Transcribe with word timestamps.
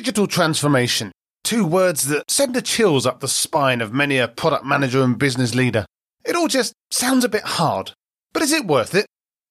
digital 0.00 0.26
transformation. 0.26 1.12
Two 1.44 1.66
words 1.66 2.06
that 2.06 2.30
send 2.30 2.54
the 2.54 2.62
chills 2.62 3.04
up 3.04 3.20
the 3.20 3.28
spine 3.28 3.82
of 3.82 3.92
many 3.92 4.16
a 4.16 4.26
product 4.26 4.64
manager 4.64 5.02
and 5.02 5.18
business 5.18 5.54
leader. 5.54 5.84
It 6.24 6.34
all 6.34 6.48
just 6.48 6.72
sounds 6.90 7.22
a 7.22 7.28
bit 7.28 7.42
hard. 7.42 7.92
But 8.32 8.42
is 8.42 8.50
it 8.50 8.64
worth 8.64 8.94
it? 8.94 9.04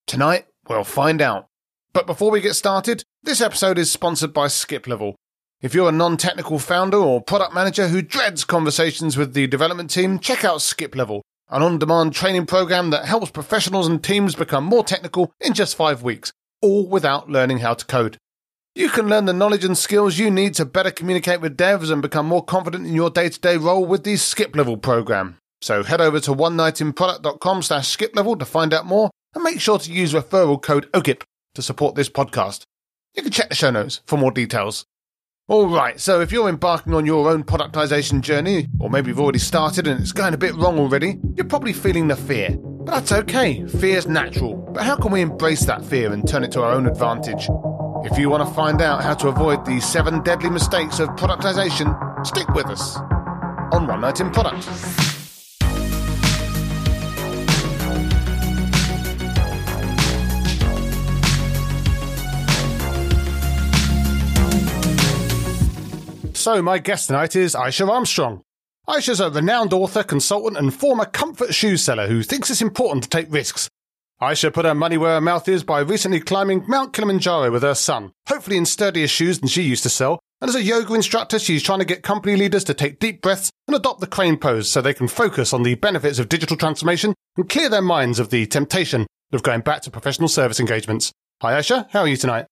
Tonight, 0.08 0.48
we'll 0.68 0.84
find 0.84 1.22
out. 1.22 1.46
But 1.94 2.08
before 2.08 2.32
we 2.32 2.42
get 2.42 2.56
started, 2.56 3.04
this 3.22 3.42
episode 3.42 3.78
is 3.78 3.92
sponsored 3.92 4.34
by 4.34 4.48
Skiplevel. 4.48 5.14
If 5.62 5.76
you're 5.76 5.90
a 5.90 5.92
non 5.92 6.18
technical 6.18 6.58
founder 6.58 6.98
or 6.98 7.22
product 7.22 7.54
manager 7.54 7.88
who 7.88 8.02
dreads 8.02 8.44
conversations 8.44 9.18
with 9.18 9.36
the 9.36 9.46
development 9.46 9.92
team, 9.92 10.18
check 10.18 10.44
out 10.44 10.62
Skiplevel, 10.62 11.22
an 11.52 11.62
on 11.62 11.78
demand 11.78 12.14
training 12.14 12.48
program 12.48 12.90
that 12.90 13.06
helps 13.06 13.30
professionals 13.30 13.88
and 13.88 14.04
teams 14.04 14.34
become 14.34 14.64
more 14.64 14.84
technical 14.84 15.32
in 15.40 15.54
just 15.54 15.76
five 15.76 16.02
weeks, 16.02 16.34
all 16.60 16.88
without 16.88 17.30
learning 17.30 17.60
how 17.60 17.76
to 17.76 17.86
code. 17.86 18.18
You 18.76 18.90
can 18.90 19.08
learn 19.08 19.26
the 19.26 19.34
knowledge 19.34 19.66
and 19.66 19.78
skills 19.78 20.20
you 20.20 20.30
need 20.30 20.54
to 20.56 20.66
better 20.66 20.92
communicate 20.92 21.42
with 21.42 21.58
devs 21.58 21.92
and 21.92 22.02
become 22.02 22.28
more 22.28 22.44
confident 22.44 22.86
in 22.86 22.94
your 22.94 23.10
day 23.10 23.28
to 23.30 23.40
day 23.40 23.58
role 23.58 23.86
with 23.86 24.04
the 24.04 24.14
Skiplevel 24.14 24.82
program. 24.82 25.38
So 25.62 25.84
head 25.84 26.00
over 26.00 26.20
to 26.22 26.34
one 26.34 26.56
nightinproduct.com 26.56 27.64
slash 27.64 27.88
skip 27.88 28.16
level 28.16 28.38
to 28.38 28.46
find 28.46 28.74
out 28.74 28.86
more 28.86 29.10
and 29.34 29.44
make 29.44 29.60
sure 29.60 29.80
to 29.80 29.92
use 29.92 30.14
referral 30.14 30.62
code 30.62 30.90
OKIP 30.94 31.24
to 31.56 31.62
support 31.62 31.96
this 31.96 32.10
podcast. 32.10 32.64
You 33.16 33.24
can 33.24 33.32
check 33.32 33.50
the 33.50 33.56
show 33.56 33.72
notes 33.72 34.02
for 34.06 34.18
more 34.18 34.32
details. 34.32 34.86
Alright, 35.50 36.00
so 36.00 36.22
if 36.22 36.32
you're 36.32 36.48
embarking 36.48 36.94
on 36.94 37.08
your 37.08 37.28
own 37.28 37.44
productization 37.44 38.22
journey, 38.22 38.68
or 38.80 38.92
maybe 38.92 39.10
you've 39.10 39.20
already 39.20 39.40
started 39.40 39.88
and 39.88 40.00
it's 40.00 40.12
going 40.12 40.36
a 40.36 40.38
bit 40.38 40.54
wrong 40.54 40.78
already, 40.78 41.18
you're 41.36 41.46
probably 41.46 41.74
feeling 41.74 42.08
the 42.08 42.16
fear. 42.16 42.56
But 42.56 42.94
that's 42.94 43.12
okay, 43.12 43.66
fear's 43.66 44.08
natural. 44.08 44.56
But 44.56 44.84
how 44.84 44.96
can 44.96 45.12
we 45.12 45.22
embrace 45.22 45.66
that 45.66 45.84
fear 45.84 46.14
and 46.14 46.28
turn 46.28 46.44
it 46.44 46.52
to 46.52 46.62
our 46.62 46.72
own 46.72 46.86
advantage? 46.86 47.50
If 48.02 48.18
you 48.18 48.30
want 48.30 48.48
to 48.48 48.54
find 48.54 48.82
out 48.82 49.04
how 49.04 49.14
to 49.16 49.28
avoid 49.28 49.66
the 49.66 49.82
seven 49.82 50.24
deadly 50.24 50.50
mistakes 50.50 51.00
of 51.00 51.10
productization, 51.10 52.26
stick 52.26 52.48
with 52.54 52.68
us 52.68 52.96
on 53.74 53.88
One 53.88 54.00
Night 54.00 54.22
in 54.22 54.32
Product. 54.32 54.64
So, 66.38 66.62
my 66.62 66.80
guest 66.80 67.08
tonight 67.08 67.36
is 67.36 67.54
Eisha 67.54 67.90
Armstrong. 67.90 68.44
Aisha's 68.88 69.20
a 69.20 69.30
renowned 69.30 69.74
author, 69.74 70.04
consultant, 70.04 70.58
and 70.58 70.74
former 70.74 71.06
comfort 71.06 71.54
shoe 71.54 71.76
seller 71.76 72.08
who 72.08 72.24
thinks 72.24 72.50
it's 72.50 72.62
important 72.62 73.04
to 73.04 73.10
take 73.10 73.28
risks. 73.30 73.70
Eisha 74.22 74.54
put 74.54 74.66
her 74.66 74.76
money 74.76 74.98
where 74.98 75.14
her 75.14 75.22
mouth 75.22 75.48
is 75.48 75.64
by 75.64 75.80
recently 75.80 76.20
climbing 76.20 76.66
Mount 76.68 76.92
Kilimanjaro 76.92 77.52
with 77.52 77.64
her 77.64 77.74
son, 77.74 78.12
hopefully 78.28 78.58
in 78.58 78.66
sturdier 78.66 79.08
shoes 79.08 79.40
than 79.40 79.48
she 79.48 79.62
used 79.62 79.84
to 79.84 79.90
sell. 79.90 80.20
And 80.42 80.50
as 80.50 80.56
a 80.56 80.64
yoga 80.64 80.94
instructor, 80.94 81.40
she's 81.40 81.64
trying 81.64 81.80
to 81.80 81.86
get 81.86 82.04
company 82.04 82.36
leaders 82.36 82.66
to 82.66 82.74
take 82.74 83.00
deep 83.00 83.22
breaths 83.22 83.50
and 83.68 83.76
adopt 83.78 84.02
the 84.02 84.08
crane 84.08 84.36
pose 84.36 84.70
so 84.70 84.82
they 84.82 84.94
can 84.94 85.08
focus 85.08 85.54
on 85.54 85.64
the 85.64 85.76
benefits 85.76 86.20
of 86.20 86.28
digital 86.28 86.58
transformation 86.58 87.14
and 87.38 87.48
clear 87.48 87.70
their 87.70 87.82
minds 87.82 88.20
of 88.20 88.30
the 88.30 88.46
temptation 88.46 89.08
of 89.32 89.44
going 89.44 89.62
back 89.62 89.82
to 89.84 89.92
professional 89.92 90.28
service 90.28 90.60
engagements. 90.60 91.14
Hi, 91.42 91.54
Eisha. 91.54 91.90
How 91.92 92.02
are 92.02 92.08
you 92.08 92.18
tonight? 92.18 92.46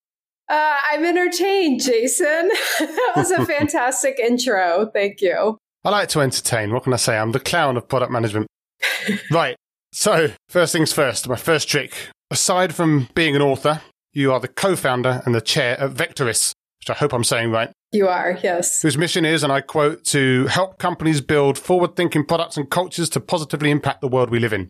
Uh, 0.48 0.76
I'm 0.90 1.04
entertained, 1.04 1.82
Jason. 1.82 2.48
that 2.78 3.12
was 3.14 3.30
a 3.30 3.44
fantastic 3.46 4.18
intro. 4.18 4.90
Thank 4.94 5.20
you. 5.20 5.58
I 5.84 5.90
like 5.90 6.08
to 6.10 6.20
entertain. 6.20 6.72
What 6.72 6.84
can 6.84 6.94
I 6.94 6.96
say? 6.96 7.18
I'm 7.18 7.32
the 7.32 7.40
clown 7.40 7.76
of 7.76 7.88
product 7.88 8.10
management. 8.10 8.46
right. 9.30 9.56
So, 9.92 10.32
first 10.48 10.72
things 10.72 10.92
first, 10.92 11.28
my 11.28 11.36
first 11.36 11.68
trick. 11.68 11.94
Aside 12.30 12.74
from 12.74 13.08
being 13.14 13.34
an 13.34 13.42
author, 13.42 13.80
you 14.12 14.32
are 14.32 14.40
the 14.40 14.48
co 14.48 14.76
founder 14.76 15.22
and 15.24 15.34
the 15.34 15.40
chair 15.40 15.80
at 15.80 15.92
Vecteris, 15.92 16.52
which 16.80 16.90
I 16.90 16.94
hope 16.94 17.12
I'm 17.12 17.24
saying 17.24 17.50
right. 17.50 17.70
You 17.90 18.06
are, 18.06 18.38
yes. 18.42 18.82
Whose 18.82 18.98
mission 18.98 19.24
is, 19.24 19.42
and 19.42 19.52
I 19.52 19.62
quote, 19.62 20.04
to 20.06 20.46
help 20.46 20.78
companies 20.78 21.22
build 21.22 21.56
forward 21.56 21.96
thinking 21.96 22.24
products 22.24 22.58
and 22.58 22.68
cultures 22.68 23.08
to 23.10 23.20
positively 23.20 23.70
impact 23.70 24.02
the 24.02 24.08
world 24.08 24.28
we 24.28 24.38
live 24.38 24.52
in. 24.52 24.68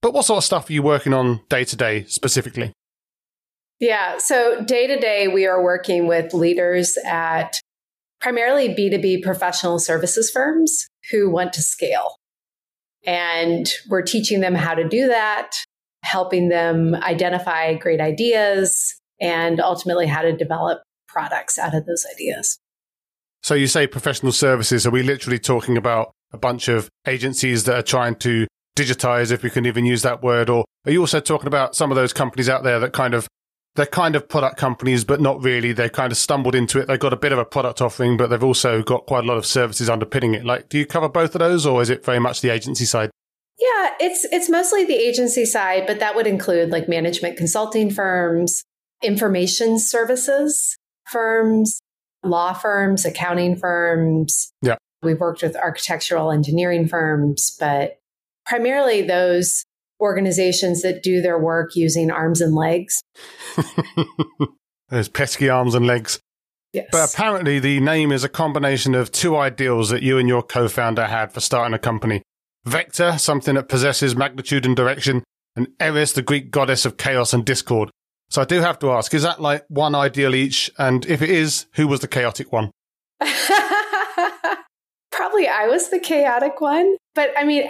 But 0.00 0.14
what 0.14 0.24
sort 0.24 0.38
of 0.38 0.44
stuff 0.44 0.70
are 0.70 0.72
you 0.72 0.82
working 0.82 1.12
on 1.12 1.40
day 1.48 1.64
to 1.64 1.76
day 1.76 2.04
specifically? 2.04 2.72
Yeah, 3.78 4.16
so 4.18 4.64
day 4.64 4.86
to 4.86 4.98
day, 4.98 5.28
we 5.28 5.46
are 5.46 5.62
working 5.62 6.06
with 6.06 6.32
leaders 6.32 6.96
at 7.04 7.60
primarily 8.20 8.70
B2B 8.70 9.22
professional 9.22 9.78
services 9.78 10.30
firms 10.30 10.86
who 11.10 11.28
want 11.28 11.52
to 11.54 11.62
scale. 11.62 12.16
And 13.06 13.66
we're 13.88 14.02
teaching 14.02 14.40
them 14.40 14.54
how 14.54 14.74
to 14.74 14.86
do 14.86 15.06
that, 15.06 15.52
helping 16.02 16.48
them 16.48 16.94
identify 16.96 17.74
great 17.74 18.00
ideas, 18.00 18.94
and 19.20 19.60
ultimately 19.60 20.06
how 20.06 20.22
to 20.22 20.36
develop 20.36 20.82
products 21.08 21.58
out 21.58 21.74
of 21.74 21.86
those 21.86 22.04
ideas. 22.12 22.58
So 23.42 23.54
you 23.54 23.68
say 23.68 23.86
professional 23.86 24.32
services. 24.32 24.86
Are 24.86 24.90
we 24.90 25.02
literally 25.04 25.38
talking 25.38 25.76
about 25.76 26.10
a 26.32 26.38
bunch 26.38 26.68
of 26.68 26.88
agencies 27.06 27.64
that 27.64 27.76
are 27.76 27.82
trying 27.82 28.16
to 28.16 28.46
digitize, 28.76 29.30
if 29.30 29.42
we 29.42 29.50
can 29.50 29.66
even 29.66 29.86
use 29.86 30.02
that 30.02 30.22
word? 30.22 30.50
Or 30.50 30.64
are 30.84 30.90
you 30.90 31.00
also 31.00 31.20
talking 31.20 31.46
about 31.46 31.76
some 31.76 31.92
of 31.92 31.96
those 31.96 32.12
companies 32.12 32.48
out 32.48 32.64
there 32.64 32.80
that 32.80 32.92
kind 32.92 33.14
of 33.14 33.28
they're 33.76 33.86
kind 33.86 34.16
of 34.16 34.28
product 34.28 34.56
companies, 34.56 35.04
but 35.04 35.20
not 35.20 35.42
really. 35.42 35.72
They 35.72 35.88
kind 35.88 36.10
of 36.10 36.18
stumbled 36.18 36.54
into 36.54 36.80
it. 36.80 36.86
They've 36.86 36.98
got 36.98 37.12
a 37.12 37.16
bit 37.16 37.32
of 37.32 37.38
a 37.38 37.44
product 37.44 37.80
offering, 37.80 38.16
but 38.16 38.28
they've 38.28 38.42
also 38.42 38.82
got 38.82 39.06
quite 39.06 39.24
a 39.24 39.26
lot 39.26 39.36
of 39.36 39.46
services 39.46 39.88
underpinning 39.88 40.34
it. 40.34 40.44
Like, 40.44 40.68
do 40.68 40.78
you 40.78 40.86
cover 40.86 41.08
both 41.08 41.34
of 41.34 41.38
those 41.40 41.66
or 41.66 41.82
is 41.82 41.90
it 41.90 42.04
very 42.04 42.18
much 42.18 42.40
the 42.40 42.50
agency 42.50 42.86
side? 42.86 43.10
Yeah, 43.58 43.94
it's 44.00 44.26
it's 44.32 44.50
mostly 44.50 44.84
the 44.84 44.96
agency 44.96 45.46
side, 45.46 45.86
but 45.86 45.98
that 46.00 46.14
would 46.14 46.26
include 46.26 46.70
like 46.70 46.88
management 46.88 47.36
consulting 47.36 47.90
firms, 47.90 48.62
information 49.02 49.78
services 49.78 50.76
firms, 51.06 51.80
law 52.22 52.52
firms, 52.52 53.04
accounting 53.04 53.56
firms. 53.56 54.52
Yeah. 54.62 54.76
We've 55.02 55.20
worked 55.20 55.42
with 55.42 55.56
architectural 55.56 56.30
engineering 56.30 56.88
firms, 56.88 57.56
but 57.58 57.98
primarily 58.44 59.02
those 59.02 59.64
organizations 60.00 60.82
that 60.82 61.02
do 61.02 61.20
their 61.20 61.38
work 61.38 61.74
using 61.74 62.10
arms 62.10 62.40
and 62.40 62.54
legs. 62.54 63.02
Those 64.88 65.08
pesky 65.08 65.48
arms 65.48 65.74
and 65.74 65.86
legs. 65.86 66.20
Yes. 66.72 66.88
But 66.92 67.12
apparently, 67.12 67.58
the 67.58 67.80
name 67.80 68.12
is 68.12 68.22
a 68.24 68.28
combination 68.28 68.94
of 68.94 69.10
two 69.10 69.36
ideals 69.36 69.90
that 69.90 70.02
you 70.02 70.18
and 70.18 70.28
your 70.28 70.42
co 70.42 70.68
founder 70.68 71.06
had 71.06 71.32
for 71.32 71.40
starting 71.40 71.74
a 71.74 71.78
company 71.78 72.22
Vector, 72.66 73.16
something 73.16 73.54
that 73.54 73.68
possesses 73.68 74.16
magnitude 74.16 74.66
and 74.66 74.74
direction, 74.74 75.22
and 75.54 75.68
Eris, 75.78 76.12
the 76.12 76.20
Greek 76.20 76.50
goddess 76.50 76.84
of 76.84 76.96
chaos 76.96 77.32
and 77.32 77.44
discord. 77.44 77.90
So 78.28 78.42
I 78.42 78.44
do 78.44 78.60
have 78.60 78.80
to 78.80 78.90
ask, 78.90 79.14
is 79.14 79.22
that 79.22 79.40
like 79.40 79.64
one 79.68 79.94
ideal 79.94 80.34
each? 80.34 80.68
And 80.76 81.06
if 81.06 81.22
it 81.22 81.30
is, 81.30 81.66
who 81.74 81.86
was 81.86 82.00
the 82.00 82.08
chaotic 82.08 82.52
one? 82.52 82.72
Probably 85.12 85.46
I 85.46 85.68
was 85.68 85.90
the 85.90 86.00
chaotic 86.00 86.60
one. 86.60 86.96
But 87.16 87.30
I 87.36 87.44
mean, 87.44 87.64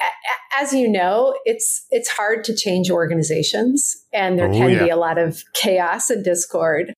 as 0.58 0.74
you 0.74 0.88
know, 0.88 1.34
it's 1.44 1.86
it's 1.90 2.10
hard 2.10 2.44
to 2.44 2.54
change 2.54 2.90
organizations 2.90 3.96
and 4.12 4.38
there 4.38 4.48
oh, 4.48 4.52
can 4.52 4.70
yeah. 4.70 4.84
be 4.84 4.90
a 4.90 4.96
lot 4.96 5.16
of 5.16 5.42
chaos 5.54 6.10
and 6.10 6.22
discord. 6.22 6.92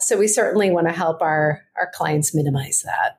So 0.00 0.18
we 0.18 0.26
certainly 0.26 0.70
want 0.72 0.88
to 0.88 0.92
help 0.92 1.22
our 1.22 1.62
our 1.78 1.90
clients 1.94 2.34
minimize 2.34 2.82
that. 2.84 3.18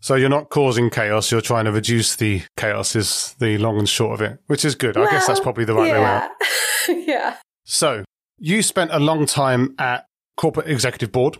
So 0.00 0.14
you're 0.14 0.28
not 0.28 0.50
causing 0.50 0.90
chaos, 0.90 1.32
you're 1.32 1.40
trying 1.40 1.64
to 1.64 1.72
reduce 1.72 2.16
the 2.16 2.42
chaos 2.56 2.94
is 2.94 3.34
the 3.38 3.56
long 3.58 3.78
and 3.78 3.88
short 3.88 4.20
of 4.20 4.32
it, 4.32 4.38
which 4.46 4.64
is 4.64 4.74
good. 4.74 4.94
Well, 4.94 5.08
I 5.08 5.10
guess 5.10 5.26
that's 5.26 5.40
probably 5.40 5.64
the 5.64 5.74
right 5.74 5.88
yeah. 5.88 5.92
way 5.92 6.96
around. 6.98 7.06
yeah. 7.08 7.36
So 7.64 8.04
you 8.38 8.62
spent 8.62 8.90
a 8.92 9.00
long 9.00 9.24
time 9.24 9.74
at 9.78 10.06
corporate 10.36 10.68
executive 10.68 11.10
board 11.10 11.38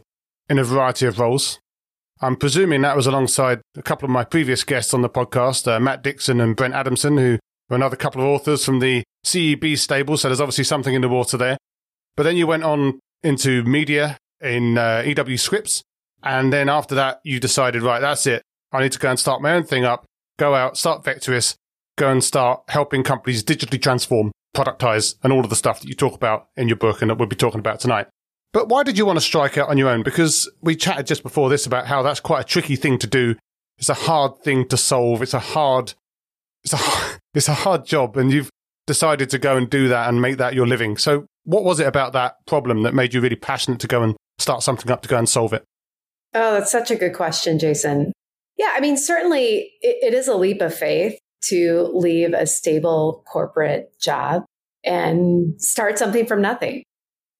in 0.48 0.58
a 0.58 0.64
variety 0.64 1.06
of 1.06 1.20
roles. 1.20 1.60
I'm 2.20 2.36
presuming 2.36 2.80
that 2.80 2.96
was 2.96 3.06
alongside 3.06 3.60
a 3.76 3.82
couple 3.82 4.06
of 4.06 4.10
my 4.10 4.24
previous 4.24 4.64
guests 4.64 4.94
on 4.94 5.02
the 5.02 5.10
podcast, 5.10 5.70
uh, 5.70 5.78
Matt 5.78 6.02
Dixon 6.02 6.40
and 6.40 6.56
Brent 6.56 6.72
Adamson, 6.72 7.18
who 7.18 7.38
are 7.70 7.76
another 7.76 7.96
couple 7.96 8.22
of 8.22 8.28
authors 8.28 8.64
from 8.64 8.80
the 8.80 9.04
CEB 9.24 9.76
stable. 9.76 10.16
So 10.16 10.28
there's 10.28 10.40
obviously 10.40 10.64
something 10.64 10.94
in 10.94 11.02
the 11.02 11.10
water 11.10 11.36
there. 11.36 11.58
But 12.16 12.22
then 12.22 12.36
you 12.36 12.46
went 12.46 12.64
on 12.64 13.00
into 13.22 13.62
media 13.64 14.16
in 14.40 14.78
uh, 14.78 15.02
EW 15.04 15.36
Scripps. 15.36 15.82
And 16.22 16.52
then 16.52 16.70
after 16.70 16.94
that, 16.94 17.20
you 17.22 17.38
decided, 17.38 17.82
right, 17.82 18.00
that's 18.00 18.26
it. 18.26 18.42
I 18.72 18.80
need 18.80 18.92
to 18.92 18.98
go 18.98 19.10
and 19.10 19.18
start 19.18 19.42
my 19.42 19.52
own 19.52 19.64
thing 19.64 19.84
up, 19.84 20.06
go 20.38 20.54
out, 20.54 20.78
start 20.78 21.04
Vecteris, 21.04 21.54
go 21.98 22.10
and 22.10 22.24
start 22.24 22.62
helping 22.68 23.02
companies 23.02 23.44
digitally 23.44 23.80
transform, 23.80 24.32
productize, 24.56 25.16
and 25.22 25.34
all 25.34 25.44
of 25.44 25.50
the 25.50 25.56
stuff 25.56 25.80
that 25.80 25.88
you 25.88 25.94
talk 25.94 26.14
about 26.14 26.48
in 26.56 26.66
your 26.66 26.76
book 26.78 27.02
and 27.02 27.10
that 27.10 27.18
we'll 27.18 27.28
be 27.28 27.36
talking 27.36 27.60
about 27.60 27.78
tonight. 27.78 28.06
But 28.56 28.70
why 28.70 28.84
did 28.84 28.96
you 28.96 29.04
want 29.04 29.18
to 29.18 29.20
strike 29.22 29.58
out 29.58 29.68
on 29.68 29.76
your 29.76 29.90
own? 29.90 30.02
Because 30.02 30.50
we 30.62 30.76
chatted 30.76 31.06
just 31.06 31.22
before 31.22 31.50
this 31.50 31.66
about 31.66 31.86
how 31.86 32.02
that's 32.02 32.20
quite 32.20 32.40
a 32.40 32.44
tricky 32.44 32.74
thing 32.74 32.98
to 33.00 33.06
do. 33.06 33.36
It's 33.76 33.90
a 33.90 33.92
hard 33.92 34.38
thing 34.38 34.66
to 34.68 34.78
solve. 34.78 35.20
It's 35.20 35.34
a 35.34 35.38
hard, 35.38 35.92
it's 36.64 36.72
a, 36.72 36.78
it's 37.34 37.48
a 37.48 37.52
hard 37.52 37.84
job. 37.84 38.16
And 38.16 38.32
you've 38.32 38.48
decided 38.86 39.28
to 39.28 39.38
go 39.38 39.58
and 39.58 39.68
do 39.68 39.88
that 39.88 40.08
and 40.08 40.22
make 40.22 40.38
that 40.38 40.54
your 40.54 40.66
living. 40.66 40.96
So 40.96 41.26
what 41.44 41.64
was 41.64 41.80
it 41.80 41.86
about 41.86 42.14
that 42.14 42.36
problem 42.46 42.82
that 42.84 42.94
made 42.94 43.12
you 43.12 43.20
really 43.20 43.36
passionate 43.36 43.78
to 43.80 43.86
go 43.86 44.02
and 44.02 44.16
start 44.38 44.62
something 44.62 44.90
up 44.90 45.02
to 45.02 45.08
go 45.10 45.18
and 45.18 45.28
solve 45.28 45.52
it? 45.52 45.62
Oh, 46.32 46.54
that's 46.54 46.72
such 46.72 46.90
a 46.90 46.96
good 46.96 47.12
question, 47.12 47.58
Jason. 47.58 48.14
Yeah, 48.56 48.72
I 48.74 48.80
mean, 48.80 48.96
certainly 48.96 49.70
it, 49.82 49.98
it 50.02 50.14
is 50.14 50.28
a 50.28 50.34
leap 50.34 50.62
of 50.62 50.74
faith 50.74 51.18
to 51.48 51.90
leave 51.92 52.32
a 52.32 52.46
stable 52.46 53.22
corporate 53.30 54.00
job 54.00 54.46
and 54.82 55.60
start 55.60 55.98
something 55.98 56.24
from 56.24 56.40
nothing. 56.40 56.84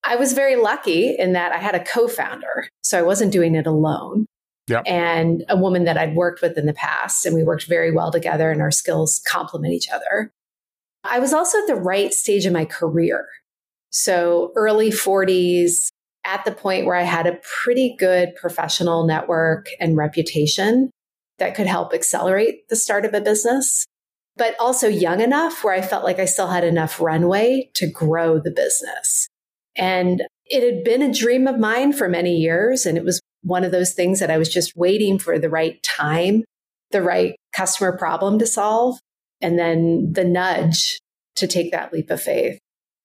I 0.07 0.17
was 0.17 0.33
very 0.33 0.57
lucky 0.57 1.17
in 1.19 1.33
that 1.33 1.53
I 1.53 1.59
had 1.59 1.75
a 1.75 1.85
co 1.85 2.09
founder. 2.09 2.69
So 2.83 2.99
I 2.99 3.03
wasn't 3.03 3.33
doing 3.33 3.55
it 3.55 3.67
alone. 3.67 4.27
Yep. 4.69 4.83
and 4.85 5.45
a 5.49 5.57
woman 5.57 5.85
that 5.85 5.97
I'd 5.97 6.17
worked 6.17 6.43
with 6.43 6.59
in 6.59 6.67
the 6.67 6.73
past. 6.73 7.25
And 7.25 7.37
we 7.37 7.45
worked 7.45 7.69
very 7.69 7.93
well 7.93 8.11
together 8.11 8.51
and 8.51 8.61
our 8.61 8.73
skills 8.73 9.23
complement 9.25 9.73
each 9.73 9.89
other. 9.89 10.33
I 11.05 11.21
was 11.21 11.33
also 11.33 11.59
at 11.59 11.69
the 11.69 11.77
right 11.77 12.13
stage 12.13 12.47
of 12.47 12.53
my 12.53 12.65
career. 12.65 13.29
So 13.91 14.53
early 14.57 14.91
40s, 14.91 15.89
at 16.25 16.45
the 16.45 16.51
point 16.51 16.85
where 16.85 16.97
I 16.97 17.05
had 17.05 17.29
a 17.29 17.39
pretty 17.63 17.95
good 17.97 18.35
professional 18.35 19.07
network 19.07 19.69
and 19.79 19.97
reputation 19.97 20.91
that 21.39 21.55
could 21.55 21.69
help 21.69 21.95
accelerate 21.95 22.69
the 22.69 22.77
start 22.77 23.05
of 23.05 23.15
a 23.15 23.21
business, 23.21 23.87
but 24.37 24.57
also 24.59 24.89
young 24.89 25.21
enough 25.21 25.63
where 25.63 25.75
I 25.75 25.81
felt 25.81 26.03
like 26.03 26.19
I 26.19 26.25
still 26.25 26.49
had 26.49 26.65
enough 26.65 27.01
runway 27.01 27.71
to 27.75 27.89
grow 27.89 28.41
the 28.41 28.51
business. 28.51 29.29
And 29.77 30.23
it 30.47 30.63
had 30.63 30.85
been 30.85 31.03
a 31.03 31.13
dream 31.13 31.47
of 31.47 31.59
mine 31.59 31.93
for 31.93 32.09
many 32.09 32.37
years. 32.37 32.87
And 32.87 32.97
it 32.97 33.05
was 33.05 33.21
one 33.43 33.65
of 33.65 33.73
those 33.73 33.93
things 33.93 34.21
that 34.21 34.31
I 34.31 34.39
was 34.39 34.49
just 34.49 34.77
waiting 34.77 35.19
for 35.19 35.39
the 35.39 35.51
right 35.51 35.83
time, 35.83 36.45
the 36.91 37.03
right 37.03 37.37
customer 37.53 37.97
problem 37.97 38.39
to 38.39 38.47
solve, 38.47 38.99
and 39.41 39.59
then 39.59 40.13
the 40.13 40.25
nudge 40.25 41.01
to 41.37 41.47
take 41.47 41.71
that 41.73 41.93
leap 41.93 42.11
of 42.11 42.21
faith. 42.21 42.59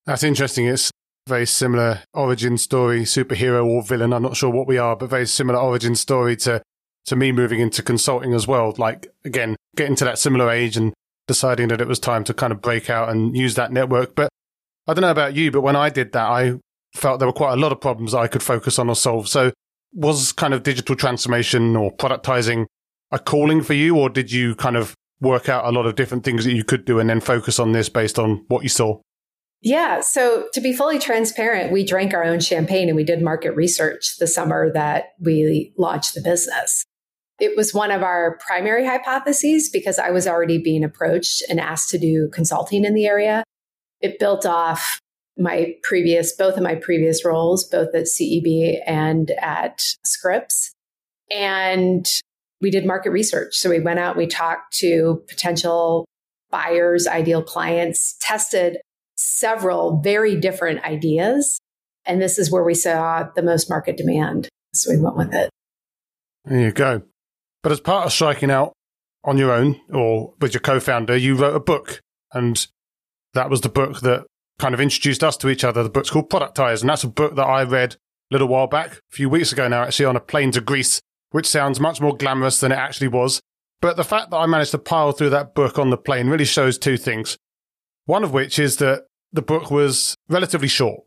That's 0.06 0.24
interesting. 0.24 0.66
It's 0.66 0.92
very 1.28 1.46
similar 1.46 2.02
origin 2.14 2.58
story, 2.58 3.02
superhero 3.02 3.66
or 3.66 3.84
villain. 3.84 4.14
I'm 4.14 4.24
not 4.24 4.36
sure 4.36 4.50
what 4.50 4.68
we 4.68 4.78
are, 4.78 4.96
but 4.96 5.10
very 5.10 5.28
similar 5.28 5.60
origin 5.60 5.96
story 5.96 6.36
to 6.38 6.62
to 7.06 7.16
me 7.16 7.32
moving 7.32 7.60
into 7.60 7.82
consulting 7.82 8.34
as 8.34 8.48
well. 8.48 8.74
Like 8.78 9.08
again, 9.26 9.56
getting 9.76 9.96
to 9.98 10.06
that 10.06 10.20
similar 10.20 10.50
age 10.50 10.78
and 10.78 10.94
deciding 11.28 11.70
that 11.70 11.82
it 11.82 11.88
was 11.88 12.00
time 12.00 12.24
to 12.26 12.34
kind 12.34 12.52
of 12.52 12.62
break 12.62 12.90
out 12.90 13.10
and 13.10 13.36
use 13.36 13.56
that 13.56 13.72
network. 13.72 14.16
But 14.16 14.30
I 14.88 14.94
don't 14.94 15.02
know 15.02 15.12
about 15.12 15.36
you, 15.36 15.52
but 15.52 15.62
when 15.62 15.76
I 15.76 15.90
did 15.90 16.12
that, 16.14 16.26
I 16.26 16.54
felt 16.96 17.20
there 17.20 17.28
were 17.28 17.34
quite 17.34 17.54
a 17.54 17.58
lot 17.58 17.72
of 17.72 17.80
problems 17.80 18.14
I 18.14 18.28
could 18.28 18.44
focus 18.44 18.80
on 18.80 18.90
or 18.90 18.96
solve. 18.96 19.28
So 19.28 19.52
was 19.94 20.32
kind 20.32 20.54
of 20.54 20.64
digital 20.64 20.96
transformation 20.96 21.76
or 21.76 21.96
productizing 21.96 22.66
a 23.12 23.20
calling 23.20 23.62
for 23.62 23.74
you, 23.74 23.98
or 23.98 24.10
did 24.10 24.32
you 24.32 24.56
kind 24.56 24.78
of 24.78 24.96
work 25.20 25.50
out 25.50 25.66
a 25.66 25.72
lot 25.72 25.86
of 25.86 25.96
different 25.96 26.24
things 26.24 26.46
that 26.46 26.54
you 26.54 26.64
could 26.64 26.86
do 26.86 27.00
and 27.00 27.10
then 27.10 27.20
focus 27.20 27.60
on 27.60 27.74
this 27.74 27.90
based 27.90 28.18
on 28.18 28.44
what 28.48 28.64
you 28.64 28.70
saw? 28.70 29.00
Yeah. 29.62 30.02
So 30.02 30.48
to 30.54 30.62
be 30.62 30.74
fully 30.74 30.98
transparent, 30.98 31.72
we 31.72 31.86
drank 31.86 32.14
our 32.14 32.24
own 32.24 32.40
champagne 32.40 32.88
and 32.88 32.96
we 32.96 33.04
did 33.04 33.22
market 33.22 33.52
research 33.52 34.18
the 34.18 34.26
summer 34.26 34.72
that 34.74 35.10
we 35.20 35.72
launched 35.78 36.16
the 36.16 36.22
business. 36.22 36.84
It 37.40 37.56
was 37.56 37.74
one 37.74 37.92
of 37.92 38.02
our 38.02 38.40
primary 38.46 38.86
hypotheses 38.86 39.70
because 39.70 40.00
I 40.00 40.10
was 40.10 40.28
already 40.28 40.58
being 40.58 40.84
approached 40.84 41.44
and 41.48 41.60
asked 41.60 41.90
to 41.90 42.00
do 42.00 42.30
consulting 42.34 42.86
in 42.86 42.96
the 42.96 43.06
area. 43.06 43.44
It 44.02 44.20
built 44.20 44.46
off 44.46 45.00
my 45.38 45.76
previous, 45.84 46.36
both 46.36 46.58
of 46.58 46.64
my 46.64 46.76
previous 46.76 47.24
roles, 47.26 47.64
both 47.64 47.94
at 47.96 48.06
CEB 48.06 48.80
and 48.86 49.32
at 49.42 49.82
Scripps. 50.06 50.72
And 51.32 52.06
we 52.60 52.70
did 52.70 52.86
market 52.86 53.12
research. 53.12 53.56
So 53.56 53.70
we 53.70 53.80
went 53.80 54.00
out, 54.00 54.18
we 54.18 54.28
talked 54.28 54.74
to 54.78 55.24
potential 55.28 56.06
buyers, 56.52 57.08
ideal 57.08 57.42
clients, 57.42 58.18
tested 58.22 58.78
several 59.16 60.02
very 60.02 60.36
different 60.40 60.84
ideas. 60.84 61.60
And 62.06 62.22
this 62.22 62.38
is 62.38 62.52
where 62.52 62.64
we 62.64 62.74
saw 62.74 63.28
the 63.36 63.44
most 63.44 63.70
market 63.70 63.98
demand. 63.98 64.50
So 64.74 64.92
we 64.92 65.00
went 65.00 65.18
with 65.18 65.34
it. 65.34 65.50
There 66.46 66.60
you 66.60 66.72
go. 66.72 67.04
But 67.64 67.72
as 67.72 67.80
part 67.80 68.06
of 68.06 68.12
striking 68.12 68.52
out 68.52 68.74
on 69.24 69.38
your 69.38 69.52
own 69.52 69.80
or 69.94 70.34
with 70.40 70.54
your 70.54 70.62
co 70.62 70.80
founder, 70.80 71.16
you 71.16 71.36
wrote 71.36 71.56
a 71.56 71.60
book. 71.60 72.00
And 72.34 72.66
that 73.34 73.50
was 73.50 73.62
the 73.62 73.70
book 73.70 74.02
that 74.02 74.26
kind 74.60 74.74
of 74.74 74.82
introduced 74.82 75.24
us 75.24 75.38
to 75.38 75.50
each 75.50 75.64
other. 75.64 75.84
The 75.84 75.90
book's 75.90 76.10
called 76.10 76.30
Productize, 76.30 76.82
and 76.82 76.90
that's 76.90 77.04
a 77.04 77.08
book 77.08 77.36
that 77.36 77.46
I 77.46 77.64
read 77.64 77.96
a 77.96 77.98
little 78.32 78.48
while 78.48 78.68
back, 78.68 78.94
a 78.94 79.00
few 79.10 79.30
weeks 79.30 79.52
ago 79.52 79.68
now, 79.68 79.84
actually 79.84 80.06
on 80.06 80.16
a 80.16 80.22
plane 80.22 80.52
to 80.52 80.62
Greece, 80.62 81.02
which 81.32 81.48
sounds 81.48 81.80
much 81.80 82.00
more 82.00 82.16
glamorous 82.16 82.60
than 82.60 82.72
it 82.72 82.78
actually 82.78 83.08
was. 83.08 83.42
But 83.82 83.98
the 83.98 84.04
fact 84.04 84.30
that 84.30 84.38
I 84.38 84.46
managed 84.46 84.72
to 84.72 84.78
pile 84.78 85.12
through 85.12 85.32
that 85.32 85.56
book 85.56 85.80
on 85.80 85.90
the 85.90 85.98
plane 85.98 86.28
really 86.28 86.46
shows 86.46 86.78
two 86.78 86.98
things. 86.98 87.38
One 88.06 88.24
of 88.24 88.32
which 88.32 88.60
is 88.60 88.78
that 88.78 89.06
the 89.34 89.42
book 89.42 89.72
was 89.72 90.16
relatively 90.30 90.68
short. 90.68 91.02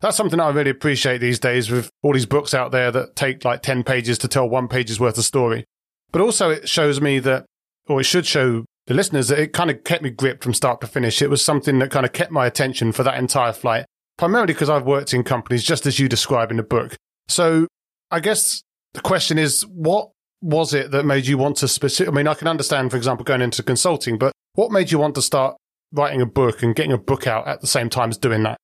That's 0.00 0.16
something 0.16 0.40
I 0.40 0.50
really 0.50 0.70
appreciate 0.70 1.18
these 1.18 1.38
days 1.38 1.70
with 1.70 1.90
all 2.02 2.12
these 2.12 2.26
books 2.26 2.54
out 2.54 2.72
there 2.72 2.90
that 2.90 3.16
take 3.16 3.44
like 3.44 3.62
10 3.62 3.82
pages 3.82 4.16
to 4.18 4.28
tell 4.28 4.48
one 4.48 4.68
page's 4.68 5.00
worth 5.00 5.18
of 5.18 5.24
story. 5.24 5.64
But 6.12 6.22
also 6.22 6.50
it 6.50 6.68
shows 6.68 7.00
me 7.00 7.18
that, 7.20 7.44
or 7.86 8.00
it 8.00 8.04
should 8.04 8.26
show 8.26 8.64
the 8.86 8.94
listeners, 8.94 9.30
it 9.30 9.52
kind 9.52 9.70
of 9.70 9.84
kept 9.84 10.02
me 10.02 10.10
gripped 10.10 10.42
from 10.42 10.54
start 10.54 10.80
to 10.80 10.86
finish. 10.86 11.22
It 11.22 11.30
was 11.30 11.44
something 11.44 11.78
that 11.78 11.90
kind 11.90 12.06
of 12.06 12.12
kept 12.12 12.32
my 12.32 12.46
attention 12.46 12.92
for 12.92 13.02
that 13.02 13.18
entire 13.18 13.52
flight, 13.52 13.86
primarily 14.18 14.52
because 14.52 14.70
I've 14.70 14.86
worked 14.86 15.14
in 15.14 15.22
companies 15.22 15.62
just 15.62 15.86
as 15.86 15.98
you 15.98 16.08
describe 16.08 16.50
in 16.50 16.56
the 16.56 16.62
book. 16.62 16.96
So 17.28 17.68
I 18.10 18.20
guess 18.20 18.62
the 18.94 19.00
question 19.00 19.38
is, 19.38 19.62
what 19.66 20.10
was 20.42 20.74
it 20.74 20.90
that 20.90 21.04
made 21.04 21.26
you 21.26 21.38
want 21.38 21.56
to 21.58 21.68
specific? 21.68 22.12
I 22.12 22.16
mean, 22.16 22.26
I 22.26 22.34
can 22.34 22.48
understand, 22.48 22.90
for 22.90 22.96
example, 22.96 23.24
going 23.24 23.42
into 23.42 23.62
consulting, 23.62 24.18
but 24.18 24.32
what 24.54 24.72
made 24.72 24.90
you 24.90 24.98
want 24.98 25.14
to 25.14 25.22
start 25.22 25.56
writing 25.92 26.20
a 26.20 26.26
book 26.26 26.62
and 26.62 26.74
getting 26.74 26.92
a 26.92 26.98
book 26.98 27.26
out 27.26 27.46
at 27.46 27.60
the 27.60 27.66
same 27.66 27.90
time 27.90 28.10
as 28.10 28.18
doing 28.18 28.42
that? 28.44 28.56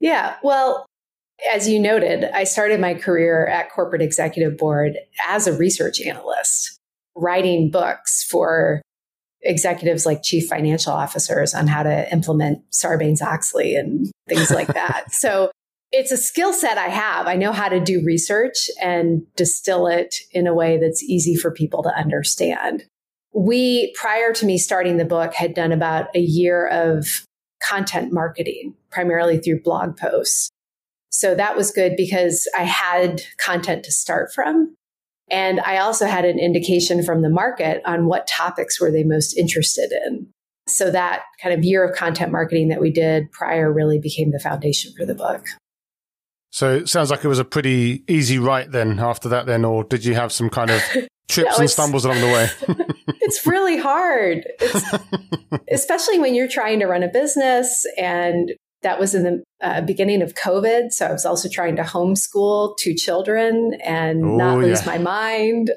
Yeah, 0.00 0.36
well, 0.42 0.86
as 1.52 1.68
you 1.68 1.78
noted, 1.78 2.24
I 2.24 2.44
started 2.44 2.80
my 2.80 2.94
career 2.94 3.46
at 3.46 3.70
Corporate 3.70 4.02
Executive 4.02 4.56
Board 4.56 4.96
as 5.26 5.46
a 5.46 5.56
research 5.56 6.00
analyst, 6.00 6.78
writing 7.14 7.70
books 7.70 8.24
for 8.24 8.82
executives 9.42 10.06
like 10.06 10.22
chief 10.22 10.48
financial 10.48 10.92
officers 10.92 11.54
on 11.54 11.66
how 11.66 11.82
to 11.82 12.12
implement 12.12 12.62
Sarbanes 12.70 13.22
Oxley 13.22 13.74
and 13.74 14.10
things 14.28 14.50
like 14.50 14.68
that. 14.68 15.06
so 15.12 15.50
it's 15.92 16.12
a 16.12 16.16
skill 16.16 16.52
set 16.52 16.78
I 16.78 16.88
have. 16.88 17.26
I 17.26 17.36
know 17.36 17.52
how 17.52 17.68
to 17.68 17.80
do 17.80 18.02
research 18.04 18.70
and 18.80 19.22
distill 19.36 19.86
it 19.86 20.16
in 20.32 20.46
a 20.46 20.54
way 20.54 20.78
that's 20.78 21.02
easy 21.02 21.34
for 21.34 21.50
people 21.50 21.82
to 21.82 21.90
understand. 21.90 22.84
We, 23.32 23.92
prior 23.96 24.32
to 24.32 24.46
me 24.46 24.58
starting 24.58 24.96
the 24.96 25.04
book, 25.04 25.34
had 25.34 25.54
done 25.54 25.72
about 25.72 26.14
a 26.14 26.20
year 26.20 26.66
of 26.66 27.06
content 27.62 28.12
marketing, 28.12 28.74
primarily 28.90 29.38
through 29.38 29.62
blog 29.62 29.96
posts. 29.96 30.50
So 31.10 31.34
that 31.34 31.56
was 31.56 31.72
good 31.72 31.96
because 31.96 32.48
I 32.56 32.62
had 32.62 33.22
content 33.38 33.84
to 33.84 33.92
start 33.92 34.32
from. 34.32 34.74
And 35.30 35.60
I 35.60 35.78
also 35.78 36.06
had 36.06 36.24
an 36.24 36.38
indication 36.38 37.02
from 37.02 37.22
the 37.22 37.30
market 37.30 37.82
on 37.84 38.06
what 38.06 38.26
topics 38.26 38.80
were 38.80 38.90
they 38.90 39.04
most 39.04 39.36
interested 39.36 39.92
in. 40.06 40.26
So 40.68 40.90
that 40.90 41.22
kind 41.42 41.54
of 41.54 41.64
year 41.64 41.84
of 41.84 41.96
content 41.96 42.32
marketing 42.32 42.68
that 42.68 42.80
we 42.80 42.90
did 42.90 43.30
prior 43.32 43.72
really 43.72 43.98
became 43.98 44.30
the 44.30 44.38
foundation 44.38 44.92
for 44.96 45.04
the 45.04 45.14
book. 45.14 45.46
So 46.52 46.74
it 46.76 46.88
sounds 46.88 47.10
like 47.10 47.24
it 47.24 47.28
was 47.28 47.38
a 47.38 47.44
pretty 47.44 48.02
easy 48.08 48.38
write 48.38 48.72
then 48.72 48.98
after 48.98 49.28
that 49.28 49.46
then, 49.46 49.64
or 49.64 49.84
did 49.84 50.04
you 50.04 50.14
have 50.14 50.32
some 50.32 50.50
kind 50.50 50.70
of 50.70 50.82
trips 51.28 51.58
no, 51.58 51.60
and 51.60 51.70
stumbles 51.70 52.04
along 52.04 52.20
the 52.20 52.26
way? 52.26 52.48
it's 53.20 53.46
really 53.46 53.78
hard. 53.78 54.44
It's, 54.60 54.84
especially 55.70 56.18
when 56.18 56.34
you're 56.34 56.48
trying 56.48 56.80
to 56.80 56.86
run 56.86 57.04
a 57.04 57.08
business 57.08 57.86
and 57.96 58.52
that 58.82 58.98
was 58.98 59.14
in 59.14 59.24
the 59.24 59.42
uh, 59.60 59.80
beginning 59.82 60.22
of 60.22 60.34
COVID. 60.34 60.92
So 60.92 61.06
I 61.06 61.12
was 61.12 61.26
also 61.26 61.48
trying 61.48 61.76
to 61.76 61.82
homeschool 61.82 62.76
two 62.78 62.94
children 62.94 63.78
and 63.84 64.22
Ooh, 64.22 64.36
not 64.36 64.58
lose 64.58 64.84
yeah. 64.84 64.92
my 64.92 64.98
mind. 64.98 65.70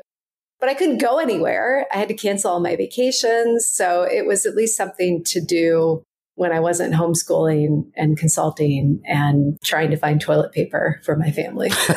But 0.59 0.69
I 0.69 0.75
couldn't 0.75 0.99
go 0.99 1.19
anywhere. 1.19 1.85
I 1.93 1.97
had 1.97 2.07
to 2.07 2.13
cancel 2.13 2.51
all 2.51 2.59
my 2.61 2.77
vacations. 2.77 3.69
So 3.69 4.03
it 4.03 4.25
was 4.25 4.45
at 4.45 4.55
least 4.55 4.77
something 4.77 5.21
to 5.25 5.41
do 5.41 6.03
when 6.35 6.51
I 6.51 6.61
wasn't 6.61 6.93
homeschooling 6.93 7.91
and 7.95 8.17
consulting 8.17 9.01
and 9.05 9.57
trying 9.63 9.91
to 9.91 9.97
find 9.97 10.21
toilet 10.21 10.53
paper 10.53 11.01
for 11.03 11.17
my 11.17 11.31
family. 11.31 11.69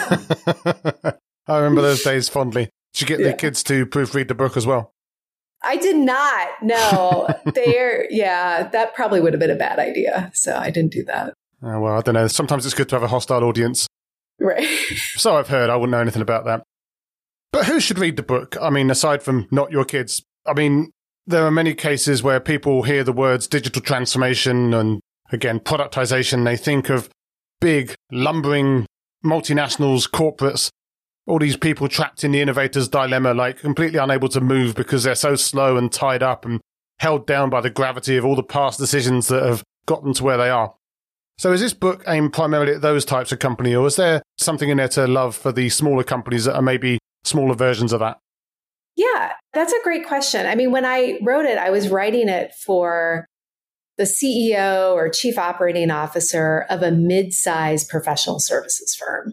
I 1.46 1.58
remember 1.58 1.80
those 1.80 2.02
days 2.02 2.28
fondly. 2.28 2.68
Did 2.92 3.00
you 3.00 3.06
get 3.06 3.20
yeah. 3.20 3.28
the 3.28 3.34
kids 3.34 3.62
to 3.64 3.86
proofread 3.86 4.28
the 4.28 4.34
book 4.34 4.56
as 4.56 4.66
well? 4.66 4.92
I 5.66 5.76
did 5.76 5.96
not. 5.96 6.48
No, 6.62 7.28
they're, 7.54 8.10
yeah, 8.10 8.68
that 8.68 8.94
probably 8.94 9.20
would 9.20 9.32
have 9.32 9.40
been 9.40 9.50
a 9.50 9.56
bad 9.56 9.78
idea. 9.78 10.30
So 10.34 10.56
I 10.56 10.70
didn't 10.70 10.92
do 10.92 11.04
that. 11.04 11.34
Oh, 11.62 11.80
well, 11.80 11.98
I 11.98 12.00
don't 12.00 12.14
know. 12.14 12.28
Sometimes 12.28 12.64
it's 12.64 12.74
good 12.74 12.88
to 12.90 12.96
have 12.96 13.02
a 13.02 13.08
hostile 13.08 13.44
audience. 13.44 13.86
Right. 14.38 14.66
so 15.16 15.36
I've 15.36 15.48
heard. 15.48 15.70
I 15.70 15.76
wouldn't 15.76 15.92
know 15.92 16.00
anything 16.00 16.22
about 16.22 16.44
that. 16.44 16.62
But 17.52 17.66
who 17.66 17.80
should 17.80 17.98
read 17.98 18.16
the 18.16 18.22
book? 18.22 18.56
I 18.60 18.70
mean, 18.70 18.90
aside 18.90 19.22
from 19.22 19.48
not 19.50 19.70
your 19.72 19.84
kids, 19.84 20.22
I 20.46 20.52
mean, 20.52 20.90
there 21.26 21.44
are 21.44 21.50
many 21.50 21.74
cases 21.74 22.22
where 22.22 22.38
people 22.38 22.82
hear 22.82 23.02
the 23.02 23.12
words 23.12 23.46
digital 23.46 23.82
transformation 23.82 24.74
and 24.74 25.00
again, 25.32 25.60
productization. 25.60 26.44
They 26.44 26.56
think 26.56 26.90
of 26.90 27.08
big, 27.60 27.94
lumbering 28.12 28.86
multinationals, 29.24 30.08
corporates 30.08 30.70
all 31.26 31.38
these 31.38 31.56
people 31.56 31.88
trapped 31.88 32.24
in 32.24 32.32
the 32.32 32.40
innovator's 32.40 32.88
dilemma, 32.88 33.34
like 33.34 33.58
completely 33.58 33.98
unable 33.98 34.28
to 34.28 34.40
move 34.40 34.74
because 34.74 35.02
they're 35.02 35.14
so 35.14 35.34
slow 35.34 35.76
and 35.76 35.90
tied 35.90 36.22
up 36.22 36.44
and 36.44 36.60
held 37.00 37.26
down 37.26 37.50
by 37.50 37.60
the 37.60 37.70
gravity 37.70 38.16
of 38.16 38.24
all 38.24 38.36
the 38.36 38.42
past 38.42 38.78
decisions 38.78 39.28
that 39.28 39.42
have 39.42 39.62
gotten 39.86 40.12
to 40.14 40.24
where 40.24 40.36
they 40.36 40.50
are. 40.50 40.74
So 41.38 41.52
is 41.52 41.60
this 41.60 41.74
book 41.74 42.02
aimed 42.06 42.32
primarily 42.32 42.74
at 42.74 42.80
those 42.80 43.04
types 43.04 43.32
of 43.32 43.40
company, 43.40 43.74
or 43.74 43.86
is 43.86 43.96
there 43.96 44.22
something 44.38 44.70
in 44.70 44.78
there 44.78 44.88
to 44.88 45.06
love 45.06 45.36
for 45.36 45.52
the 45.52 45.68
smaller 45.68 46.02
companies 46.02 46.44
that 46.44 46.54
are 46.54 46.62
maybe 46.62 46.98
smaller 47.24 47.54
versions 47.54 47.92
of 47.92 48.00
that? 48.00 48.18
Yeah, 48.96 49.32
that's 49.52 49.72
a 49.72 49.82
great 49.82 50.06
question. 50.06 50.46
I 50.46 50.54
mean, 50.54 50.70
when 50.70 50.86
I 50.86 51.18
wrote 51.22 51.44
it, 51.44 51.58
I 51.58 51.68
was 51.68 51.88
writing 51.88 52.30
it 52.30 52.52
for 52.64 53.26
the 53.98 54.04
CEO 54.04 54.94
or 54.94 55.10
chief 55.10 55.36
operating 55.36 55.90
officer 55.90 56.64
of 56.70 56.82
a 56.82 56.90
mid-sized 56.90 57.90
professional 57.90 58.40
services 58.40 58.94
firm. 58.94 59.32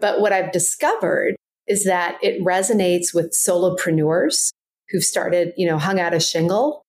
But 0.00 0.20
what 0.20 0.32
I've 0.32 0.52
discovered 0.52 1.36
is 1.66 1.84
that 1.84 2.18
it 2.22 2.42
resonates 2.42 3.14
with 3.14 3.36
solopreneurs 3.36 4.50
who've 4.90 5.04
started, 5.04 5.52
you 5.56 5.66
know, 5.66 5.78
hung 5.78 6.00
out 6.00 6.14
a 6.14 6.20
shingle, 6.20 6.82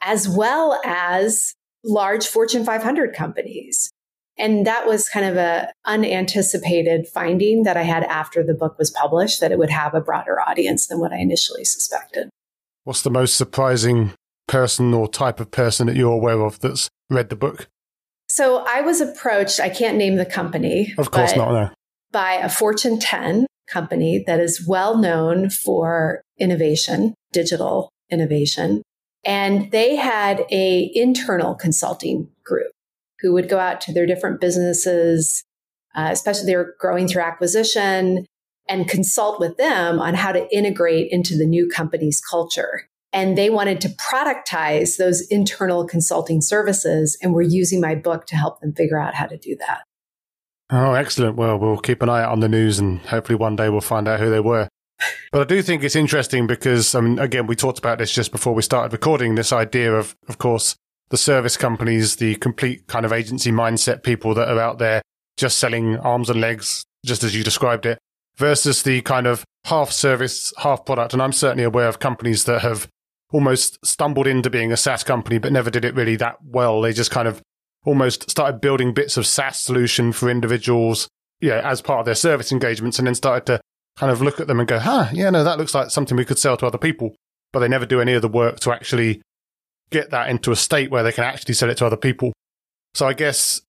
as 0.00 0.28
well 0.28 0.80
as 0.84 1.54
large 1.84 2.26
Fortune 2.26 2.64
500 2.64 3.14
companies. 3.14 3.90
And 4.36 4.66
that 4.66 4.86
was 4.86 5.08
kind 5.08 5.26
of 5.26 5.36
a 5.36 5.72
unanticipated 5.84 7.06
finding 7.06 7.62
that 7.62 7.76
I 7.76 7.82
had 7.82 8.02
after 8.04 8.42
the 8.42 8.54
book 8.54 8.76
was 8.78 8.90
published 8.90 9.40
that 9.40 9.52
it 9.52 9.58
would 9.58 9.70
have 9.70 9.94
a 9.94 10.00
broader 10.00 10.40
audience 10.40 10.88
than 10.88 10.98
what 10.98 11.12
I 11.12 11.18
initially 11.18 11.64
suspected. 11.64 12.30
What's 12.82 13.02
the 13.02 13.10
most 13.10 13.36
surprising 13.36 14.12
person 14.48 14.92
or 14.92 15.06
type 15.06 15.38
of 15.38 15.50
person 15.50 15.86
that 15.86 15.96
you're 15.96 16.12
aware 16.12 16.40
of 16.40 16.58
that's 16.58 16.88
read 17.08 17.28
the 17.28 17.36
book? 17.36 17.68
So 18.28 18.64
I 18.66 18.80
was 18.80 19.00
approached, 19.00 19.60
I 19.60 19.68
can't 19.68 19.96
name 19.96 20.16
the 20.16 20.26
company. 20.26 20.92
Of 20.98 21.12
course 21.12 21.36
not, 21.36 21.52
no. 21.52 21.70
By 22.14 22.34
a 22.34 22.48
Fortune 22.48 23.00
10 23.00 23.44
company 23.68 24.22
that 24.28 24.38
is 24.38 24.64
well 24.68 24.96
known 24.96 25.50
for 25.50 26.22
innovation, 26.38 27.12
digital 27.32 27.90
innovation. 28.08 28.82
And 29.26 29.72
they 29.72 29.96
had 29.96 30.46
a 30.52 30.92
internal 30.94 31.56
consulting 31.56 32.28
group 32.44 32.70
who 33.18 33.32
would 33.32 33.48
go 33.48 33.58
out 33.58 33.80
to 33.80 33.92
their 33.92 34.06
different 34.06 34.40
businesses, 34.40 35.42
uh, 35.96 36.10
especially 36.12 36.46
they 36.46 36.56
were 36.56 36.76
growing 36.78 37.08
through 37.08 37.22
acquisition 37.22 38.26
and 38.68 38.88
consult 38.88 39.40
with 39.40 39.56
them 39.56 39.98
on 39.98 40.14
how 40.14 40.30
to 40.30 40.46
integrate 40.54 41.10
into 41.10 41.36
the 41.36 41.46
new 41.46 41.68
company's 41.68 42.20
culture. 42.20 42.88
And 43.12 43.36
they 43.36 43.50
wanted 43.50 43.80
to 43.80 43.88
productize 43.88 44.98
those 44.98 45.26
internal 45.30 45.84
consulting 45.84 46.42
services 46.42 47.18
and 47.20 47.34
were 47.34 47.42
using 47.42 47.80
my 47.80 47.96
book 47.96 48.26
to 48.26 48.36
help 48.36 48.60
them 48.60 48.72
figure 48.72 49.00
out 49.00 49.14
how 49.14 49.26
to 49.26 49.36
do 49.36 49.56
that. 49.56 49.82
Oh, 50.70 50.94
excellent. 50.94 51.36
Well, 51.36 51.58
we'll 51.58 51.78
keep 51.78 52.02
an 52.02 52.08
eye 52.08 52.22
out 52.22 52.32
on 52.32 52.40
the 52.40 52.48
news 52.48 52.78
and 52.78 53.00
hopefully 53.00 53.36
one 53.36 53.56
day 53.56 53.68
we'll 53.68 53.80
find 53.80 54.08
out 54.08 54.20
who 54.20 54.30
they 54.30 54.40
were. 54.40 54.68
But 55.32 55.42
I 55.42 55.44
do 55.44 55.60
think 55.62 55.82
it's 55.82 55.96
interesting 55.96 56.46
because, 56.46 56.94
I 56.94 57.00
mean, 57.00 57.18
again, 57.18 57.46
we 57.46 57.56
talked 57.56 57.78
about 57.78 57.98
this 57.98 58.12
just 58.12 58.32
before 58.32 58.54
we 58.54 58.62
started 58.62 58.92
recording 58.92 59.34
this 59.34 59.52
idea 59.52 59.92
of, 59.92 60.16
of 60.28 60.38
course, 60.38 60.76
the 61.10 61.16
service 61.16 61.56
companies, 61.56 62.16
the 62.16 62.36
complete 62.36 62.86
kind 62.86 63.04
of 63.04 63.12
agency 63.12 63.52
mindset 63.52 64.02
people 64.02 64.34
that 64.34 64.48
are 64.48 64.58
out 64.58 64.78
there 64.78 65.02
just 65.36 65.58
selling 65.58 65.96
arms 65.98 66.30
and 66.30 66.40
legs, 66.40 66.84
just 67.04 67.24
as 67.24 67.34
you 67.34 67.42
described 67.44 67.86
it, 67.86 67.98
versus 68.36 68.82
the 68.84 69.02
kind 69.02 69.26
of 69.26 69.44
half 69.64 69.90
service, 69.90 70.52
half 70.58 70.84
product. 70.84 71.12
And 71.12 71.20
I'm 71.20 71.32
certainly 71.32 71.64
aware 71.64 71.88
of 71.88 71.98
companies 71.98 72.44
that 72.44 72.62
have 72.62 72.88
almost 73.32 73.84
stumbled 73.84 74.26
into 74.26 74.48
being 74.48 74.72
a 74.72 74.76
SaaS 74.76 75.02
company, 75.02 75.38
but 75.38 75.52
never 75.52 75.70
did 75.70 75.84
it 75.84 75.94
really 75.94 76.16
that 76.16 76.36
well. 76.44 76.80
They 76.80 76.92
just 76.92 77.10
kind 77.10 77.26
of 77.26 77.42
almost 77.84 78.30
started 78.30 78.60
building 78.60 78.92
bits 78.92 79.16
of 79.16 79.26
SaaS 79.26 79.60
solution 79.60 80.12
for 80.12 80.28
individuals, 80.28 81.08
yeah, 81.40 81.60
as 81.64 81.82
part 81.82 82.00
of 82.00 82.06
their 82.06 82.14
service 82.14 82.50
engagements, 82.52 82.98
and 82.98 83.06
then 83.06 83.14
started 83.14 83.46
to 83.46 83.60
kind 83.96 84.10
of 84.10 84.22
look 84.22 84.40
at 84.40 84.46
them 84.46 84.58
and 84.58 84.68
go, 84.68 84.78
huh, 84.78 85.08
yeah, 85.12 85.30
no, 85.30 85.44
that 85.44 85.58
looks 85.58 85.74
like 85.74 85.90
something 85.90 86.16
we 86.16 86.24
could 86.24 86.38
sell 86.38 86.56
to 86.56 86.66
other 86.66 86.78
people. 86.78 87.14
But 87.52 87.60
they 87.60 87.68
never 87.68 87.86
do 87.86 88.00
any 88.00 88.14
of 88.14 88.22
the 88.22 88.28
work 88.28 88.58
to 88.60 88.72
actually 88.72 89.22
get 89.90 90.10
that 90.10 90.28
into 90.28 90.50
a 90.50 90.56
state 90.56 90.90
where 90.90 91.02
they 91.02 91.12
can 91.12 91.24
actually 91.24 91.54
sell 91.54 91.70
it 91.70 91.76
to 91.76 91.86
other 91.86 91.96
people. 91.96 92.32
So 92.94 93.06
I 93.06 93.12
guess 93.12 93.60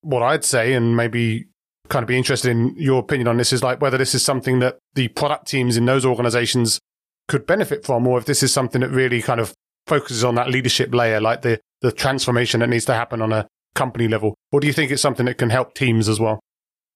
what 0.00 0.22
I'd 0.22 0.44
say, 0.44 0.72
and 0.72 0.96
maybe 0.96 1.46
kind 1.88 2.02
of 2.02 2.08
be 2.08 2.16
interested 2.16 2.50
in 2.50 2.74
your 2.76 3.00
opinion 3.00 3.28
on 3.28 3.36
this, 3.36 3.52
is 3.52 3.62
like 3.62 3.80
whether 3.80 3.98
this 3.98 4.14
is 4.14 4.24
something 4.24 4.60
that 4.60 4.78
the 4.94 5.08
product 5.08 5.48
teams 5.48 5.76
in 5.76 5.84
those 5.84 6.06
organizations 6.06 6.80
could 7.28 7.46
benefit 7.46 7.84
from, 7.84 8.06
or 8.06 8.18
if 8.18 8.24
this 8.24 8.42
is 8.42 8.52
something 8.52 8.80
that 8.80 8.90
really 8.90 9.20
kind 9.20 9.40
of 9.40 9.52
focuses 9.86 10.24
on 10.24 10.36
that 10.36 10.48
leadership 10.48 10.94
layer, 10.94 11.20
like 11.20 11.42
the, 11.42 11.60
the 11.82 11.92
transformation 11.92 12.60
that 12.60 12.68
needs 12.68 12.84
to 12.84 12.94
happen 12.94 13.20
on 13.20 13.32
a 13.32 13.46
company 13.76 14.08
level. 14.08 14.34
Or 14.50 14.60
do 14.60 14.66
you 14.66 14.72
think 14.72 14.90
it's 14.90 15.02
something 15.02 15.26
that 15.26 15.38
can 15.38 15.50
help 15.50 15.74
teams 15.74 16.08
as 16.08 16.18
well? 16.18 16.40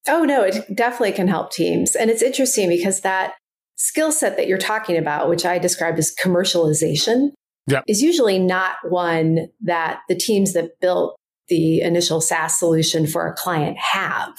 Oh, 0.09 0.25
no, 0.25 0.43
it 0.43 0.65
definitely 0.75 1.13
can 1.13 1.29
help 1.29 1.53
teams. 1.53 1.95
And 1.95 2.11
it's 2.11 2.23
interesting 2.23 2.69
because 2.69 3.03
that 3.03 3.35
skill 3.77 4.11
set 4.13 4.37
that 4.37 4.49
you're 4.49 4.59
talking 4.59 4.97
about, 4.97 5.29
which 5.29 5.45
I 5.45 5.59
described 5.59 5.99
as 5.99 6.13
commercialization, 6.23 7.31
yeah. 7.67 7.83
is 7.87 8.03
usually 8.03 8.39
not 8.39 8.77
one 8.89 9.49
that 9.61 10.01
the 10.09 10.17
teams 10.17 10.55
that 10.55 10.81
built 10.81 11.17
the 11.49 11.81
initial 11.81 12.21
SaaS 12.21 12.59
solution 12.59 13.07
for 13.07 13.27
a 13.27 13.35
client 13.35 13.77
have. 13.79 14.35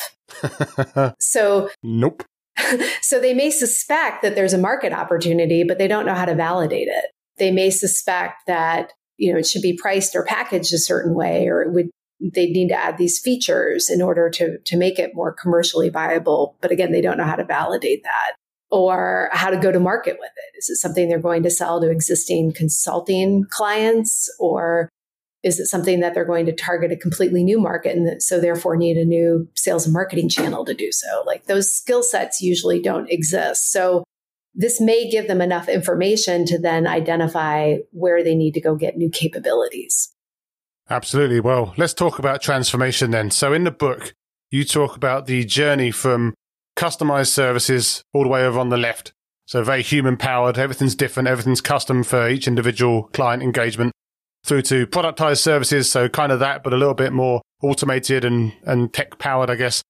so, 1.19 1.69
nope. 1.83 2.23
so 3.01 3.19
they 3.19 3.33
may 3.33 3.51
suspect 3.51 4.21
that 4.23 4.35
there's 4.35 4.53
a 4.53 4.57
market 4.57 4.93
opportunity, 4.93 5.63
but 5.63 5.77
they 5.77 5.87
don't 5.87 6.05
know 6.05 6.13
how 6.13 6.25
to 6.25 6.35
validate 6.35 6.87
it. 6.87 7.05
They 7.37 7.51
may 7.51 7.69
suspect 7.69 8.35
that 8.47 8.93
you 9.17 9.31
know 9.31 9.39
it 9.39 9.45
should 9.45 9.61
be 9.61 9.77
priced 9.77 10.15
or 10.15 10.23
packaged 10.23 10.73
a 10.73 10.77
certain 10.77 11.15
way, 11.15 11.47
or 11.47 11.61
it 11.61 11.73
would 11.73 11.89
they 12.33 12.47
need 12.47 12.69
to 12.69 12.75
add 12.75 12.97
these 12.97 13.19
features 13.19 13.89
in 13.89 14.01
order 14.01 14.29
to 14.29 14.57
to 14.59 14.77
make 14.77 14.99
it 14.99 15.15
more 15.15 15.33
commercially 15.33 15.89
viable. 15.89 16.55
But 16.61 16.71
again, 16.71 16.91
they 16.91 17.01
don't 17.01 17.17
know 17.17 17.23
how 17.25 17.35
to 17.35 17.45
validate 17.45 18.03
that 18.03 18.33
or 18.69 19.29
how 19.33 19.49
to 19.49 19.57
go 19.57 19.71
to 19.71 19.79
market 19.79 20.17
with 20.19 20.31
it. 20.35 20.57
Is 20.57 20.69
it 20.69 20.77
something 20.77 21.09
they're 21.09 21.19
going 21.19 21.43
to 21.43 21.49
sell 21.49 21.81
to 21.81 21.89
existing 21.89 22.53
consulting 22.53 23.45
clients 23.49 24.33
or 24.39 24.89
is 25.43 25.59
it 25.59 25.65
something 25.65 26.01
that 26.01 26.13
they're 26.13 26.23
going 26.23 26.45
to 26.45 26.55
target 26.55 26.91
a 26.91 26.95
completely 26.95 27.43
new 27.43 27.59
market 27.59 27.97
and 27.97 28.21
so 28.21 28.39
therefore 28.39 28.77
need 28.77 28.97
a 28.97 29.05
new 29.05 29.49
sales 29.55 29.85
and 29.85 29.93
marketing 29.93 30.29
channel 30.29 30.63
to 30.65 30.73
do 30.73 30.91
so? 30.91 31.23
Like 31.25 31.45
those 31.45 31.73
skill 31.73 32.03
sets 32.03 32.41
usually 32.41 32.79
don't 32.79 33.09
exist. 33.09 33.71
So 33.71 34.03
this 34.53 34.79
may 34.79 35.09
give 35.09 35.27
them 35.27 35.41
enough 35.41 35.67
information 35.67 36.45
to 36.45 36.59
then 36.59 36.85
identify 36.85 37.77
where 37.91 38.23
they 38.23 38.35
need 38.35 38.53
to 38.53 38.61
go 38.61 38.75
get 38.75 38.97
new 38.97 39.09
capabilities. 39.09 40.10
Absolutely. 40.91 41.39
Well, 41.39 41.73
let's 41.77 41.93
talk 41.93 42.19
about 42.19 42.41
transformation 42.41 43.11
then. 43.11 43.31
So 43.31 43.53
in 43.53 43.63
the 43.63 43.71
book, 43.71 44.13
you 44.49 44.65
talk 44.65 44.97
about 44.97 45.25
the 45.25 45.45
journey 45.45 45.89
from 45.89 46.33
customized 46.75 47.29
services 47.29 48.03
all 48.13 48.23
the 48.23 48.29
way 48.29 48.43
over 48.43 48.59
on 48.59 48.67
the 48.67 48.77
left. 48.77 49.13
So 49.45 49.63
very 49.63 49.83
human 49.83 50.17
powered. 50.17 50.57
Everything's 50.57 50.93
different. 50.93 51.29
Everything's 51.29 51.61
custom 51.61 52.03
for 52.03 52.27
each 52.27 52.45
individual 52.45 53.03
client 53.13 53.41
engagement 53.41 53.93
through 54.43 54.63
to 54.63 54.85
productized 54.85 55.39
services. 55.39 55.89
So 55.89 56.09
kind 56.09 56.33
of 56.33 56.39
that, 56.39 56.61
but 56.61 56.73
a 56.73 56.77
little 56.77 56.93
bit 56.93 57.13
more 57.13 57.41
automated 57.63 58.25
and, 58.25 58.51
and 58.63 58.93
tech 58.93 59.17
powered, 59.17 59.49
I 59.49 59.55
guess, 59.55 59.81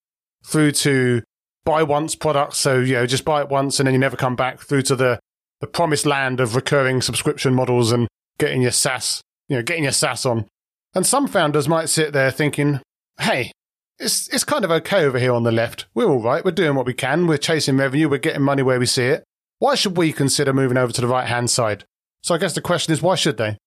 through 0.46 0.74
to 0.74 1.24
buy 1.66 1.82
once 1.82 2.14
products. 2.14 2.58
So, 2.58 2.78
you 2.78 2.94
know, 2.94 3.08
just 3.08 3.26
buy 3.26 3.42
it 3.42 3.50
once 3.50 3.80
and 3.80 3.88
then 3.88 3.96
you 3.96 4.00
never 4.00 4.18
come 4.18 4.36
back 4.36 4.60
through 4.60 4.84
to 4.84 4.96
the, 4.96 5.20
the 5.62 5.68
promised 5.68 6.06
land 6.06 6.40
of 6.40 6.56
recurring 6.56 7.02
subscription 7.02 7.56
models 7.56 7.92
and 7.92 8.08
getting 8.38 8.62
your 8.62 8.70
SaaS, 8.70 9.24
you 9.48 9.56
know, 9.56 9.64
getting 9.64 9.84
your 9.84 9.94
SaaS 9.94 10.28
on. 10.28 10.46
And 10.94 11.06
some 11.06 11.28
founders 11.28 11.68
might 11.68 11.90
sit 11.90 12.14
there 12.14 12.32
thinking, 12.32 12.82
Hey, 13.20 13.52
it's, 14.00 14.28
it's 14.30 14.44
kind 14.44 14.66
of 14.66 14.72
okay 14.72 15.06
over 15.06 15.20
here 15.20 15.34
on 15.34 15.44
the 15.44 15.52
left. 15.52 15.86
We're 15.94 16.10
all 16.10 16.22
right. 16.22 16.44
We're 16.44 16.52
doing 16.52 16.76
what 16.76 16.86
we 16.86 16.94
can. 16.94 17.28
We're 17.28 17.38
chasing 17.38 17.78
revenue. 17.78 18.10
We're 18.10 18.18
getting 18.18 18.42
money 18.42 18.64
where 18.64 18.80
we 18.80 18.86
see 18.86 19.06
it. 19.06 19.24
Why 19.60 19.76
should 19.76 19.96
we 19.96 20.12
consider 20.12 20.54
moving 20.54 20.78
over 20.78 20.92
to 20.92 21.02
the 21.02 21.08
right 21.08 21.28
hand 21.28 21.50
side? 21.50 21.86
So 22.24 22.34
I 22.34 22.40
guess 22.40 22.54
the 22.54 22.62
question 22.62 22.94
is, 22.94 23.02
why 23.02 23.16
should 23.16 23.38
they? 23.38 23.58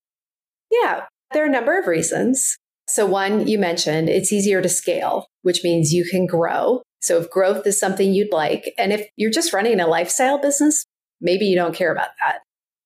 Yeah, 0.71 1.02
there 1.33 1.45
are 1.45 1.49
a 1.49 1.50
number 1.50 1.78
of 1.78 1.87
reasons. 1.87 2.57
So, 2.87 3.07
one, 3.07 3.47
you 3.47 3.59
mentioned 3.59 4.09
it's 4.09 4.33
easier 4.33 4.61
to 4.61 4.69
scale, 4.69 5.26
which 5.43 5.64
means 5.64 5.93
you 5.93 6.04
can 6.04 6.26
grow. 6.26 6.83
So, 7.00 7.19
if 7.19 7.31
growth 7.31 7.66
is 7.66 7.78
something 7.78 8.12
you'd 8.12 8.33
like, 8.33 8.75
and 8.76 8.93
if 8.93 9.09
you're 9.16 9.31
just 9.31 9.52
running 9.52 9.81
a 9.81 9.87
lifestyle 9.87 10.38
business, 10.38 10.85
maybe 11.21 11.47
you 11.47 11.57
don't 11.57 11.75
care 11.75 11.93
about 11.93 12.11
that. 12.21 12.40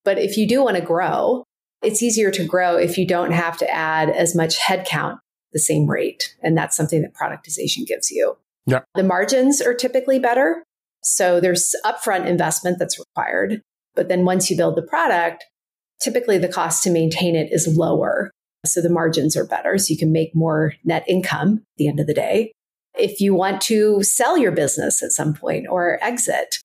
But 0.04 0.18
if 0.18 0.36
you 0.36 0.46
do 0.46 0.62
want 0.62 0.76
to 0.76 0.82
grow, 0.82 1.44
it's 1.82 2.02
easier 2.02 2.30
to 2.32 2.44
grow 2.44 2.76
if 2.76 2.98
you 2.98 3.06
don't 3.06 3.32
have 3.32 3.56
to 3.58 3.70
add 3.70 4.10
as 4.10 4.34
much 4.34 4.58
headcount 4.58 5.18
the 5.52 5.58
same 5.58 5.86
rate. 5.88 6.34
And 6.42 6.56
that's 6.56 6.76
something 6.76 7.02
that 7.02 7.14
productization 7.14 7.86
gives 7.86 8.10
you. 8.10 8.36
Yeah. 8.66 8.80
The 8.94 9.04
margins 9.04 9.60
are 9.62 9.74
typically 9.74 10.18
better. 10.18 10.62
So 11.02 11.40
there's 11.40 11.74
upfront 11.84 12.26
investment 12.26 12.78
that's 12.78 12.98
required. 12.98 13.62
But 13.94 14.08
then 14.08 14.24
once 14.24 14.50
you 14.50 14.56
build 14.56 14.76
the 14.76 14.82
product, 14.82 15.44
typically 16.00 16.38
the 16.38 16.48
cost 16.48 16.82
to 16.84 16.90
maintain 16.90 17.34
it 17.34 17.52
is 17.52 17.66
lower. 17.66 18.30
So 18.66 18.80
the 18.80 18.90
margins 18.90 19.36
are 19.36 19.46
better. 19.46 19.78
So 19.78 19.92
you 19.92 19.98
can 19.98 20.12
make 20.12 20.34
more 20.34 20.74
net 20.84 21.04
income 21.08 21.60
at 21.62 21.78
the 21.78 21.88
end 21.88 22.00
of 22.00 22.06
the 22.06 22.14
day. 22.14 22.52
If 22.94 23.20
you 23.20 23.34
want 23.34 23.60
to 23.62 24.02
sell 24.02 24.36
your 24.36 24.52
business 24.52 25.02
at 25.02 25.12
some 25.12 25.32
point 25.32 25.66
or 25.70 25.98
exit, 26.02 26.56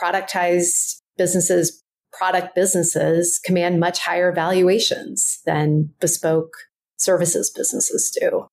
productized 0.00 1.00
businesses, 1.18 1.82
product 2.12 2.54
businesses 2.54 3.40
command 3.44 3.80
much 3.80 4.00
higher 4.00 4.32
valuations 4.32 5.40
than 5.46 5.90
bespoke 6.00 6.52
services 6.96 7.50
businesses 7.50 8.16
do. 8.20 8.46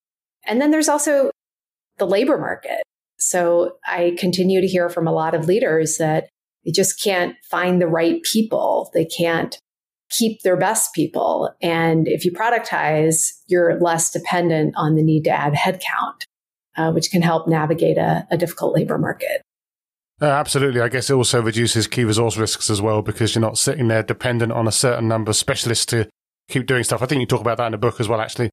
And 0.46 0.60
then 0.60 0.70
there's 0.70 0.88
also 0.88 1.30
the 1.98 2.06
labor 2.06 2.38
market. 2.38 2.82
So 3.18 3.78
I 3.86 4.16
continue 4.18 4.60
to 4.60 4.66
hear 4.66 4.88
from 4.88 5.06
a 5.06 5.12
lot 5.12 5.34
of 5.34 5.46
leaders 5.46 5.98
that 5.98 6.28
they 6.64 6.70
just 6.70 7.02
can't 7.02 7.34
find 7.50 7.80
the 7.80 7.88
right 7.88 8.22
people. 8.22 8.90
They 8.94 9.04
can't 9.04 9.58
keep 10.10 10.42
their 10.42 10.56
best 10.56 10.94
people. 10.94 11.50
And 11.60 12.08
if 12.08 12.24
you 12.24 12.32
productize, 12.32 13.32
you're 13.46 13.78
less 13.80 14.10
dependent 14.10 14.74
on 14.76 14.94
the 14.94 15.02
need 15.02 15.24
to 15.24 15.30
add 15.30 15.52
headcount, 15.52 16.24
uh, 16.76 16.92
which 16.92 17.10
can 17.10 17.22
help 17.22 17.48
navigate 17.48 17.98
a, 17.98 18.26
a 18.30 18.38
difficult 18.38 18.74
labor 18.74 18.98
market. 18.98 19.42
Uh, 20.20 20.26
absolutely. 20.26 20.80
I 20.80 20.88
guess 20.88 21.10
it 21.10 21.14
also 21.14 21.40
reduces 21.40 21.86
key 21.86 22.04
resource 22.04 22.36
risks 22.36 22.70
as 22.70 22.82
well 22.82 23.02
because 23.02 23.34
you're 23.34 23.42
not 23.42 23.56
sitting 23.56 23.88
there 23.88 24.02
dependent 24.02 24.52
on 24.52 24.66
a 24.66 24.72
certain 24.72 25.06
number 25.06 25.30
of 25.30 25.36
specialists 25.36 25.86
to 25.86 26.08
keep 26.48 26.66
doing 26.66 26.82
stuff. 26.82 27.02
I 27.02 27.06
think 27.06 27.20
you 27.20 27.26
talk 27.26 27.40
about 27.40 27.58
that 27.58 27.66
in 27.66 27.72
the 27.72 27.78
book 27.78 28.00
as 28.00 28.08
well, 28.08 28.20
actually. 28.20 28.50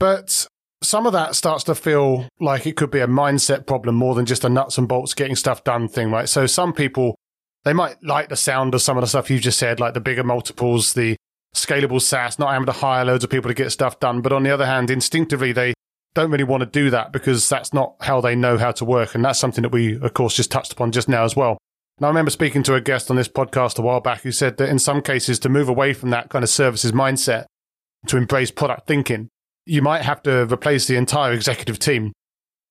But 0.00 0.46
some 0.82 1.06
of 1.06 1.12
that 1.12 1.36
starts 1.36 1.64
to 1.64 1.74
feel 1.74 2.28
like 2.40 2.66
it 2.66 2.76
could 2.76 2.90
be 2.90 3.00
a 3.00 3.06
mindset 3.06 3.66
problem 3.66 3.94
more 3.94 4.14
than 4.14 4.26
just 4.26 4.44
a 4.44 4.48
nuts 4.48 4.76
and 4.76 4.88
bolts 4.88 5.14
getting 5.14 5.36
stuff 5.36 5.62
done 5.62 5.88
thing, 5.88 6.10
right? 6.10 6.28
So 6.28 6.46
some 6.46 6.72
people 6.72 7.14
they 7.64 7.72
might 7.72 8.02
like 8.02 8.28
the 8.28 8.36
sound 8.36 8.74
of 8.74 8.82
some 8.82 8.96
of 8.96 9.00
the 9.00 9.06
stuff 9.06 9.30
you've 9.30 9.40
just 9.40 9.58
said, 9.58 9.80
like 9.80 9.94
the 9.94 10.00
bigger 10.00 10.22
multiples, 10.22 10.92
the 10.92 11.16
scalable 11.54 12.00
SaaS, 12.00 12.38
not 12.38 12.52
having 12.52 12.66
to 12.66 12.72
hire 12.72 13.04
loads 13.04 13.24
of 13.24 13.30
people 13.30 13.48
to 13.48 13.54
get 13.54 13.72
stuff 13.72 13.98
done. 14.00 14.20
But 14.20 14.32
on 14.32 14.42
the 14.42 14.50
other 14.50 14.66
hand, 14.66 14.90
instinctively, 14.90 15.52
they 15.52 15.72
don't 16.14 16.30
really 16.30 16.44
want 16.44 16.60
to 16.62 16.66
do 16.66 16.90
that 16.90 17.12
because 17.12 17.48
that's 17.48 17.72
not 17.72 17.96
how 18.00 18.20
they 18.20 18.34
know 18.36 18.56
how 18.56 18.72
to 18.72 18.84
work. 18.84 19.14
And 19.14 19.24
that's 19.24 19.38
something 19.38 19.62
that 19.62 19.72
we, 19.72 19.98
of 20.00 20.14
course, 20.14 20.34
just 20.34 20.50
touched 20.50 20.72
upon 20.72 20.92
just 20.92 21.08
now 21.08 21.24
as 21.24 21.34
well. 21.34 21.58
I 22.00 22.08
remember 22.08 22.30
speaking 22.30 22.62
to 22.64 22.74
a 22.74 22.80
guest 22.80 23.10
on 23.10 23.16
this 23.16 23.28
podcast 23.28 23.78
a 23.78 23.82
while 23.82 24.00
back 24.00 24.22
who 24.22 24.32
said 24.32 24.56
that 24.56 24.68
in 24.68 24.78
some 24.78 25.00
cases, 25.00 25.38
to 25.40 25.48
move 25.48 25.68
away 25.68 25.92
from 25.92 26.10
that 26.10 26.28
kind 26.28 26.42
of 26.42 26.48
services 26.48 26.92
mindset 26.92 27.44
to 28.08 28.16
embrace 28.16 28.50
product 28.50 28.86
thinking, 28.86 29.28
you 29.64 29.80
might 29.80 30.02
have 30.02 30.22
to 30.24 30.44
replace 30.52 30.86
the 30.86 30.96
entire 30.96 31.32
executive 31.32 31.78
team 31.78 32.12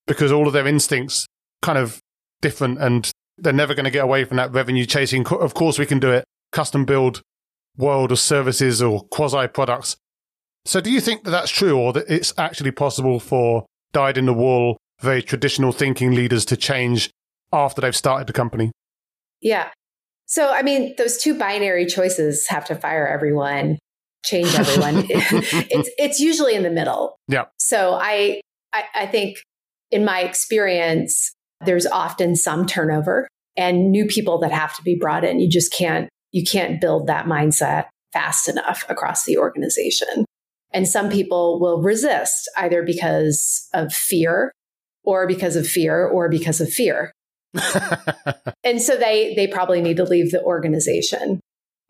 because 0.08 0.32
all 0.32 0.48
of 0.48 0.54
their 0.54 0.68
instincts 0.68 1.26
kind 1.62 1.78
of 1.78 2.00
different 2.42 2.80
and 2.80 3.12
they're 3.38 3.54
never 3.54 3.74
going 3.74 3.86
to 3.86 3.92
get 3.92 4.04
away 4.04 4.26
from 4.26 4.38
that 4.38 4.52
revenue 4.52 4.86
chasing. 4.86 5.26
Of 5.28 5.54
course, 5.54 5.80
we 5.80 5.86
can 5.86 6.00
do 6.00 6.12
it 6.12 6.26
custom 6.52 6.86
build 6.86 7.22
world 7.78 8.12
of 8.12 8.20
services 8.20 8.82
or 8.82 9.02
quasi 9.06 9.48
products. 9.48 9.98
So, 10.66 10.80
do 10.80 10.90
you 10.90 11.02
think 11.02 11.24
that 11.24 11.32
that's 11.32 11.52
true, 11.52 11.78
or 11.78 11.94
that 11.94 12.06
it's 12.08 12.34
actually 12.38 12.72
possible 12.72 13.20
for 13.20 13.66
dyed 13.92 14.18
in 14.18 14.26
the 14.26 14.34
wool, 14.34 14.78
very 15.02 15.22
traditional 15.22 15.72
thinking 15.72 16.14
leaders 16.14 16.46
to 16.46 16.58
change 16.58 17.10
after 17.52 17.82
they've 17.82 17.96
started 17.96 18.28
the 18.28 18.34
company? 18.34 18.72
Yeah. 19.42 19.70
So, 20.26 20.52
I 20.52 20.62
mean, 20.64 20.96
those 20.98 21.18
two 21.18 21.38
binary 21.38 21.86
choices 21.86 22.48
have 22.48 22.66
to 22.66 22.76
fire 22.76 23.06
everyone, 23.06 23.78
change 24.24 24.56
everyone. 24.56 25.06
it's 25.10 25.90
it's 25.98 26.20
usually 26.20 26.56
in 26.56 26.64
the 26.64 26.72
middle. 26.72 27.18
Yeah. 27.28 27.46
So, 27.58 27.94
I, 27.94 28.42
I 28.72 28.84
I 28.96 29.06
think 29.06 29.38
in 29.92 30.06
my 30.06 30.22
experience, 30.22 31.34
there's 31.66 31.86
often 31.86 32.36
some 32.36 32.66
turnover 32.66 33.28
and 33.56 33.92
new 33.92 34.06
people 34.06 34.40
that 34.40 34.52
have 34.52 34.76
to 34.78 34.82
be 34.84 34.96
brought 34.96 35.24
in. 35.24 35.40
You 35.40 35.50
just 35.50 35.74
can't 35.74 36.10
you 36.32 36.44
can't 36.44 36.82
build 36.82 37.08
that 37.08 37.26
mindset 37.26 37.86
fast 38.12 38.48
enough 38.48 38.86
across 38.90 39.26
the 39.26 39.38
organization. 39.38 40.26
And 40.74 40.88
some 40.88 41.10
people 41.10 41.60
will 41.60 41.82
resist 41.82 42.50
either 42.58 42.84
because 42.84 43.68
of 43.74 43.94
fear 43.94 44.52
or 45.04 45.28
because 45.28 45.56
of 45.56 45.68
fear 45.68 46.06
or 46.06 46.30
because 46.30 46.60
of 46.62 46.70
fear. 46.70 47.12
and 48.64 48.82
so 48.82 48.98
they 48.98 49.36
they 49.36 49.48
probably 49.48 49.82
need 49.82 49.98
to 49.98 50.04
leave 50.04 50.32
the 50.32 50.42
organization. 50.42 51.40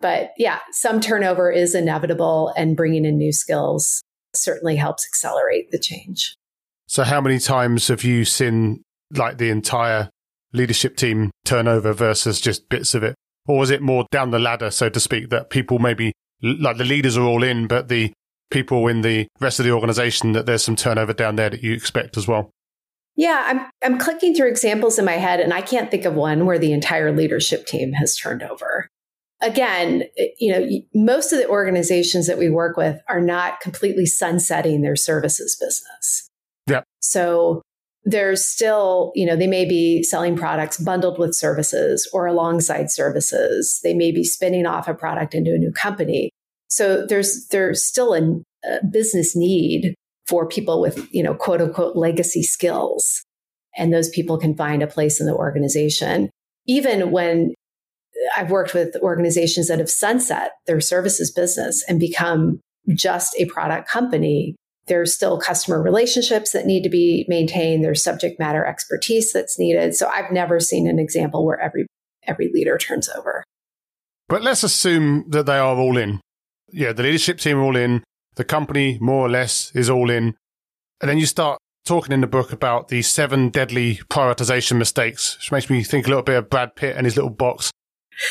But 0.01 0.31
yeah, 0.37 0.59
some 0.71 0.99
turnover 0.99 1.49
is 1.49 1.73
inevitable 1.73 2.53
and 2.57 2.75
bringing 2.75 3.05
in 3.05 3.17
new 3.17 3.31
skills 3.31 4.03
certainly 4.35 4.75
helps 4.75 5.07
accelerate 5.07 5.71
the 5.71 5.79
change. 5.79 6.35
So 6.87 7.03
how 7.03 7.21
many 7.21 7.39
times 7.39 7.87
have 7.87 8.03
you 8.03 8.25
seen 8.25 8.83
like 9.15 9.37
the 9.37 9.49
entire 9.49 10.09
leadership 10.51 10.97
team 10.97 11.31
turnover 11.45 11.93
versus 11.93 12.41
just 12.41 12.67
bits 12.67 12.93
of 12.93 13.03
it? 13.03 13.15
Or 13.47 13.57
was 13.57 13.69
it 13.69 13.81
more 13.81 14.05
down 14.11 14.31
the 14.31 14.39
ladder, 14.39 14.71
so 14.71 14.89
to 14.89 14.99
speak, 14.99 15.29
that 15.29 15.49
people 15.49 15.79
maybe 15.79 16.13
like 16.41 16.77
the 16.77 16.85
leaders 16.85 17.17
are 17.17 17.23
all 17.25 17.43
in, 17.43 17.67
but 17.67 17.87
the 17.87 18.11
people 18.51 18.87
in 18.87 19.01
the 19.01 19.27
rest 19.39 19.59
of 19.59 19.65
the 19.65 19.71
organization 19.71 20.33
that 20.33 20.45
there's 20.45 20.63
some 20.63 20.75
turnover 20.75 21.13
down 21.13 21.35
there 21.35 21.49
that 21.49 21.63
you 21.63 21.73
expect 21.73 22.17
as 22.17 22.27
well? 22.27 22.51
Yeah, 23.15 23.43
I'm 23.45 23.69
I'm 23.83 23.99
clicking 23.99 24.33
through 24.33 24.49
examples 24.49 24.97
in 24.97 25.05
my 25.05 25.13
head 25.13 25.39
and 25.39 25.53
I 25.53 25.61
can't 25.61 25.91
think 25.91 26.05
of 26.05 26.15
one 26.15 26.45
where 26.45 26.57
the 26.57 26.73
entire 26.73 27.15
leadership 27.15 27.67
team 27.67 27.93
has 27.93 28.15
turned 28.15 28.41
over. 28.41 28.87
Again, 29.41 30.03
you 30.39 30.51
know, 30.51 30.67
most 30.95 31.33
of 31.33 31.37
the 31.37 31.47
organizations 31.47 32.27
that 32.27 32.37
we 32.37 32.49
work 32.49 32.77
with 32.77 33.01
are 33.09 33.21
not 33.21 33.59
completely 33.59 34.05
sunsetting 34.05 34.81
their 34.81 34.95
services 34.95 35.55
business. 35.59 36.29
Yeah. 36.65 36.81
So 37.01 37.61
there's 38.05 38.45
still, 38.45 39.11
you 39.15 39.25
know, 39.25 39.35
they 39.35 39.47
may 39.47 39.65
be 39.65 40.03
selling 40.03 40.35
products 40.35 40.77
bundled 40.77 41.19
with 41.19 41.35
services 41.35 42.09
or 42.13 42.25
alongside 42.25 42.89
services. 42.89 43.79
They 43.83 43.93
may 43.93 44.11
be 44.11 44.23
spinning 44.23 44.65
off 44.65 44.87
a 44.87 44.93
product 44.93 45.33
into 45.35 45.53
a 45.53 45.57
new 45.57 45.71
company. 45.71 46.31
So 46.73 47.05
there's 47.05 47.47
there's 47.51 47.83
still 47.83 48.15
a, 48.15 48.41
a 48.67 48.85
business 48.85 49.35
need 49.35 49.93
for 50.25 50.47
people 50.47 50.81
with, 50.81 51.07
you 51.13 51.21
know, 51.21 51.35
quote 51.35 51.61
unquote 51.61 51.95
legacy 51.95 52.41
skills. 52.41 53.23
And 53.77 53.93
those 53.93 54.09
people 54.09 54.39
can 54.39 54.55
find 54.55 54.81
a 54.81 54.87
place 54.87 55.19
in 55.21 55.27
the 55.27 55.35
organization. 55.35 56.31
Even 56.65 57.11
when 57.11 57.53
I've 58.35 58.49
worked 58.49 58.73
with 58.73 58.95
organizations 59.01 59.67
that 59.67 59.77
have 59.77 59.89
sunset 59.89 60.53
their 60.65 60.81
services 60.81 61.31
business 61.31 61.83
and 61.87 61.99
become 61.99 62.59
just 62.95 63.35
a 63.37 63.45
product 63.45 63.87
company, 63.87 64.55
there's 64.87 65.13
still 65.13 65.39
customer 65.39 65.79
relationships 65.79 66.53
that 66.53 66.65
need 66.65 66.81
to 66.83 66.89
be 66.89 67.25
maintained. 67.27 67.83
There's 67.83 68.03
subject 68.03 68.39
matter 68.39 68.65
expertise 68.65 69.31
that's 69.31 69.59
needed. 69.59 69.93
So 69.93 70.07
I've 70.07 70.31
never 70.31 70.59
seen 70.59 70.87
an 70.87 70.97
example 70.97 71.45
where 71.45 71.59
every 71.59 71.85
every 72.25 72.49
leader 72.51 72.79
turns 72.79 73.09
over. 73.09 73.43
But 74.27 74.41
let's 74.41 74.63
assume 74.63 75.25
that 75.29 75.45
they 75.45 75.57
are 75.57 75.75
all 75.75 75.97
in. 75.97 76.19
Yeah, 76.73 76.91
the 76.91 77.03
leadership 77.03 77.37
team 77.37 77.57
are 77.57 77.61
all 77.61 77.75
in. 77.75 78.03
The 78.35 78.43
company, 78.43 78.97
more 78.99 79.25
or 79.25 79.29
less, 79.29 79.71
is 79.75 79.89
all 79.89 80.09
in. 80.09 80.35
And 80.99 81.09
then 81.09 81.19
you 81.19 81.27
start 81.27 81.59
talking 81.85 82.11
in 82.11 82.21
the 82.21 82.27
book 82.27 82.51
about 82.51 82.87
the 82.87 83.03
seven 83.03 83.49
deadly 83.49 83.97
productization 84.09 84.77
mistakes, 84.77 85.37
which 85.37 85.51
makes 85.51 85.69
me 85.69 85.83
think 85.83 86.07
a 86.07 86.09
little 86.09 86.23
bit 86.23 86.37
of 86.37 86.49
Brad 86.49 86.75
Pitt 86.75 86.95
and 86.97 87.05
his 87.05 87.15
little 87.15 87.29
box. 87.29 87.71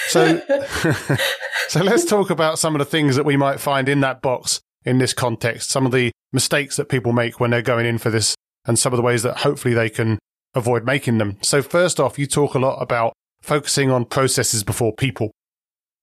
So, 0.08 0.40
so 1.68 1.82
let's 1.82 2.04
talk 2.04 2.30
about 2.30 2.58
some 2.58 2.74
of 2.74 2.80
the 2.80 2.84
things 2.84 3.14
that 3.14 3.24
we 3.24 3.36
might 3.36 3.60
find 3.60 3.88
in 3.88 4.00
that 4.00 4.22
box 4.22 4.60
in 4.84 4.98
this 4.98 5.14
context, 5.14 5.70
some 5.70 5.86
of 5.86 5.92
the 5.92 6.10
mistakes 6.32 6.76
that 6.76 6.88
people 6.88 7.12
make 7.12 7.38
when 7.38 7.50
they're 7.50 7.62
going 7.62 7.86
in 7.86 7.98
for 7.98 8.10
this, 8.10 8.34
and 8.64 8.78
some 8.78 8.92
of 8.92 8.96
the 8.96 9.02
ways 9.02 9.22
that 9.22 9.38
hopefully 9.38 9.74
they 9.74 9.88
can 9.88 10.18
avoid 10.54 10.84
making 10.84 11.18
them. 11.18 11.38
So, 11.42 11.62
first 11.62 12.00
off, 12.00 12.18
you 12.18 12.26
talk 12.26 12.54
a 12.54 12.58
lot 12.58 12.80
about 12.80 13.12
focusing 13.40 13.90
on 13.90 14.04
processes 14.04 14.64
before 14.64 14.92
people. 14.92 15.30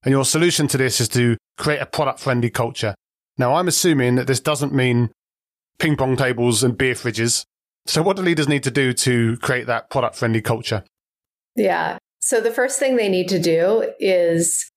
And 0.03 0.11
your 0.11 0.25
solution 0.25 0.67
to 0.69 0.77
this 0.77 1.01
is 1.01 1.09
to 1.09 1.37
create 1.57 1.81
a 1.81 1.85
product 1.85 2.19
friendly 2.19 2.49
culture. 2.49 2.95
Now, 3.37 3.55
I'm 3.55 3.67
assuming 3.67 4.15
that 4.15 4.27
this 4.27 4.39
doesn't 4.39 4.73
mean 4.73 5.11
ping 5.77 5.95
pong 5.95 6.15
tables 6.15 6.63
and 6.63 6.77
beer 6.77 6.93
fridges. 6.93 7.43
So, 7.85 8.01
what 8.01 8.17
do 8.17 8.21
leaders 8.21 8.47
need 8.47 8.63
to 8.63 8.71
do 8.71 8.93
to 8.93 9.37
create 9.37 9.67
that 9.67 9.89
product 9.89 10.15
friendly 10.15 10.41
culture? 10.41 10.83
Yeah. 11.55 11.97
So, 12.19 12.41
the 12.41 12.51
first 12.51 12.79
thing 12.79 12.95
they 12.95 13.09
need 13.09 13.29
to 13.29 13.39
do 13.39 13.91
is 13.99 14.69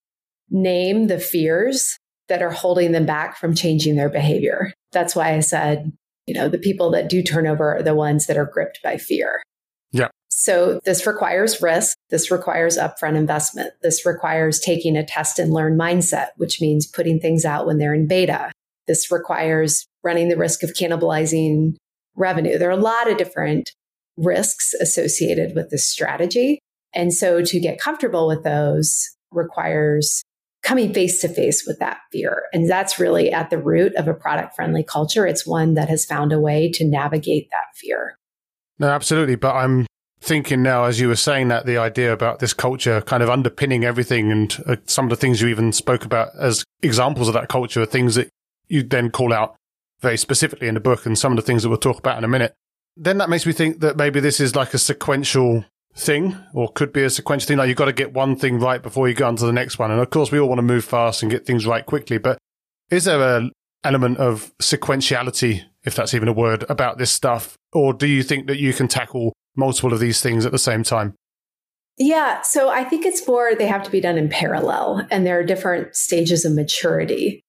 name 0.50 1.08
the 1.08 1.18
fears 1.18 1.98
that 2.28 2.42
are 2.42 2.50
holding 2.50 2.92
them 2.92 3.06
back 3.06 3.36
from 3.36 3.54
changing 3.54 3.96
their 3.96 4.08
behavior. 4.08 4.72
That's 4.92 5.16
why 5.16 5.34
I 5.34 5.40
said, 5.40 5.92
you 6.26 6.34
know, 6.34 6.48
the 6.48 6.58
people 6.58 6.90
that 6.92 7.08
do 7.08 7.22
turnover 7.22 7.76
are 7.76 7.82
the 7.82 7.94
ones 7.94 8.26
that 8.26 8.36
are 8.36 8.46
gripped 8.46 8.80
by 8.82 8.96
fear. 8.96 9.42
Yeah. 9.90 10.08
So 10.34 10.80
this 10.84 11.06
requires 11.06 11.60
risk. 11.60 11.96
This 12.08 12.30
requires 12.30 12.78
upfront 12.78 13.16
investment. 13.16 13.74
This 13.82 14.06
requires 14.06 14.58
taking 14.58 14.96
a 14.96 15.04
test 15.04 15.38
and 15.38 15.52
learn 15.52 15.78
mindset, 15.78 16.28
which 16.36 16.58
means 16.58 16.86
putting 16.86 17.20
things 17.20 17.44
out 17.44 17.66
when 17.66 17.76
they're 17.76 17.94
in 17.94 18.08
beta. 18.08 18.50
This 18.88 19.12
requires 19.12 19.86
running 20.02 20.30
the 20.30 20.38
risk 20.38 20.62
of 20.62 20.72
cannibalizing 20.72 21.76
revenue. 22.16 22.56
There 22.56 22.70
are 22.70 22.72
a 22.72 22.76
lot 22.76 23.10
of 23.10 23.18
different 23.18 23.72
risks 24.16 24.72
associated 24.80 25.54
with 25.54 25.70
this 25.70 25.86
strategy. 25.86 26.58
And 26.94 27.12
so 27.12 27.42
to 27.42 27.60
get 27.60 27.78
comfortable 27.78 28.26
with 28.26 28.42
those 28.42 29.06
requires 29.32 30.22
coming 30.62 30.94
face 30.94 31.20
to 31.20 31.28
face 31.28 31.64
with 31.66 31.78
that 31.80 31.98
fear. 32.10 32.44
And 32.54 32.70
that's 32.70 32.98
really 32.98 33.30
at 33.30 33.50
the 33.50 33.58
root 33.58 33.94
of 33.96 34.08
a 34.08 34.14
product 34.14 34.56
friendly 34.56 34.82
culture. 34.82 35.26
It's 35.26 35.46
one 35.46 35.74
that 35.74 35.90
has 35.90 36.06
found 36.06 36.32
a 36.32 36.40
way 36.40 36.70
to 36.72 36.86
navigate 36.86 37.50
that 37.50 37.76
fear. 37.76 38.16
No, 38.78 38.88
absolutely. 38.88 39.36
But 39.36 39.56
I'm 39.56 39.86
thinking 40.22 40.62
now, 40.62 40.84
as 40.84 41.00
you 41.00 41.08
were 41.08 41.16
saying 41.16 41.48
that, 41.48 41.66
the 41.66 41.76
idea 41.76 42.12
about 42.12 42.38
this 42.38 42.54
culture 42.54 43.00
kind 43.02 43.22
of 43.22 43.28
underpinning 43.28 43.84
everything 43.84 44.30
and 44.30 44.62
uh, 44.66 44.76
some 44.86 45.06
of 45.06 45.10
the 45.10 45.16
things 45.16 45.42
you 45.42 45.48
even 45.48 45.72
spoke 45.72 46.04
about 46.04 46.28
as 46.38 46.64
examples 46.80 47.26
of 47.26 47.34
that 47.34 47.48
culture 47.48 47.82
are 47.82 47.86
things 47.86 48.14
that 48.14 48.28
you 48.68 48.82
then 48.82 49.10
call 49.10 49.32
out 49.32 49.56
very 50.00 50.16
specifically 50.16 50.68
in 50.68 50.74
the 50.74 50.80
book 50.80 51.06
and 51.06 51.18
some 51.18 51.32
of 51.32 51.36
the 51.36 51.42
things 51.42 51.62
that 51.62 51.68
we'll 51.68 51.78
talk 51.78 51.98
about 51.98 52.18
in 52.18 52.24
a 52.24 52.28
minute. 52.28 52.54
Then 52.96 53.18
that 53.18 53.30
makes 53.30 53.46
me 53.46 53.52
think 53.52 53.80
that 53.80 53.96
maybe 53.96 54.20
this 54.20 54.38
is 54.38 54.54
like 54.54 54.74
a 54.74 54.78
sequential 54.78 55.64
thing 55.94 56.36
or 56.54 56.70
could 56.70 56.92
be 56.92 57.02
a 57.02 57.10
sequential 57.10 57.48
thing. 57.48 57.58
Like 57.58 57.68
you've 57.68 57.76
got 57.76 57.86
to 57.86 57.92
get 57.92 58.12
one 58.12 58.36
thing 58.36 58.60
right 58.60 58.82
before 58.82 59.08
you 59.08 59.14
go 59.14 59.26
on 59.26 59.36
to 59.36 59.46
the 59.46 59.52
next 59.52 59.78
one. 59.78 59.90
And 59.90 60.00
of 60.00 60.10
course, 60.10 60.30
we 60.30 60.38
all 60.38 60.48
want 60.48 60.58
to 60.58 60.62
move 60.62 60.84
fast 60.84 61.22
and 61.22 61.30
get 61.30 61.46
things 61.46 61.66
right 61.66 61.84
quickly. 61.84 62.18
But 62.18 62.38
is 62.90 63.04
there 63.04 63.38
an 63.38 63.50
element 63.82 64.18
of 64.18 64.52
sequentiality, 64.58 65.64
if 65.84 65.96
that's 65.96 66.14
even 66.14 66.28
a 66.28 66.32
word, 66.32 66.64
about 66.68 66.98
this 66.98 67.10
stuff? 67.10 67.56
Or 67.72 67.92
do 67.92 68.06
you 68.06 68.22
think 68.22 68.46
that 68.46 68.58
you 68.58 68.72
can 68.72 68.88
tackle 68.88 69.32
multiple 69.56 69.92
of 69.92 70.00
these 70.00 70.20
things 70.20 70.46
at 70.46 70.52
the 70.52 70.58
same 70.58 70.82
time? 70.82 71.14
Yeah. 71.98 72.40
So 72.42 72.70
I 72.70 72.84
think 72.84 73.04
it's 73.04 73.26
more 73.26 73.54
they 73.54 73.66
have 73.66 73.82
to 73.82 73.90
be 73.90 74.00
done 74.00 74.16
in 74.16 74.28
parallel 74.28 75.06
and 75.10 75.26
there 75.26 75.38
are 75.38 75.44
different 75.44 75.94
stages 75.94 76.44
of 76.44 76.54
maturity. 76.54 77.42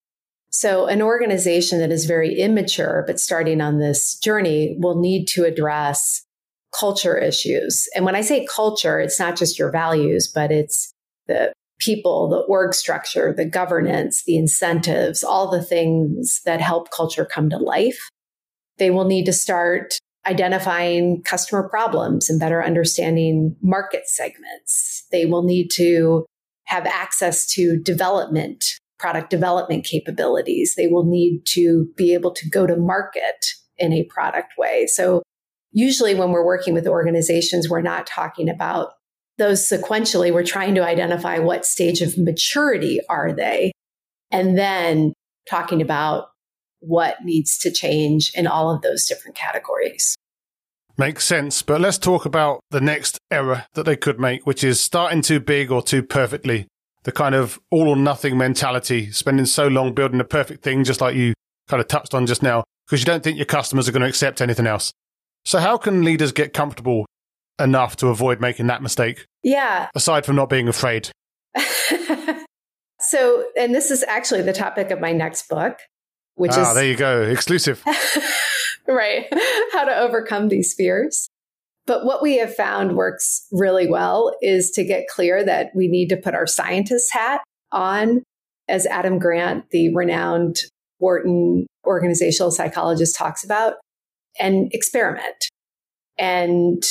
So 0.49 0.85
an 0.85 1.01
organization 1.01 1.79
that 1.79 1.91
is 1.91 2.05
very 2.05 2.39
immature, 2.39 3.03
but 3.07 3.19
starting 3.19 3.61
on 3.61 3.79
this 3.79 4.15
journey 4.19 4.75
will 4.79 4.99
need 4.99 5.27
to 5.29 5.45
address 5.45 6.23
culture 6.77 7.17
issues. 7.17 7.87
And 7.95 8.05
when 8.05 8.15
I 8.15 8.21
say 8.21 8.45
culture, 8.45 8.99
it's 8.99 9.19
not 9.19 9.37
just 9.37 9.57
your 9.57 9.71
values, 9.71 10.27
but 10.27 10.51
it's 10.51 10.91
the 11.27 11.53
people, 11.79 12.29
the 12.29 12.39
org 12.39 12.73
structure, 12.73 13.33
the 13.33 13.45
governance, 13.45 14.23
the 14.25 14.37
incentives, 14.37 15.23
all 15.23 15.49
the 15.49 15.63
things 15.63 16.41
that 16.45 16.61
help 16.61 16.91
culture 16.91 17.25
come 17.25 17.49
to 17.49 17.57
life. 17.57 18.09
They 18.77 18.89
will 18.89 19.05
need 19.05 19.25
to 19.25 19.33
start 19.33 19.95
identifying 20.25 21.21
customer 21.23 21.67
problems 21.67 22.29
and 22.29 22.39
better 22.39 22.63
understanding 22.63 23.55
market 23.61 24.07
segments. 24.07 25.05
They 25.11 25.25
will 25.25 25.43
need 25.43 25.69
to 25.75 26.25
have 26.65 26.85
access 26.85 27.45
to 27.53 27.77
development, 27.77 28.63
product 28.99 29.29
development 29.29 29.85
capabilities. 29.85 30.75
They 30.75 30.87
will 30.87 31.05
need 31.05 31.41
to 31.49 31.89
be 31.97 32.13
able 32.13 32.31
to 32.31 32.49
go 32.49 32.65
to 32.65 32.77
market 32.77 33.45
in 33.77 33.91
a 33.91 34.05
product 34.05 34.53
way. 34.57 34.87
So 34.87 35.23
usually 35.71 36.15
when 36.15 36.31
we're 36.31 36.45
working 36.45 36.73
with 36.73 36.87
organizations, 36.87 37.69
we're 37.69 37.81
not 37.81 38.07
talking 38.07 38.49
about 38.49 38.93
those 39.37 39.67
sequentially. 39.67 40.31
We're 40.31 40.43
trying 40.43 40.75
to 40.75 40.85
identify 40.85 41.39
what 41.39 41.65
stage 41.65 42.01
of 42.01 42.17
maturity 42.17 42.99
are 43.09 43.33
they 43.33 43.71
and 44.31 44.57
then 44.57 45.13
talking 45.49 45.81
about 45.81 46.27
what 46.85 47.23
needs 47.23 47.57
to 47.59 47.71
change 47.71 48.31
in 48.35 48.47
all 48.47 48.73
of 48.73 48.81
those 48.81 49.05
different 49.05 49.35
categories. 49.35 50.15
Makes 50.97 51.25
sense. 51.25 51.61
But 51.63 51.81
let's 51.81 51.97
talk 51.97 52.25
about 52.25 52.59
the 52.69 52.81
next 52.81 53.17
error 53.31 53.65
that 53.73 53.83
they 53.83 53.95
could 53.95 54.19
make, 54.19 54.45
which 54.45 54.63
is 54.63 54.79
starting 54.79 55.21
too 55.21 55.39
big 55.39 55.71
or 55.71 55.81
too 55.81 56.03
perfectly. 56.03 56.67
The 57.03 57.11
kind 57.11 57.35
of 57.35 57.59
all 57.71 57.89
or 57.89 57.95
nothing 57.95 58.37
mentality, 58.37 59.11
spending 59.11 59.45
so 59.45 59.67
long 59.67 59.93
building 59.93 60.19
a 60.19 60.25
perfect 60.25 60.63
thing, 60.63 60.83
just 60.83 61.01
like 61.01 61.15
you 61.15 61.33
kind 61.67 61.81
of 61.81 61.87
touched 61.87 62.13
on 62.13 62.25
just 62.25 62.43
now, 62.43 62.63
because 62.85 63.01
you 63.01 63.05
don't 63.05 63.23
think 63.23 63.37
your 63.37 63.45
customers 63.45 63.89
are 63.89 63.91
going 63.91 64.03
to 64.03 64.07
accept 64.07 64.39
anything 64.39 64.67
else. 64.67 64.93
So, 65.45 65.59
how 65.59 65.77
can 65.77 66.03
leaders 66.03 66.31
get 66.31 66.53
comfortable 66.53 67.05
enough 67.59 67.95
to 67.97 68.07
avoid 68.07 68.39
making 68.39 68.67
that 68.67 68.81
mistake? 68.81 69.25
Yeah. 69.41 69.89
Aside 69.95 70.25
from 70.25 70.35
not 70.35 70.49
being 70.49 70.67
afraid. 70.67 71.09
so, 72.99 73.45
and 73.57 73.75
this 73.75 73.91
is 73.91 74.03
actually 74.07 74.43
the 74.43 74.53
topic 74.53 74.91
of 74.91 75.01
my 75.01 75.11
next 75.11 75.49
book, 75.49 75.79
which 76.35 76.51
ah, 76.53 76.69
is. 76.69 76.75
there 76.75 76.85
you 76.85 76.95
go. 76.95 77.21
Exclusive. 77.21 77.83
right. 78.87 79.25
How 79.71 79.85
to 79.85 79.95
overcome 79.97 80.49
these 80.49 80.73
fears. 80.73 81.29
But 81.85 82.05
what 82.05 82.21
we 82.21 82.37
have 82.37 82.55
found 82.55 82.95
works 82.95 83.45
really 83.51 83.87
well 83.87 84.35
is 84.41 84.71
to 84.71 84.83
get 84.83 85.07
clear 85.07 85.43
that 85.43 85.71
we 85.75 85.87
need 85.87 86.07
to 86.09 86.17
put 86.17 86.33
our 86.33 86.47
scientist 86.47 87.11
hat 87.11 87.41
on, 87.71 88.23
as 88.69 88.85
Adam 88.85 89.19
Grant, 89.19 89.69
the 89.71 89.93
renowned 89.93 90.59
Wharton 90.99 91.67
organizational 91.85 92.51
psychologist, 92.51 93.15
talks 93.15 93.43
about, 93.43 93.75
and 94.39 94.73
experiment 94.73 95.49
and 96.17 96.83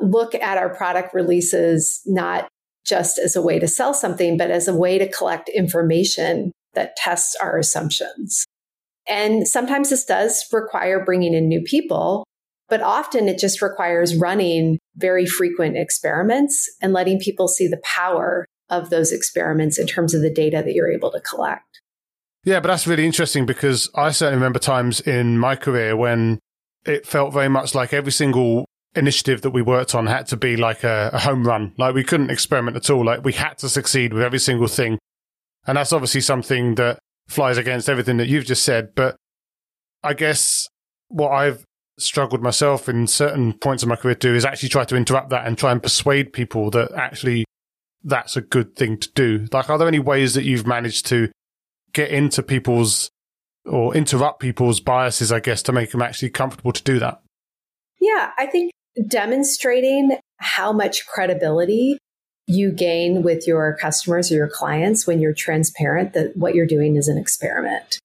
look 0.00 0.34
at 0.34 0.58
our 0.58 0.74
product 0.74 1.14
releases 1.14 2.00
not 2.06 2.48
just 2.84 3.18
as 3.18 3.36
a 3.36 3.42
way 3.42 3.58
to 3.58 3.68
sell 3.68 3.94
something, 3.94 4.36
but 4.36 4.50
as 4.50 4.66
a 4.66 4.74
way 4.74 4.98
to 4.98 5.08
collect 5.08 5.48
information 5.48 6.50
that 6.74 6.96
tests 6.96 7.36
our 7.36 7.56
assumptions. 7.58 8.44
And 9.08 9.46
sometimes 9.48 9.90
this 9.90 10.04
does 10.04 10.44
require 10.52 11.04
bringing 11.04 11.34
in 11.34 11.48
new 11.48 11.62
people, 11.62 12.24
but 12.68 12.82
often 12.82 13.28
it 13.28 13.38
just 13.38 13.60
requires 13.60 14.16
running 14.16 14.78
very 14.96 15.26
frequent 15.26 15.76
experiments 15.76 16.70
and 16.80 16.92
letting 16.92 17.18
people 17.18 17.48
see 17.48 17.66
the 17.66 17.80
power 17.84 18.46
of 18.70 18.90
those 18.90 19.12
experiments 19.12 19.78
in 19.78 19.86
terms 19.86 20.14
of 20.14 20.22
the 20.22 20.32
data 20.32 20.62
that 20.64 20.72
you're 20.72 20.90
able 20.90 21.10
to 21.10 21.20
collect. 21.20 21.80
Yeah, 22.44 22.60
but 22.60 22.68
that's 22.68 22.86
really 22.86 23.06
interesting 23.06 23.46
because 23.46 23.88
I 23.94 24.10
certainly 24.10 24.36
remember 24.36 24.58
times 24.58 25.00
in 25.00 25.38
my 25.38 25.54
career 25.54 25.96
when 25.96 26.40
it 26.84 27.06
felt 27.06 27.32
very 27.32 27.48
much 27.48 27.74
like 27.74 27.92
every 27.92 28.10
single 28.10 28.64
initiative 28.94 29.42
that 29.42 29.50
we 29.50 29.62
worked 29.62 29.94
on 29.94 30.06
had 30.06 30.26
to 30.28 30.36
be 30.36 30.56
like 30.56 30.84
a, 30.84 31.10
a, 31.12 31.18
home 31.18 31.46
run. 31.46 31.72
Like 31.78 31.94
we 31.94 32.04
couldn't 32.04 32.30
experiment 32.30 32.76
at 32.76 32.90
all. 32.90 33.04
Like 33.04 33.24
we 33.24 33.32
had 33.32 33.58
to 33.58 33.68
succeed 33.68 34.12
with 34.12 34.22
every 34.22 34.38
single 34.38 34.66
thing. 34.66 34.98
And 35.66 35.76
that's 35.76 35.92
obviously 35.92 36.20
something 36.20 36.74
that 36.74 36.98
flies 37.28 37.58
against 37.58 37.88
everything 37.88 38.16
that 38.18 38.28
you've 38.28 38.44
just 38.44 38.64
said. 38.64 38.94
But 38.94 39.16
I 40.02 40.14
guess 40.14 40.68
what 41.08 41.30
I've 41.30 41.64
struggled 41.98 42.42
myself 42.42 42.88
in 42.88 43.06
certain 43.06 43.52
points 43.52 43.82
of 43.82 43.88
my 43.88 43.96
career 43.96 44.14
to 44.14 44.28
do 44.28 44.34
is 44.34 44.44
actually 44.44 44.68
try 44.70 44.84
to 44.84 44.96
interrupt 44.96 45.30
that 45.30 45.46
and 45.46 45.56
try 45.56 45.72
and 45.72 45.82
persuade 45.82 46.32
people 46.32 46.70
that 46.70 46.92
actually 46.92 47.44
that's 48.04 48.36
a 48.36 48.40
good 48.40 48.74
thing 48.74 48.98
to 48.98 49.10
do. 49.12 49.46
Like, 49.52 49.70
are 49.70 49.78
there 49.78 49.88
any 49.88 49.98
ways 49.98 50.34
that 50.34 50.44
you've 50.44 50.66
managed 50.66 51.06
to 51.06 51.30
get 51.92 52.10
into 52.10 52.42
people's 52.42 53.10
or 53.64 53.94
interrupt 53.94 54.40
people's 54.40 54.80
biases, 54.80 55.30
I 55.30 55.40
guess, 55.40 55.62
to 55.64 55.72
make 55.72 55.92
them 55.92 56.02
actually 56.02 56.30
comfortable 56.30 56.72
to 56.72 56.82
do 56.82 56.98
that? 56.98 57.22
Yeah, 58.00 58.30
I 58.36 58.46
think 58.46 58.72
demonstrating 59.06 60.18
how 60.38 60.72
much 60.72 61.06
credibility 61.06 61.98
you 62.46 62.72
gain 62.72 63.22
with 63.22 63.46
your 63.46 63.76
customers 63.80 64.30
or 64.30 64.34
your 64.34 64.48
clients 64.48 65.06
when 65.06 65.20
you're 65.20 65.34
transparent 65.34 66.12
that 66.12 66.36
what 66.36 66.54
you're 66.54 66.66
doing 66.66 66.96
is 66.96 67.08
an 67.08 67.16
experiment 67.16 67.98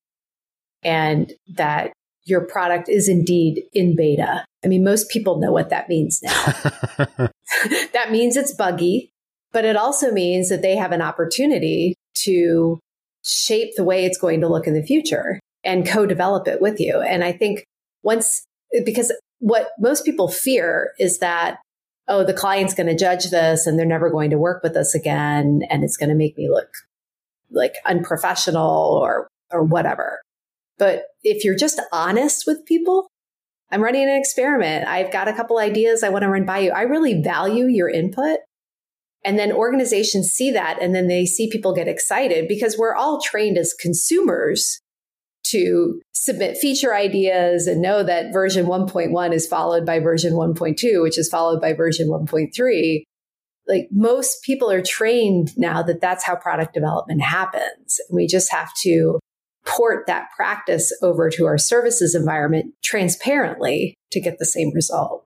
and 0.84 1.34
that 1.48 1.92
your 2.26 2.42
product 2.42 2.90
is 2.90 3.08
indeed 3.08 3.64
in 3.74 3.96
beta. 3.96 4.46
I 4.64 4.68
mean, 4.68 4.84
most 4.84 5.10
people 5.10 5.40
know 5.40 5.52
what 5.52 5.70
that 5.70 5.90
means 5.90 6.22
now. 6.22 6.54
that 7.94 8.12
means 8.12 8.36
it's 8.36 8.54
buggy, 8.54 9.10
but 9.52 9.66
it 9.66 9.76
also 9.76 10.12
means 10.12 10.50
that 10.50 10.62
they 10.62 10.76
have 10.76 10.92
an 10.92 11.02
opportunity 11.02 11.96
to 12.24 12.80
shape 13.24 13.72
the 13.76 13.84
way 13.84 14.06
it's 14.06 14.18
going 14.18 14.42
to 14.42 14.48
look 14.48 14.68
in 14.68 14.74
the 14.74 14.84
future 14.84 15.40
and 15.64 15.88
co 15.88 16.06
develop 16.06 16.48
it 16.48 16.62
with 16.62 16.80
you. 16.80 17.02
And 17.02 17.24
I 17.24 17.32
think 17.32 17.64
once, 18.04 18.46
because 18.86 19.12
what 19.40 19.70
most 19.80 20.06
people 20.06 20.28
fear 20.28 20.92
is 21.00 21.20
that 21.20 21.60
oh, 22.08 22.24
the 22.24 22.34
client's 22.34 22.74
going 22.74 22.88
to 22.88 22.96
judge 22.96 23.30
this 23.30 23.68
and 23.68 23.78
they're 23.78 23.86
never 23.86 24.10
going 24.10 24.30
to 24.30 24.38
work 24.38 24.64
with 24.64 24.76
us 24.76 24.96
again. 24.96 25.62
And 25.70 25.84
it's 25.84 25.98
going 25.98 26.10
to 26.10 26.16
make 26.16 26.38
me 26.38 26.50
look 26.50 26.70
like 27.52 27.76
unprofessional 27.86 29.00
or, 29.02 29.28
or 29.52 29.64
whatever. 29.64 30.22
But 30.78 31.06
if 31.24 31.44
you're 31.44 31.58
just 31.58 31.82
honest 31.92 32.46
with 32.46 32.66
people, 32.66 33.08
I'm 33.72 33.84
running 33.84 34.04
an 34.04 34.16
experiment. 34.16 34.88
I've 34.88 35.12
got 35.12 35.28
a 35.28 35.34
couple 35.34 35.58
ideas 35.58 36.04
I 36.04 36.10
want 36.10 36.24
to 36.24 36.30
run 36.30 36.46
by 36.46 36.60
you. 36.60 36.72
I 36.72 36.84
really 36.84 37.22
value 37.22 37.66
your 37.66 37.90
input. 37.90 38.40
And 39.26 39.38
then 39.38 39.52
organizations 39.52 40.30
see 40.30 40.52
that 40.52 40.78
and 40.82 40.96
then 40.96 41.08
they 41.08 41.26
see 41.26 41.50
people 41.50 41.74
get 41.74 41.88
excited 41.88 42.48
because 42.48 42.78
we're 42.78 42.96
all 42.96 43.20
trained 43.20 43.58
as 43.58 43.74
consumers 43.74 44.80
to 45.52 46.02
submit 46.14 46.58
feature 46.58 46.94
ideas 46.94 47.68
and 47.68 47.82
know 47.82 48.04
that 48.04 48.34
version 48.34 48.66
1.1 48.66 49.34
is 49.34 49.48
followed 49.48 49.86
by 49.86 50.00
version 50.00 50.34
1.2, 50.34 51.02
which 51.02 51.18
is 51.18 51.30
followed 51.30 51.62
by 51.62 51.74
version 51.74 52.08
1.3. 52.08 53.04
Like 53.68 53.88
most 53.92 54.44
people 54.44 54.72
are 54.72 54.82
trained 54.82 55.58
now 55.58 55.84
that 55.84 56.02
that's 56.02 56.24
how 56.24 56.36
product 56.36 56.74
development 56.74 57.22
happens. 57.22 58.00
We 58.12 58.28
just 58.28 58.52
have 58.52 58.72
to 58.84 59.20
port 59.66 60.08
that 60.08 60.28
practice 60.36 60.98
over 61.02 61.30
to 61.30 61.46
our 61.46 61.58
services 61.58 62.16
environment 62.16 62.74
transparently 62.84 63.96
to 64.12 64.22
get 64.22 64.40
the 64.40 64.46
same 64.46 64.74
result. 64.74 65.26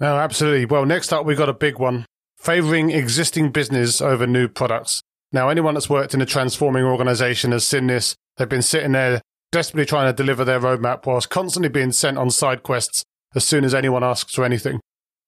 No, 0.00 0.16
absolutely. 0.16 0.64
Well, 0.64 0.86
next 0.86 1.12
up, 1.12 1.26
we've 1.26 1.36
got 1.36 1.50
a 1.50 1.54
big 1.54 1.78
one 1.78 2.06
favoring 2.38 2.90
existing 2.90 3.50
business 3.50 4.00
over 4.00 4.26
new 4.26 4.48
products. 4.48 5.02
Now, 5.30 5.50
anyone 5.50 5.74
that's 5.74 5.90
worked 5.90 6.14
in 6.14 6.22
a 6.22 6.26
transforming 6.26 6.84
organization 6.84 7.52
has 7.52 7.64
seen 7.64 7.86
this. 7.86 8.16
They've 8.36 8.48
been 8.48 8.62
sitting 8.62 8.92
there 8.92 9.20
desperately 9.52 9.86
trying 9.86 10.08
to 10.08 10.16
deliver 10.16 10.44
their 10.44 10.60
roadmap 10.60 11.06
whilst 11.06 11.30
constantly 11.30 11.68
being 11.68 11.92
sent 11.92 12.18
on 12.18 12.30
side 12.30 12.62
quests 12.62 13.04
as 13.34 13.44
soon 13.44 13.64
as 13.64 13.74
anyone 13.74 14.04
asks 14.04 14.34
for 14.34 14.44
anything. 14.44 14.80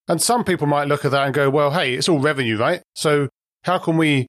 And 0.09 0.21
some 0.21 0.45
people 0.45 0.67
might 0.67 0.89
look 0.89 1.05
at 1.05 1.11
that 1.13 1.25
and 1.27 1.35
go, 1.35 1.49
well, 1.49 1.71
hey, 1.73 1.95
it's 1.95 2.09
all 2.09 2.19
revenue, 2.19 2.57
right? 2.57 2.83
So 2.95 3.29
how 3.65 3.79
can 3.79 3.97
we 3.97 4.27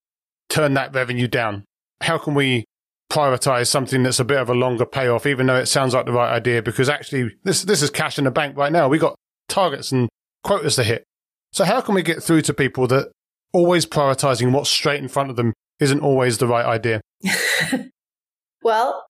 turn 0.50 0.76
that 0.76 0.94
revenue 0.94 1.28
down? 1.28 1.66
How 2.02 2.18
can 2.18 2.36
we 2.36 2.66
prioritize 3.12 3.68
something 3.68 4.04
that's 4.04 4.20
a 4.20 4.26
bit 4.26 4.38
of 4.38 4.50
a 4.50 4.54
longer 4.54 4.86
payoff, 4.86 5.26
even 5.26 5.48
though 5.48 5.56
it 5.56 5.66
sounds 5.68 5.94
like 5.94 6.06
the 6.06 6.12
right 6.12 6.32
idea? 6.32 6.62
Because 6.62 6.90
actually, 6.90 7.32
this, 7.44 7.64
this 7.64 7.82
is 7.82 7.90
cash 7.90 8.18
in 8.18 8.26
the 8.26 8.32
bank 8.32 8.56
right 8.56 8.72
now. 8.72 8.88
We 8.88 9.00
got 9.00 9.16
targets 9.50 9.92
and 9.92 10.10
quotas 10.44 10.76
to 10.76 10.84
hit. 10.84 11.04
So 11.52 11.66
how 11.66 11.82
can 11.82 11.96
we 11.96 12.04
get 12.04 12.22
through 12.22 12.42
to 12.44 12.54
people 12.54 12.88
that 12.88 13.12
always 13.52 13.86
prioritizing 13.86 14.52
what's 14.52 14.70
straight 14.70 15.02
in 15.02 15.08
front 15.08 15.30
of 15.30 15.36
them 15.36 15.54
isn't 15.80 16.02
always 16.02 16.38
the 16.38 16.48
right 16.48 16.66
idea? 16.66 17.02
well, 18.64 19.06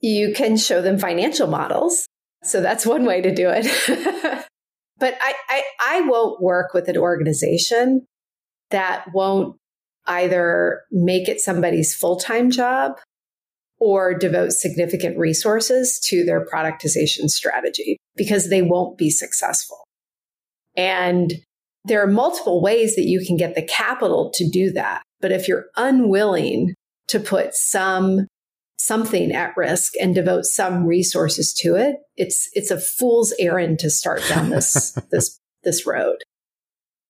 you 0.00 0.32
can 0.32 0.56
show 0.56 0.80
them 0.80 0.98
financial 0.98 1.48
models. 1.48 2.06
So 2.44 2.60
that's 2.60 2.86
one 2.86 3.04
way 3.04 3.20
to 3.20 3.34
do 3.34 3.48
it. 3.52 3.66
but 4.98 5.14
I, 5.20 5.34
I, 5.48 5.62
I 5.80 6.00
won't 6.02 6.40
work 6.40 6.72
with 6.74 6.88
an 6.88 6.96
organization 6.96 8.06
that 8.70 9.06
won't 9.12 9.56
either 10.06 10.82
make 10.90 11.28
it 11.28 11.40
somebody's 11.40 11.94
full 11.94 12.16
time 12.16 12.50
job 12.50 12.92
or 13.80 14.14
devote 14.14 14.52
significant 14.52 15.18
resources 15.18 16.00
to 16.08 16.24
their 16.24 16.44
productization 16.44 17.28
strategy 17.28 17.98
because 18.16 18.50
they 18.50 18.62
won't 18.62 18.98
be 18.98 19.10
successful. 19.10 19.84
And 20.76 21.34
there 21.84 22.02
are 22.02 22.08
multiple 22.08 22.60
ways 22.60 22.96
that 22.96 23.06
you 23.06 23.24
can 23.24 23.36
get 23.36 23.54
the 23.54 23.62
capital 23.62 24.30
to 24.34 24.48
do 24.48 24.72
that. 24.72 25.02
But 25.20 25.32
if 25.32 25.48
you're 25.48 25.66
unwilling 25.76 26.74
to 27.08 27.20
put 27.20 27.54
some 27.54 28.26
something 28.88 29.30
at 29.32 29.56
risk 29.56 29.92
and 30.00 30.14
devote 30.14 30.46
some 30.46 30.86
resources 30.86 31.52
to 31.60 31.76
it, 31.76 31.96
it's 32.16 32.48
it's 32.54 32.70
a 32.70 32.80
fool's 32.80 33.32
errand 33.38 33.78
to 33.80 33.90
start 33.90 34.22
down 34.28 34.50
this 34.50 34.92
this 35.12 35.38
this 35.62 35.86
road. 35.86 36.16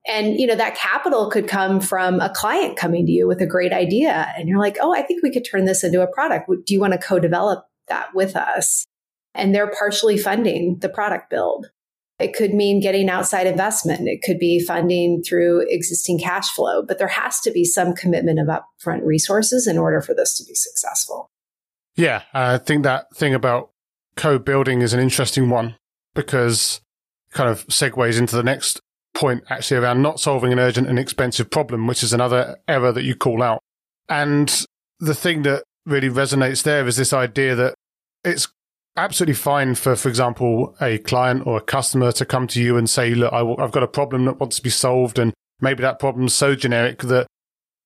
And 0.06 0.38
you 0.38 0.46
know 0.46 0.56
that 0.56 0.76
capital 0.76 1.30
could 1.30 1.48
come 1.48 1.80
from 1.80 2.20
a 2.20 2.30
client 2.34 2.76
coming 2.76 3.06
to 3.06 3.12
you 3.12 3.26
with 3.26 3.40
a 3.40 3.46
great 3.46 3.72
idea 3.72 4.32
and 4.36 4.48
you're 4.48 4.58
like, 4.58 4.76
"Oh, 4.80 4.94
I 4.94 5.02
think 5.02 5.22
we 5.22 5.30
could 5.30 5.46
turn 5.50 5.64
this 5.64 5.84
into 5.84 6.02
a 6.02 6.12
product. 6.12 6.50
Do 6.66 6.74
you 6.74 6.80
want 6.80 6.92
to 6.94 6.98
co-develop 6.98 7.64
that 7.88 8.08
with 8.14 8.36
us?" 8.36 8.84
And 9.34 9.54
they're 9.54 9.70
partially 9.70 10.18
funding 10.18 10.78
the 10.80 10.88
product 10.88 11.30
build. 11.30 11.70
It 12.18 12.34
could 12.34 12.52
mean 12.52 12.80
getting 12.80 13.08
outside 13.08 13.46
investment. 13.46 14.08
It 14.08 14.22
could 14.22 14.40
be 14.40 14.58
funding 14.58 15.22
through 15.22 15.66
existing 15.68 16.18
cash 16.18 16.50
flow, 16.52 16.82
but 16.82 16.98
there 16.98 17.06
has 17.06 17.38
to 17.42 17.52
be 17.52 17.64
some 17.64 17.94
commitment 17.94 18.40
of 18.40 18.48
upfront 18.48 19.04
resources 19.04 19.68
in 19.68 19.78
order 19.78 20.00
for 20.00 20.14
this 20.14 20.36
to 20.38 20.44
be 20.44 20.54
successful. 20.54 21.30
Yeah, 21.98 22.22
I 22.32 22.58
think 22.58 22.84
that 22.84 23.12
thing 23.14 23.34
about 23.34 23.70
code 24.14 24.44
building 24.44 24.82
is 24.82 24.94
an 24.94 25.00
interesting 25.00 25.50
one 25.50 25.74
because 26.14 26.80
kind 27.32 27.50
of 27.50 27.66
segues 27.66 28.18
into 28.18 28.36
the 28.36 28.42
next 28.44 28.80
point 29.14 29.42
actually 29.50 29.78
around 29.78 30.00
not 30.00 30.20
solving 30.20 30.52
an 30.52 30.60
urgent 30.60 30.86
and 30.86 30.96
expensive 30.96 31.50
problem, 31.50 31.88
which 31.88 32.04
is 32.04 32.12
another 32.12 32.56
error 32.68 32.92
that 32.92 33.02
you 33.02 33.16
call 33.16 33.42
out. 33.42 33.58
And 34.08 34.64
the 35.00 35.14
thing 35.14 35.42
that 35.42 35.64
really 35.86 36.08
resonates 36.08 36.62
there 36.62 36.86
is 36.86 36.96
this 36.96 37.12
idea 37.12 37.56
that 37.56 37.74
it's 38.24 38.46
absolutely 38.96 39.34
fine 39.34 39.74
for, 39.74 39.96
for 39.96 40.08
example, 40.08 40.76
a 40.80 40.98
client 40.98 41.48
or 41.48 41.58
a 41.58 41.62
customer 41.62 42.12
to 42.12 42.24
come 42.24 42.46
to 42.46 42.62
you 42.62 42.76
and 42.76 42.88
say, 42.88 43.12
look, 43.12 43.32
i 43.32 43.38
w- 43.38 43.56
I've 43.58 43.72
got 43.72 43.82
a 43.82 43.88
problem 43.88 44.24
that 44.26 44.38
wants 44.38 44.56
to 44.56 44.62
be 44.62 44.70
solved. 44.70 45.18
And 45.18 45.34
maybe 45.60 45.82
that 45.82 45.98
problem's 45.98 46.32
so 46.32 46.54
generic 46.54 47.00
that 47.02 47.26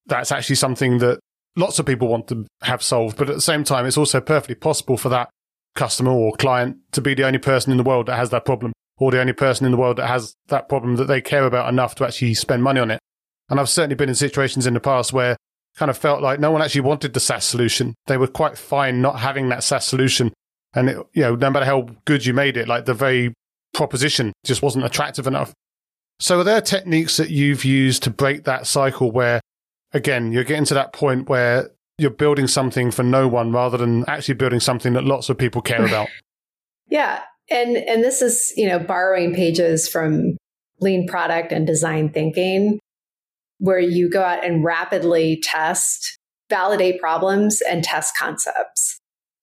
that's 0.04 0.30
actually 0.30 0.56
something 0.56 0.98
that 0.98 1.18
lots 1.56 1.78
of 1.78 1.86
people 1.86 2.08
want 2.08 2.28
to 2.28 2.46
have 2.62 2.82
solved. 2.82 3.16
But 3.16 3.28
at 3.28 3.34
the 3.34 3.42
same 3.42 3.64
time, 3.64 3.86
it's 3.86 3.98
also 3.98 4.20
perfectly 4.20 4.54
possible 4.54 4.96
for 4.96 5.08
that 5.10 5.30
customer 5.74 6.10
or 6.10 6.32
client 6.36 6.76
to 6.92 7.00
be 7.00 7.14
the 7.14 7.26
only 7.26 7.38
person 7.38 7.70
in 7.72 7.78
the 7.78 7.84
world 7.84 8.06
that 8.06 8.16
has 8.16 8.30
that 8.30 8.44
problem 8.44 8.72
or 8.98 9.10
the 9.10 9.20
only 9.20 9.32
person 9.32 9.64
in 9.64 9.72
the 9.72 9.78
world 9.78 9.96
that 9.96 10.06
has 10.06 10.34
that 10.48 10.68
problem 10.68 10.96
that 10.96 11.06
they 11.06 11.20
care 11.20 11.44
about 11.44 11.68
enough 11.68 11.94
to 11.96 12.04
actually 12.04 12.34
spend 12.34 12.62
money 12.62 12.80
on 12.80 12.90
it. 12.90 13.00
And 13.48 13.58
I've 13.58 13.68
certainly 13.68 13.96
been 13.96 14.08
in 14.08 14.14
situations 14.14 14.66
in 14.66 14.74
the 14.74 14.80
past 14.80 15.12
where 15.12 15.36
kind 15.76 15.90
of 15.90 15.96
felt 15.96 16.22
like 16.22 16.38
no 16.38 16.50
one 16.50 16.62
actually 16.62 16.82
wanted 16.82 17.14
the 17.14 17.20
SaaS 17.20 17.44
solution. 17.44 17.94
They 18.06 18.16
were 18.16 18.26
quite 18.26 18.58
fine 18.58 19.00
not 19.00 19.18
having 19.18 19.48
that 19.48 19.64
SaaS 19.64 19.86
solution. 19.86 20.32
And 20.74 20.90
it, 20.90 20.96
you 21.14 21.22
know, 21.22 21.34
no 21.34 21.50
matter 21.50 21.66
how 21.66 21.88
good 22.04 22.24
you 22.24 22.34
made 22.34 22.56
it, 22.56 22.68
like 22.68 22.84
the 22.84 22.94
very 22.94 23.32
proposition 23.74 24.32
just 24.44 24.62
wasn't 24.62 24.84
attractive 24.84 25.26
enough. 25.26 25.52
So 26.20 26.40
are 26.40 26.44
there 26.44 26.60
techniques 26.60 27.16
that 27.16 27.30
you've 27.30 27.64
used 27.64 28.02
to 28.04 28.10
break 28.10 28.44
that 28.44 28.66
cycle 28.66 29.10
where 29.10 29.40
again, 29.92 30.32
you're 30.32 30.44
getting 30.44 30.64
to 30.66 30.74
that 30.74 30.92
point 30.92 31.28
where 31.28 31.70
you're 31.98 32.10
building 32.10 32.46
something 32.46 32.90
for 32.90 33.02
no 33.02 33.28
one 33.28 33.52
rather 33.52 33.76
than 33.76 34.04
actually 34.08 34.34
building 34.34 34.60
something 34.60 34.92
that 34.94 35.04
lots 35.04 35.28
of 35.28 35.38
people 35.38 35.62
care 35.62 35.84
about? 35.84 36.08
yeah. 36.88 37.22
And 37.50 37.76
and 37.76 38.02
this 38.02 38.22
is, 38.22 38.52
you 38.56 38.68
know, 38.68 38.78
borrowing 38.78 39.34
pages 39.34 39.88
from 39.88 40.36
lean 40.80 41.06
product 41.06 41.52
and 41.52 41.66
design 41.66 42.10
thinking 42.10 42.78
where 43.58 43.78
you 43.78 44.10
go 44.10 44.22
out 44.22 44.44
and 44.44 44.64
rapidly 44.64 45.40
test, 45.42 46.18
validate 46.50 47.00
problems, 47.00 47.60
and 47.60 47.84
test 47.84 48.16
concepts. 48.16 48.98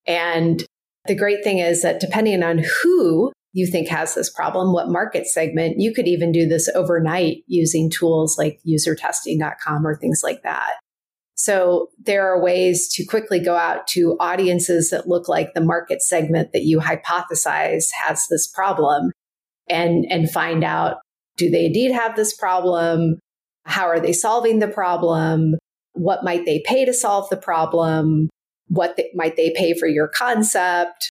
And 0.06 0.66
the 1.06 1.16
great 1.16 1.44
thing 1.44 1.60
is 1.60 1.84
that 1.84 2.02
depending 2.02 2.44
on 2.44 2.62
who 2.84 3.32
you 3.52 3.66
think 3.66 3.88
has 3.88 4.14
this 4.14 4.30
problem, 4.30 4.74
what 4.74 4.90
market 4.90 5.28
segment, 5.28 5.80
you 5.80 5.94
could 5.94 6.08
even 6.08 6.32
do 6.32 6.48
this 6.48 6.70
overnight 6.76 7.38
using 7.48 7.90
tools 7.90 8.38
like 8.38 8.60
usertesting.com 8.68 9.86
or 9.86 9.96
things 9.96 10.22
like 10.24 10.44
that. 10.44 10.72
So 11.36 11.90
there 11.98 12.28
are 12.28 12.42
ways 12.42 12.90
to 12.96 13.06
quickly 13.06 13.40
go 13.40 13.56
out 13.56 13.88
to 13.88 14.18
audiences 14.20 14.90
that 14.90 15.08
look 15.08 15.30
like 15.30 15.54
the 15.54 15.62
market 15.62 16.02
segment 16.02 16.52
that 16.54 16.64
you 16.64 16.80
hypothesize 16.80 17.88
has 18.04 18.28
this 18.30 18.46
problem 18.48 19.12
and, 19.70 20.06
and 20.10 20.30
find 20.30 20.64
out 20.64 20.98
do 21.38 21.50
they 21.50 21.68
indeed 21.68 21.92
have 21.94 22.18
this 22.18 22.36
problem? 22.36 23.20
How 23.66 23.88
are 23.88 24.02
they 24.02 24.12
solving 24.12 24.60
the 24.60 24.68
problem? 24.68 25.56
What 25.94 26.24
might 26.24 26.46
they 26.46 26.62
pay 26.66 26.84
to 26.84 26.94
solve 26.94 27.30
the 27.30 27.38
problem? 27.38 28.30
What 28.68 29.00
might 29.16 29.38
they 29.38 29.54
pay 29.56 29.74
for 29.74 29.88
your 29.88 30.10
concept? 30.10 31.10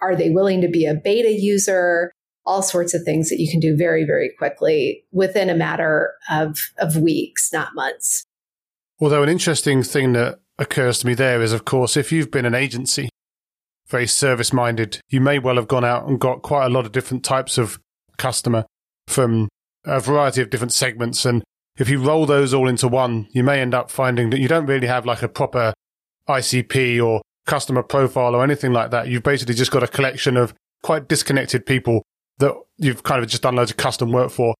Are 0.00 0.16
they 0.16 0.30
willing 0.30 0.60
to 0.60 0.68
be 0.68 0.86
a 0.86 0.94
beta 0.94 1.32
user? 1.32 2.12
All 2.44 2.62
sorts 2.62 2.94
of 2.94 3.02
things 3.02 3.28
that 3.28 3.40
you 3.40 3.50
can 3.50 3.58
do 3.58 3.76
very, 3.76 4.04
very 4.04 4.30
quickly 4.38 5.04
within 5.10 5.50
a 5.50 5.54
matter 5.54 6.14
of, 6.30 6.58
of 6.78 6.96
weeks, 6.96 7.52
not 7.52 7.74
months. 7.74 8.24
Although 9.00 9.22
an 9.22 9.28
interesting 9.28 9.82
thing 9.82 10.12
that 10.12 10.38
occurs 10.58 11.00
to 11.00 11.06
me 11.06 11.14
there 11.14 11.42
is, 11.42 11.52
of 11.52 11.64
course, 11.64 11.96
if 11.96 12.12
you've 12.12 12.30
been 12.30 12.46
an 12.46 12.54
agency, 12.54 13.08
very 13.88 14.06
service 14.06 14.52
minded, 14.52 15.00
you 15.08 15.20
may 15.20 15.38
well 15.38 15.56
have 15.56 15.68
gone 15.68 15.84
out 15.84 16.06
and 16.06 16.20
got 16.20 16.42
quite 16.42 16.66
a 16.66 16.70
lot 16.70 16.86
of 16.86 16.92
different 16.92 17.24
types 17.24 17.58
of 17.58 17.78
customer 18.16 18.64
from 19.06 19.48
a 19.84 20.00
variety 20.00 20.40
of 20.40 20.50
different 20.50 20.72
segments. 20.72 21.24
And 21.24 21.42
if 21.78 21.88
you 21.88 22.02
roll 22.02 22.26
those 22.26 22.54
all 22.54 22.68
into 22.68 22.88
one, 22.88 23.28
you 23.32 23.42
may 23.42 23.60
end 23.60 23.74
up 23.74 23.90
finding 23.90 24.30
that 24.30 24.40
you 24.40 24.48
don't 24.48 24.66
really 24.66 24.86
have 24.86 25.06
like 25.06 25.22
a 25.22 25.28
proper 25.28 25.72
ICP 26.28 27.04
or 27.04 27.22
customer 27.46 27.82
profile 27.82 28.34
or 28.34 28.44
anything 28.44 28.72
like 28.72 28.90
that. 28.90 29.08
You've 29.08 29.22
basically 29.22 29.54
just 29.54 29.70
got 29.70 29.82
a 29.82 29.88
collection 29.88 30.36
of 30.36 30.54
quite 30.82 31.08
disconnected 31.08 31.66
people 31.66 32.02
that 32.38 32.52
you've 32.76 33.02
kind 33.02 33.22
of 33.22 33.28
just 33.28 33.42
done 33.42 33.56
loads 33.56 33.70
of 33.70 33.76
custom 33.76 34.12
work 34.12 34.30
for. 34.30 34.54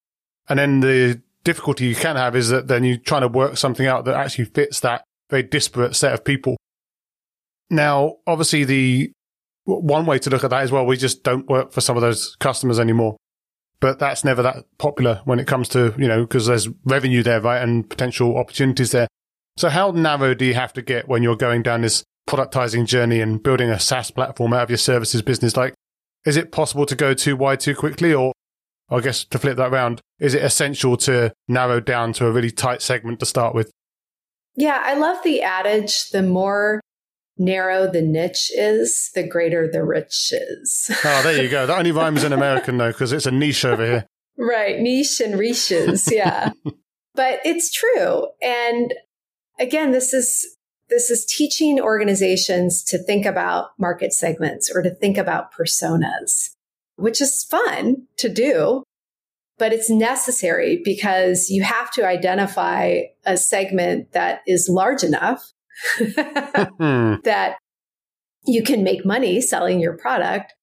And 0.49 0.59
then 0.59 0.81
the 0.81 1.21
difficulty 1.45 1.87
you 1.87 1.95
can 1.95 2.17
have 2.17 2.35
is 2.35 2.49
that 2.49 2.69
then 2.69 2.85
you're 2.85 2.97
trying 2.97 3.23
to 3.23 3.29
work 3.29 3.57
something 3.57 3.87
out 3.87 4.05
that 4.07 4.15
actually 4.15 4.47
fits 4.47 4.81
that 4.81 5.05
very 5.31 5.43
disparate 5.43 5.95
set 5.95 6.15
of 6.15 6.25
people. 6.25 6.57
Now, 7.69 8.17
obviously 8.27 8.65
the 8.65 9.13
one 9.65 10.07
way 10.07 10.19
to 10.21 10.31
look 10.31 10.45
at 10.45 10.51
that 10.51 10.65
is 10.65 10.73
well, 10.73 10.87
we 10.87 10.97
just 10.97 11.25
don't 11.25 11.49
work 11.49 11.73
for 11.73 11.81
some 11.81 11.97
of 11.97 12.01
those 12.01 12.37
customers 12.37 12.79
anymore 12.79 13.17
but 13.81 13.99
that's 13.99 14.25
never 14.25 14.43
that 14.43 14.65
popular 14.79 15.21
when 15.25 15.39
it 15.39 15.47
comes 15.47 15.69
to, 15.71 15.95
you 15.99 16.09
know, 16.09 16.23
because 16.23 16.47
there's 16.47 16.69
revenue 16.85 17.23
there, 17.23 17.41
right? 17.41 17.63
And 17.63 17.89
potential 17.89 18.37
opportunities 18.37 18.93
there. 18.93 19.09
So 19.57 19.69
how 19.69 19.91
narrow 19.91 20.35
do 20.35 20.45
you 20.45 20.55
have 20.55 20.73
to 20.75 20.83
get 20.83 21.09
when 21.09 21.23
you're 21.23 21.37
going 21.37 21.63
down 21.63 21.83
this 21.83 22.05
productizing 22.29 22.87
journey 22.87 23.21
and 23.21 23.43
building 23.43 23.71
a 23.71 23.79
SaaS 23.79 24.11
platform 24.11 24.53
out 24.53 24.65
of 24.65 24.71
your 24.71 24.79
services 24.79 25.23
business? 25.23 25.57
Like, 25.57 25.75
is 26.25 26.37
it 26.37 26.53
possible 26.53 26.87
to 26.87 26.95
go 26.97 27.15
too 27.15 27.37
wide 27.37 27.61
too 27.61 27.75
quickly? 27.75 28.13
Or 28.13 28.33
I 28.91 29.01
guess 29.01 29.25
to 29.25 29.39
flip 29.39 29.57
that 29.57 29.73
around, 29.73 30.01
is 30.19 30.35
it 30.35 30.43
essential 30.43 30.97
to 30.99 31.33
narrow 31.49 31.81
down 31.81 32.13
to 32.15 32.27
a 32.27 32.33
really 32.33 32.51
tight 32.51 32.83
segment 32.83 33.21
to 33.21 33.27
start 33.27 33.55
with? 33.55 33.71
Yeah, 34.57 34.81
I 34.83 34.95
love 34.95 35.19
the 35.23 35.43
adage 35.43 36.11
the 36.11 36.23
more 36.23 36.81
narrow 37.39 37.91
the 37.91 38.03
niche 38.03 38.51
is, 38.57 39.11
the 39.15 39.27
greater 39.27 39.69
the 39.71 39.85
rich 39.85 40.33
is. 40.33 40.91
oh, 41.05 41.23
there 41.23 41.43
you 41.43 41.49
go. 41.49 41.67
That 41.67 41.79
only 41.79 41.93
rhymes 41.93 42.25
in 42.25 42.33
American 42.33 42.79
though, 42.79 42.93
because 42.93 43.13
it's 43.13 43.27
a 43.27 43.31
niche 43.31 43.65
over 43.65 43.85
here. 43.85 44.07
Right, 44.39 44.79
niche 44.79 45.21
and 45.21 45.39
riches, 45.39 46.13
yeah. 46.13 46.51
but 47.15 47.41
it's 47.47 47.73
true. 47.73 48.27
And 48.43 48.93
again, 49.59 49.93
this 49.93 50.13
is 50.13 50.56
this 50.89 51.11
is 51.11 51.25
teaching 51.25 51.81
organizations 51.81 52.83
to 52.85 52.99
think 52.99 53.27
about 53.27 53.71
market 53.79 54.13
segments 54.13 54.71
or 54.75 54.83
to 54.83 54.91
think 54.91 55.19
about 55.19 55.53
personas, 55.53 56.51
which 56.97 57.21
is 57.21 57.45
fun 57.45 58.07
to 58.19 58.29
do, 58.29 58.85
but 59.59 59.73
it's 59.73 59.91
necessary 59.91 60.81
because 60.85 61.49
you 61.49 61.63
have 61.63 61.91
to 61.93 62.07
identify 62.07 63.01
a 63.25 63.37
segment 63.37 64.13
that 64.13 64.41
is 64.47 64.69
large 64.69 65.03
enough 65.03 65.53
Hmm. 65.99 67.17
that 67.25 67.59
you 68.47 68.63
can 68.63 68.83
make 68.83 69.05
money 69.05 69.43
selling 69.43 69.79
your 69.79 69.97
product, 69.97 70.55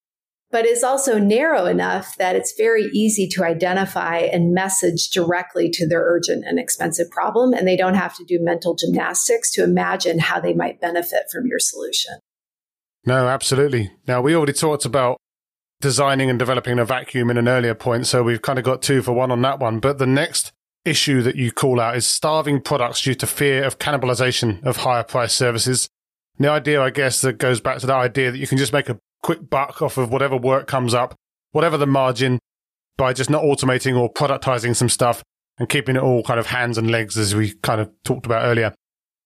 but 0.53 0.67
is 0.67 0.83
also 0.83 1.17
narrow 1.17 1.65
enough 1.65 2.15
that 2.17 2.35
it's 2.35 2.53
very 2.55 2.83
easy 2.93 3.27
to 3.27 3.43
identify 3.43 4.19
and 4.19 4.53
message 4.53 5.09
directly 5.09 5.67
to 5.71 5.87
their 5.87 6.03
urgent 6.03 6.45
and 6.45 6.59
expensive 6.59 7.09
problem. 7.09 7.53
And 7.53 7.67
they 7.67 7.75
don't 7.75 7.95
have 7.95 8.15
to 8.17 8.23
do 8.23 8.37
mental 8.39 8.75
gymnastics 8.75 9.51
to 9.53 9.63
imagine 9.63 10.19
how 10.19 10.39
they 10.39 10.53
might 10.53 10.79
benefit 10.79 11.23
from 11.31 11.47
your 11.47 11.57
solution. 11.57 12.19
No, 13.03 13.27
absolutely. 13.27 13.91
Now, 14.07 14.21
we 14.21 14.35
already 14.35 14.53
talked 14.53 14.85
about 14.85 15.17
designing 15.81 16.29
and 16.29 16.37
developing 16.37 16.77
a 16.77 16.85
vacuum 16.85 17.31
in 17.31 17.37
an 17.37 17.47
earlier 17.47 17.73
point. 17.73 18.05
So 18.05 18.21
we've 18.21 18.43
kind 18.43 18.59
of 18.59 18.63
got 18.63 18.83
two 18.83 19.01
for 19.01 19.11
one 19.11 19.31
on 19.31 19.41
that 19.41 19.59
one. 19.59 19.79
But 19.79 19.97
the 19.97 20.05
next 20.05 20.51
issue 20.85 21.23
that 21.23 21.35
you 21.35 21.51
call 21.51 21.79
out 21.79 21.97
is 21.97 22.05
starving 22.05 22.61
products 22.61 23.01
due 23.01 23.15
to 23.15 23.25
fear 23.25 23.63
of 23.63 23.79
cannibalization 23.79 24.63
of 24.63 24.77
higher 24.77 25.03
price 25.03 25.33
services. 25.33 25.89
The 26.37 26.49
idea, 26.49 26.79
I 26.79 26.91
guess, 26.91 27.21
that 27.21 27.39
goes 27.39 27.59
back 27.59 27.79
to 27.79 27.87
that 27.87 27.95
idea 27.95 28.29
that 28.29 28.37
you 28.37 28.45
can 28.45 28.59
just 28.59 28.71
make 28.71 28.87
a 28.87 28.99
quick 29.23 29.49
buck 29.49 29.81
off 29.81 29.97
of 29.97 30.11
whatever 30.11 30.37
work 30.37 30.67
comes 30.67 30.93
up, 30.93 31.15
whatever 31.51 31.77
the 31.77 31.87
margin, 31.87 32.37
by 32.97 33.13
just 33.13 33.29
not 33.29 33.43
automating 33.43 33.99
or 33.99 34.11
productizing 34.11 34.75
some 34.75 34.89
stuff 34.89 35.23
and 35.57 35.69
keeping 35.69 35.95
it 35.95 36.03
all 36.03 36.21
kind 36.23 36.39
of 36.39 36.47
hands 36.47 36.77
and 36.77 36.91
legs, 36.91 37.17
as 37.17 37.33
we 37.33 37.53
kind 37.63 37.81
of 37.81 37.89
talked 38.03 38.25
about 38.25 38.43
earlier. 38.43 38.73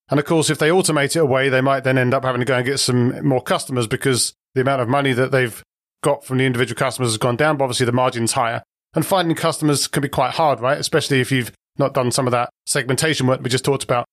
And 0.10 0.20
of 0.20 0.26
course, 0.26 0.50
if 0.50 0.58
they 0.58 0.70
automate 0.70 1.16
it 1.16 1.20
away, 1.20 1.50
they 1.50 1.62
might 1.62 1.84
then 1.84 1.98
end 1.98 2.14
up 2.14 2.24
having 2.24 2.40
to 2.40 2.46
go 2.46 2.56
and 2.56 2.66
get 2.66 2.80
some 2.80 3.28
more 3.28 3.42
customers 3.42 3.88
because 3.88 4.34
the 4.56 4.62
amount 4.62 4.82
of 4.82 4.88
money 4.88 5.12
that 5.14 5.32
they've 5.32 5.62
got 6.02 6.24
from 6.24 6.38
the 6.38 6.46
individual 6.46 6.78
customers 6.78 7.12
has 7.12 7.18
gone 7.18 7.36
down, 7.36 7.58
but 7.58 7.66
obviously 7.66 7.86
the 7.86 7.92
margin's 7.92 8.34
higher. 8.34 8.64
And 8.94 9.06
finding 9.06 9.36
customers 9.36 9.88
can 9.88 10.02
be 10.02 10.10
quite 10.10 10.32
hard, 10.32 10.60
right? 10.60 10.78
Especially 10.78 11.20
if 11.20 11.32
you've 11.32 11.52
not 11.78 11.94
done 11.94 12.12
some 12.12 12.28
of 12.28 12.32
that 12.32 12.50
segmentation 12.66 13.28
work 13.28 13.42
we 13.42 13.50
just 13.50 13.66
talked 13.66 13.84
about. 13.84 14.06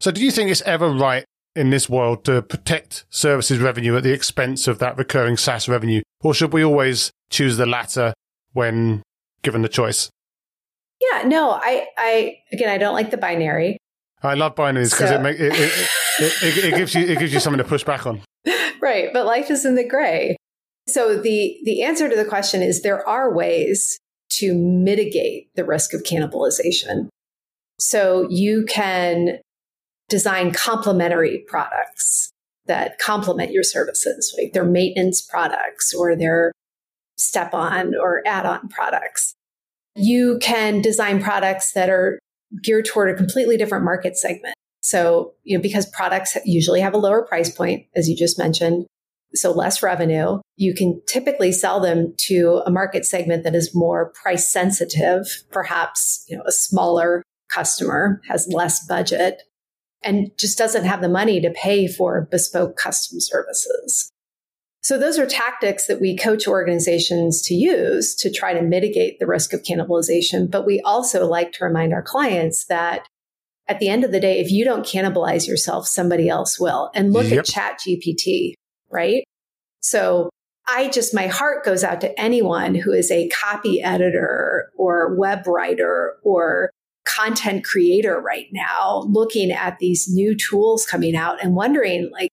So 0.00 0.10
do 0.10 0.22
you 0.22 0.30
think 0.30 0.50
it's 0.50 0.62
ever 0.62 0.90
right 0.90 1.24
in 1.58 1.70
this 1.70 1.88
world 1.88 2.24
to 2.24 2.40
protect 2.42 3.04
services 3.10 3.58
revenue 3.58 3.96
at 3.96 4.02
the 4.02 4.12
expense 4.12 4.68
of 4.68 4.78
that 4.78 4.96
recurring 4.96 5.36
SaaS 5.36 5.68
revenue? 5.68 6.02
Or 6.20 6.32
should 6.32 6.52
we 6.52 6.64
always 6.64 7.10
choose 7.30 7.56
the 7.56 7.66
latter 7.66 8.14
when 8.52 9.02
given 9.42 9.62
the 9.62 9.68
choice? 9.68 10.10
Yeah, 11.00 11.22
no, 11.26 11.50
I, 11.50 11.86
I, 11.96 12.38
again, 12.52 12.68
I 12.68 12.78
don't 12.78 12.94
like 12.94 13.10
the 13.10 13.16
binary. 13.16 13.78
I 14.22 14.34
love 14.34 14.54
binaries 14.54 14.90
because 14.90 15.10
so. 15.10 15.24
it, 15.24 15.40
it, 15.40 15.52
it, 15.52 16.42
it, 16.42 16.64
it 16.64 16.76
gives 16.76 16.94
you, 16.94 17.02
it 17.02 17.18
gives 17.18 17.32
you 17.32 17.40
something 17.40 17.62
to 17.62 17.68
push 17.68 17.84
back 17.84 18.06
on. 18.06 18.20
Right. 18.80 19.12
But 19.12 19.26
life 19.26 19.50
is 19.50 19.66
in 19.66 19.74
the 19.74 19.86
gray. 19.86 20.36
So 20.86 21.18
the, 21.20 21.58
the 21.64 21.82
answer 21.82 22.08
to 22.08 22.14
the 22.14 22.24
question 22.24 22.62
is 22.62 22.80
there 22.80 23.06
are 23.06 23.34
ways 23.34 23.98
to 24.38 24.54
mitigate 24.54 25.54
the 25.56 25.64
risk 25.64 25.92
of 25.94 26.04
cannibalization. 26.04 27.08
So 27.80 28.28
you 28.30 28.64
can 28.66 29.40
design 30.08 30.52
complementary 30.52 31.44
products 31.48 32.30
that 32.66 32.98
complement 32.98 33.50
your 33.50 33.62
services, 33.62 34.34
like 34.38 34.52
their 34.52 34.64
maintenance 34.64 35.22
products 35.22 35.94
or 35.94 36.14
their 36.14 36.52
step 37.16 37.52
on 37.52 37.94
or 37.94 38.22
add 38.26 38.46
on 38.46 38.68
products. 38.68 39.34
You 39.96 40.38
can 40.40 40.80
design 40.80 41.20
products 41.22 41.72
that 41.72 41.90
are 41.90 42.18
geared 42.62 42.84
toward 42.84 43.10
a 43.10 43.14
completely 43.14 43.56
different 43.56 43.84
market 43.84 44.16
segment. 44.16 44.54
So, 44.80 45.34
you 45.42 45.56
know, 45.56 45.62
because 45.62 45.86
products 45.86 46.36
usually 46.44 46.80
have 46.80 46.94
a 46.94 46.98
lower 46.98 47.22
price 47.22 47.50
point, 47.50 47.86
as 47.96 48.08
you 48.08 48.16
just 48.16 48.38
mentioned, 48.38 48.86
so 49.34 49.50
less 49.50 49.82
revenue, 49.82 50.38
you 50.56 50.72
can 50.74 51.02
typically 51.06 51.52
sell 51.52 51.80
them 51.80 52.14
to 52.16 52.62
a 52.64 52.70
market 52.70 53.04
segment 53.04 53.44
that 53.44 53.54
is 53.54 53.74
more 53.74 54.12
price 54.22 54.50
sensitive, 54.50 55.26
perhaps, 55.50 56.24
you 56.28 56.36
know, 56.36 56.42
a 56.46 56.52
smaller 56.52 57.22
customer 57.50 58.20
has 58.28 58.48
less 58.50 58.86
budget 58.86 59.42
and 60.02 60.30
just 60.38 60.58
doesn't 60.58 60.84
have 60.84 61.00
the 61.00 61.08
money 61.08 61.40
to 61.40 61.50
pay 61.50 61.88
for 61.88 62.28
bespoke 62.30 62.76
custom 62.76 63.20
services. 63.20 64.10
So 64.80 64.98
those 64.98 65.18
are 65.18 65.26
tactics 65.26 65.86
that 65.86 66.00
we 66.00 66.16
coach 66.16 66.46
organizations 66.46 67.42
to 67.42 67.54
use 67.54 68.14
to 68.16 68.30
try 68.30 68.54
to 68.54 68.62
mitigate 68.62 69.18
the 69.18 69.26
risk 69.26 69.52
of 69.52 69.62
cannibalization. 69.62 70.50
But 70.50 70.66
we 70.66 70.80
also 70.80 71.26
like 71.26 71.52
to 71.52 71.64
remind 71.64 71.92
our 71.92 72.02
clients 72.02 72.64
that 72.66 73.06
at 73.66 73.80
the 73.80 73.88
end 73.88 74.04
of 74.04 74.12
the 74.12 74.20
day, 74.20 74.38
if 74.40 74.50
you 74.50 74.64
don't 74.64 74.86
cannibalize 74.86 75.46
yourself, 75.46 75.86
somebody 75.86 76.28
else 76.28 76.58
will. 76.58 76.90
And 76.94 77.12
look 77.12 77.28
yep. 77.28 77.40
at 77.40 77.44
Chat 77.44 77.80
GPT, 77.86 78.54
right? 78.90 79.24
So 79.80 80.30
I 80.66 80.88
just, 80.88 81.14
my 81.14 81.26
heart 81.26 81.64
goes 81.64 81.84
out 81.84 82.00
to 82.00 82.18
anyone 82.18 82.74
who 82.74 82.92
is 82.92 83.10
a 83.10 83.28
copy 83.28 83.82
editor 83.82 84.70
or 84.76 85.14
web 85.16 85.46
writer 85.46 86.16
or 86.22 86.70
content 87.16 87.64
creator 87.64 88.20
right 88.20 88.46
now 88.52 89.04
looking 89.08 89.50
at 89.50 89.78
these 89.78 90.08
new 90.08 90.34
tools 90.34 90.84
coming 90.86 91.16
out 91.16 91.42
and 91.42 91.54
wondering 91.54 92.10
like 92.12 92.30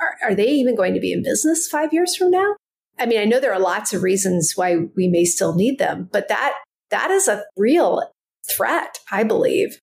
are, 0.00 0.14
are, 0.22 0.34
they 0.34 0.46
even 0.46 0.76
going 0.76 0.94
to 0.94 1.00
be 1.00 1.12
in 1.12 1.24
business 1.24 1.66
five 1.66 1.92
years 1.92 2.14
from 2.14 2.30
now? 2.30 2.54
I 2.98 3.06
mean 3.06 3.20
i 3.20 3.24
know 3.24 3.40
there 3.40 3.52
are 3.52 3.60
lots 3.60 3.92
of 3.92 4.02
reasons 4.02 4.52
why 4.56 4.76
we 4.96 5.08
may 5.08 5.24
still 5.24 5.54
need 5.54 5.78
them 5.78 6.08
but 6.12 6.28
that 6.28 6.54
that 6.90 7.10
is 7.10 7.28
a 7.28 7.44
real 7.56 8.02
threat 8.48 8.98
i 9.10 9.22
believe. 9.22 9.78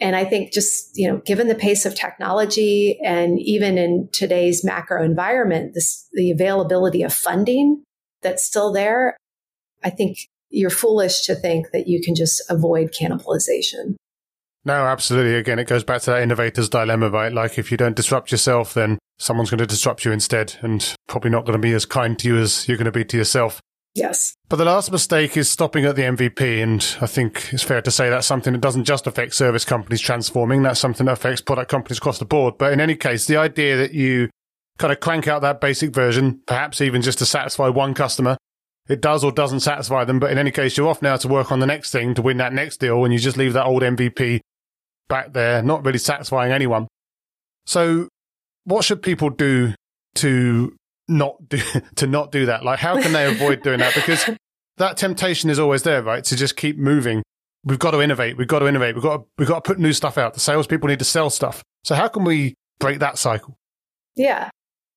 And 0.00 0.16
i 0.16 0.24
think 0.24 0.52
just 0.52 0.90
you 0.94 1.08
know 1.08 1.18
given 1.24 1.48
the 1.48 1.54
pace 1.54 1.84
of 1.86 1.94
technology 1.94 2.98
and 3.04 3.38
even 3.40 3.78
in 3.78 4.08
today's 4.12 4.64
macro 4.64 5.02
environment 5.04 5.74
this 5.74 6.06
the 6.12 6.30
availability 6.30 7.02
of 7.02 7.12
funding 7.12 7.82
that's 8.22 8.44
still 8.44 8.72
there 8.72 9.16
i 9.82 9.90
think 9.90 10.18
you're 10.50 10.70
foolish 10.70 11.22
to 11.22 11.34
think 11.34 11.70
that 11.72 11.88
you 11.88 12.02
can 12.02 12.14
just 12.14 12.42
avoid 12.50 12.92
cannibalization. 12.92 13.96
No, 14.64 14.84
absolutely. 14.84 15.36
Again, 15.36 15.58
it 15.58 15.68
goes 15.68 15.84
back 15.84 16.02
to 16.02 16.10
that 16.10 16.22
innovator's 16.22 16.68
dilemma, 16.68 17.08
right? 17.08 17.32
Like 17.32 17.58
if 17.58 17.70
you 17.70 17.76
don't 17.78 17.96
disrupt 17.96 18.30
yourself, 18.30 18.74
then 18.74 18.98
someone's 19.18 19.50
going 19.50 19.58
to 19.58 19.66
disrupt 19.66 20.04
you 20.04 20.12
instead 20.12 20.56
and 20.60 20.94
probably 21.08 21.30
not 21.30 21.46
going 21.46 21.54
to 21.54 21.58
be 21.58 21.72
as 21.72 21.86
kind 21.86 22.18
to 22.18 22.28
you 22.28 22.36
as 22.36 22.68
you're 22.68 22.76
going 22.76 22.84
to 22.84 22.92
be 22.92 23.04
to 23.06 23.16
yourself. 23.16 23.60
Yes. 23.94 24.34
But 24.48 24.56
the 24.56 24.64
last 24.64 24.92
mistake 24.92 25.36
is 25.36 25.50
stopping 25.50 25.84
at 25.84 25.96
the 25.96 26.02
MVP. 26.02 26.62
And 26.62 26.86
I 27.00 27.06
think 27.06 27.52
it's 27.52 27.62
fair 27.62 27.80
to 27.82 27.90
say 27.90 28.10
that's 28.10 28.26
something 28.26 28.52
that 28.52 28.60
doesn't 28.60 28.84
just 28.84 29.06
affect 29.06 29.34
service 29.34 29.64
companies 29.64 30.00
transforming. 30.00 30.62
That's 30.62 30.78
something 30.78 31.06
that 31.06 31.12
affects 31.12 31.40
product 31.40 31.70
companies 31.70 31.98
across 31.98 32.18
the 32.18 32.24
board. 32.24 32.58
But 32.58 32.72
in 32.72 32.80
any 32.80 32.96
case, 32.96 33.26
the 33.26 33.38
idea 33.38 33.76
that 33.78 33.94
you 33.94 34.28
kind 34.78 34.92
of 34.92 35.00
crank 35.00 35.26
out 35.26 35.42
that 35.42 35.60
basic 35.60 35.90
version, 35.90 36.40
perhaps 36.46 36.80
even 36.80 37.02
just 37.02 37.18
to 37.18 37.26
satisfy 37.26 37.68
one 37.68 37.94
customer, 37.94 38.36
it 38.90 39.00
does 39.00 39.22
or 39.22 39.30
doesn't 39.30 39.60
satisfy 39.60 40.04
them. 40.04 40.18
But 40.18 40.32
in 40.32 40.38
any 40.38 40.50
case, 40.50 40.76
you're 40.76 40.88
off 40.88 41.00
now 41.00 41.16
to 41.16 41.28
work 41.28 41.52
on 41.52 41.60
the 41.60 41.66
next 41.66 41.92
thing 41.92 42.14
to 42.14 42.22
win 42.22 42.38
that 42.38 42.52
next 42.52 42.78
deal, 42.78 43.04
and 43.04 43.12
you 43.12 43.20
just 43.20 43.36
leave 43.36 43.52
that 43.52 43.66
old 43.66 43.82
MVP 43.82 44.40
back 45.08 45.32
there, 45.32 45.62
not 45.62 45.84
really 45.84 45.98
satisfying 45.98 46.52
anyone. 46.52 46.88
So, 47.66 48.08
what 48.64 48.84
should 48.84 49.00
people 49.00 49.30
do 49.30 49.74
to 50.16 50.74
not 51.06 51.48
do 51.48 51.60
to 51.96 52.06
not 52.08 52.32
do 52.32 52.46
that? 52.46 52.64
Like, 52.64 52.80
how 52.80 53.00
can 53.00 53.12
they 53.12 53.26
avoid 53.26 53.62
doing 53.62 53.78
that? 53.78 53.94
Because 53.94 54.28
that 54.78 54.96
temptation 54.96 55.50
is 55.50 55.60
always 55.60 55.84
there, 55.84 56.02
right? 56.02 56.24
To 56.24 56.36
just 56.36 56.56
keep 56.56 56.76
moving. 56.76 57.22
We've 57.62 57.78
got 57.78 57.92
to 57.92 58.00
innovate. 58.00 58.36
We've 58.36 58.48
got 58.48 58.60
to 58.60 58.66
innovate. 58.66 58.94
We've 58.94 59.04
got 59.04 59.16
to, 59.18 59.24
we've 59.38 59.48
got 59.48 59.62
to 59.64 59.68
put 59.68 59.78
new 59.78 59.92
stuff 59.92 60.18
out. 60.18 60.34
The 60.34 60.40
salespeople 60.40 60.88
need 60.88 60.98
to 60.98 61.04
sell 61.04 61.30
stuff. 61.30 61.62
So, 61.84 61.94
how 61.94 62.08
can 62.08 62.24
we 62.24 62.54
break 62.80 62.98
that 62.98 63.18
cycle? 63.18 63.56
Yeah. 64.16 64.50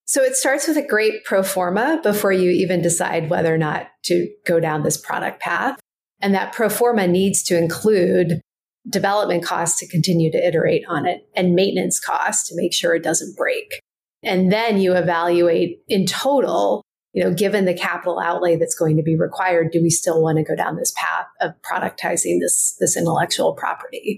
So 0.06 0.22
it 0.22 0.36
starts 0.36 0.68
with 0.68 0.78
a 0.78 0.86
great 0.86 1.24
pro 1.24 1.44
forma 1.44 2.00
before 2.04 2.32
you 2.32 2.52
even 2.52 2.82
decide 2.82 3.30
whether 3.30 3.54
or 3.54 3.58
not 3.58 3.88
to 4.04 4.30
go 4.46 4.60
down 4.60 4.84
this 4.84 4.98
product 4.98 5.40
path. 5.40 5.80
And 6.22 6.34
that 6.36 6.54
pro 6.54 6.70
forma 6.70 7.08
needs 7.08 7.44
to 7.44 7.58
include 7.58 8.42
development 8.90 9.44
costs 9.44 9.80
to 9.80 9.88
continue 9.88 10.32
to 10.32 10.48
iterate 10.48 10.84
on 10.90 11.06
it 11.06 11.28
and 11.36 11.56
maintenance 11.56 12.00
costs 12.00 12.50
to 12.50 12.56
make 12.56 12.74
sure 12.74 12.94
it 12.96 13.04
doesn't 13.04 13.38
break. 13.38 13.80
And 14.24 14.52
then 14.52 14.80
you 14.80 14.94
evaluate 14.94 15.80
in 15.88 16.06
total, 16.06 16.84
you 17.14 17.24
know, 17.24 17.34
given 17.34 17.66
the 17.66 17.74
capital 17.74 18.20
outlay 18.20 18.56
that's 18.56 18.76
going 18.76 18.98
to 18.98 19.04
be 19.04 19.18
required, 19.18 19.72
do 19.72 19.82
we 19.82 19.90
still 19.90 20.22
want 20.22 20.38
to 20.38 20.44
go 20.44 20.56
down 20.56 20.76
this 20.76 20.94
path 20.98 21.28
of 21.42 21.54
productizing 21.62 22.40
this, 22.40 22.76
this 22.80 22.98
intellectual 22.98 23.54
property? 23.54 24.18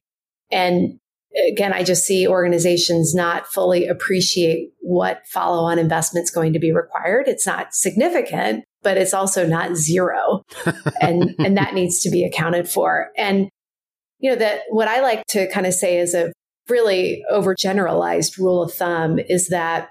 And 0.51 0.99
again, 1.35 1.73
I 1.73 1.83
just 1.83 2.05
see 2.05 2.27
organizations 2.27 3.13
not 3.13 3.47
fully 3.47 3.87
appreciate 3.87 4.69
what 4.79 5.25
follow 5.27 5.63
on 5.63 5.79
investment 5.79 6.23
is 6.23 6.31
going 6.31 6.53
to 6.53 6.59
be 6.59 6.71
required. 6.71 7.27
It's 7.27 7.45
not 7.45 7.73
significant, 7.73 8.63
but 8.83 8.97
it's 8.97 9.13
also 9.13 9.45
not 9.45 9.75
zero. 9.75 10.43
and, 11.01 11.35
and 11.39 11.57
that 11.57 11.73
needs 11.73 12.01
to 12.01 12.09
be 12.09 12.23
accounted 12.23 12.69
for. 12.69 13.09
And, 13.17 13.49
you 14.19 14.31
know, 14.31 14.37
that 14.37 14.61
what 14.69 14.87
I 14.87 15.01
like 15.01 15.25
to 15.29 15.49
kind 15.51 15.65
of 15.65 15.73
say 15.73 15.97
is 15.97 16.13
a 16.13 16.31
really 16.69 17.23
overgeneralized 17.31 18.37
rule 18.37 18.63
of 18.63 18.73
thumb 18.73 19.19
is 19.19 19.49
that 19.49 19.89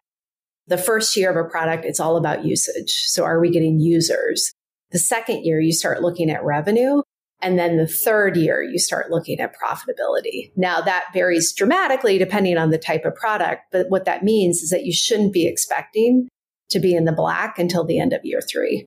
the 0.67 0.79
first 0.79 1.17
year 1.17 1.31
of 1.31 1.37
a 1.37 1.49
product, 1.49 1.85
it's 1.85 2.01
all 2.01 2.17
about 2.17 2.45
usage. 2.45 3.05
So 3.07 3.25
are 3.25 3.39
we 3.39 3.51
getting 3.51 3.79
users? 3.79 4.53
The 4.93 4.99
second 4.99 5.45
year, 5.45 5.61
you 5.61 5.73
start 5.73 6.03
looking 6.03 6.31
at 6.31 6.45
revenue. 6.45 7.03
And 7.45 7.59
then 7.59 7.77
the 7.77 7.87
third 7.87 8.39
year, 8.39 8.63
you 8.63 8.79
start 8.79 9.11
looking 9.11 9.39
at 9.39 9.55
profitability. 9.55 10.51
Now, 10.57 10.81
that 10.81 11.05
varies 11.13 11.53
dramatically 11.53 12.17
depending 12.17 12.57
on 12.57 12.71
the 12.71 12.79
type 12.79 13.05
of 13.05 13.15
product. 13.15 13.65
But 13.71 13.91
what 13.91 14.07
that 14.07 14.25
means 14.25 14.63
is 14.63 14.71
that 14.71 14.87
you 14.87 14.95
shouldn't 14.95 15.35
be 15.35 15.47
expecting 15.47 16.29
to 16.71 16.81
be 16.81 16.95
in 16.95 17.05
the 17.05 17.13
black 17.13 17.59
until 17.59 17.85
the 17.85 18.01
end 18.01 18.15
of 18.15 18.25
year 18.25 18.41
three. 18.41 18.87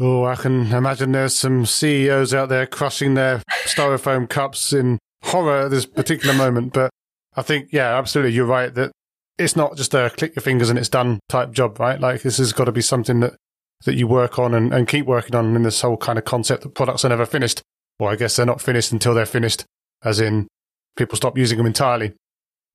Oh, 0.00 0.24
I 0.24 0.34
can 0.34 0.72
imagine 0.72 1.12
there's 1.12 1.36
some 1.36 1.64
CEOs 1.64 2.34
out 2.34 2.48
there 2.48 2.66
crushing 2.66 3.14
their 3.14 3.40
styrofoam 3.66 4.28
cups 4.28 4.72
in 4.72 4.98
horror 5.22 5.66
at 5.66 5.70
this 5.70 5.86
particular 5.86 6.34
moment. 6.34 6.72
But 6.72 6.90
I 7.36 7.42
think, 7.42 7.68
yeah, 7.70 7.96
absolutely. 7.96 8.32
You're 8.32 8.46
right 8.46 8.74
that 8.74 8.90
it's 9.38 9.54
not 9.54 9.76
just 9.76 9.94
a 9.94 10.10
click 10.10 10.34
your 10.34 10.42
fingers 10.42 10.70
and 10.70 10.78
it's 10.78 10.88
done 10.88 11.20
type 11.28 11.52
job, 11.52 11.78
right? 11.78 12.00
Like 12.00 12.22
this 12.22 12.38
has 12.38 12.52
got 12.52 12.64
to 12.64 12.72
be 12.72 12.82
something 12.82 13.20
that 13.20 13.36
that 13.84 13.94
you 13.94 14.06
work 14.06 14.38
on 14.38 14.54
and, 14.54 14.72
and 14.72 14.88
keep 14.88 15.06
working 15.06 15.34
on 15.34 15.56
in 15.56 15.62
this 15.62 15.80
whole 15.80 15.96
kind 15.96 16.18
of 16.18 16.24
concept 16.24 16.62
that 16.62 16.74
products 16.74 17.04
are 17.04 17.08
never 17.08 17.26
finished. 17.26 17.62
Well, 17.98 18.10
I 18.10 18.16
guess 18.16 18.36
they're 18.36 18.46
not 18.46 18.60
finished 18.60 18.92
until 18.92 19.14
they're 19.14 19.26
finished, 19.26 19.64
as 20.02 20.20
in 20.20 20.48
people 20.96 21.16
stop 21.16 21.36
using 21.36 21.58
them 21.58 21.66
entirely. 21.66 22.14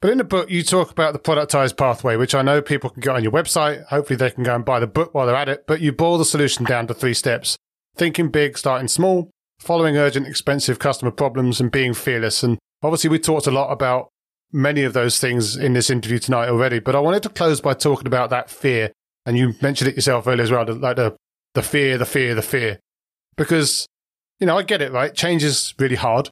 But 0.02 0.12
in 0.12 0.18
the 0.18 0.24
book, 0.24 0.50
you 0.50 0.62
talk 0.62 0.92
about 0.92 1.14
the 1.14 1.20
productized 1.20 1.78
pathway, 1.78 2.16
which 2.16 2.36
I 2.36 2.42
know 2.42 2.62
people 2.62 2.90
can 2.90 3.02
get 3.02 3.16
on 3.16 3.24
your 3.24 3.32
website. 3.32 3.86
Hopefully, 3.86 4.18
they 4.18 4.30
can 4.30 4.44
go 4.44 4.54
and 4.54 4.66
buy 4.66 4.80
the 4.80 4.88
book 4.88 5.14
while 5.14 5.26
they're 5.26 5.36
at 5.36 5.50
it. 5.50 5.66
But 5.68 5.82
you 5.82 5.92
boil 5.92 6.18
the 6.18 6.26
solution 6.26 6.66
down 6.66 6.88
to 6.88 6.94
three 6.94 7.14
steps 7.14 7.58
thinking 7.96 8.30
big, 8.30 8.58
starting 8.58 8.90
small, 8.90 9.30
following 9.60 9.98
urgent, 9.98 10.28
expensive 10.28 10.80
customer 10.80 11.12
problems, 11.12 11.62
and 11.62 11.72
being 11.72 11.94
fearless. 11.94 12.44
And 12.44 12.60
obviously, 12.84 13.10
we 13.10 13.20
talked 13.20 13.48
a 13.48 13.52
lot 13.52 13.72
about 13.72 14.10
many 14.52 14.84
of 14.84 14.94
those 14.94 15.20
things 15.20 15.56
in 15.56 15.74
this 15.74 15.90
interview 15.90 16.20
tonight 16.20 16.50
already. 16.50 16.80
But 16.80 16.96
I 16.96 17.00
wanted 17.00 17.24
to 17.24 17.30
close 17.30 17.62
by 17.62 17.74
talking 17.74 18.08
about 18.08 18.30
that 18.30 18.50
fear 18.50 18.92
and 19.26 19.38
you 19.38 19.56
mentioned 19.62 19.90
it 19.90 19.96
yourself 19.96 20.28
earlier 20.28 20.44
as 20.44 20.52
well, 20.52 20.66
like 20.66 20.96
the 20.96 21.16
the 21.54 21.62
fear, 21.62 21.98
the 21.98 22.06
fear, 22.06 22.36
the 22.36 22.42
fear, 22.42 22.80
because 23.38 23.88
you 24.40 24.48
know 24.48 24.58
I 24.58 24.64
get 24.64 24.82
it, 24.82 24.92
right? 24.92 25.14
Change 25.14 25.44
is 25.44 25.74
really 25.80 25.96
hard, 25.96 26.30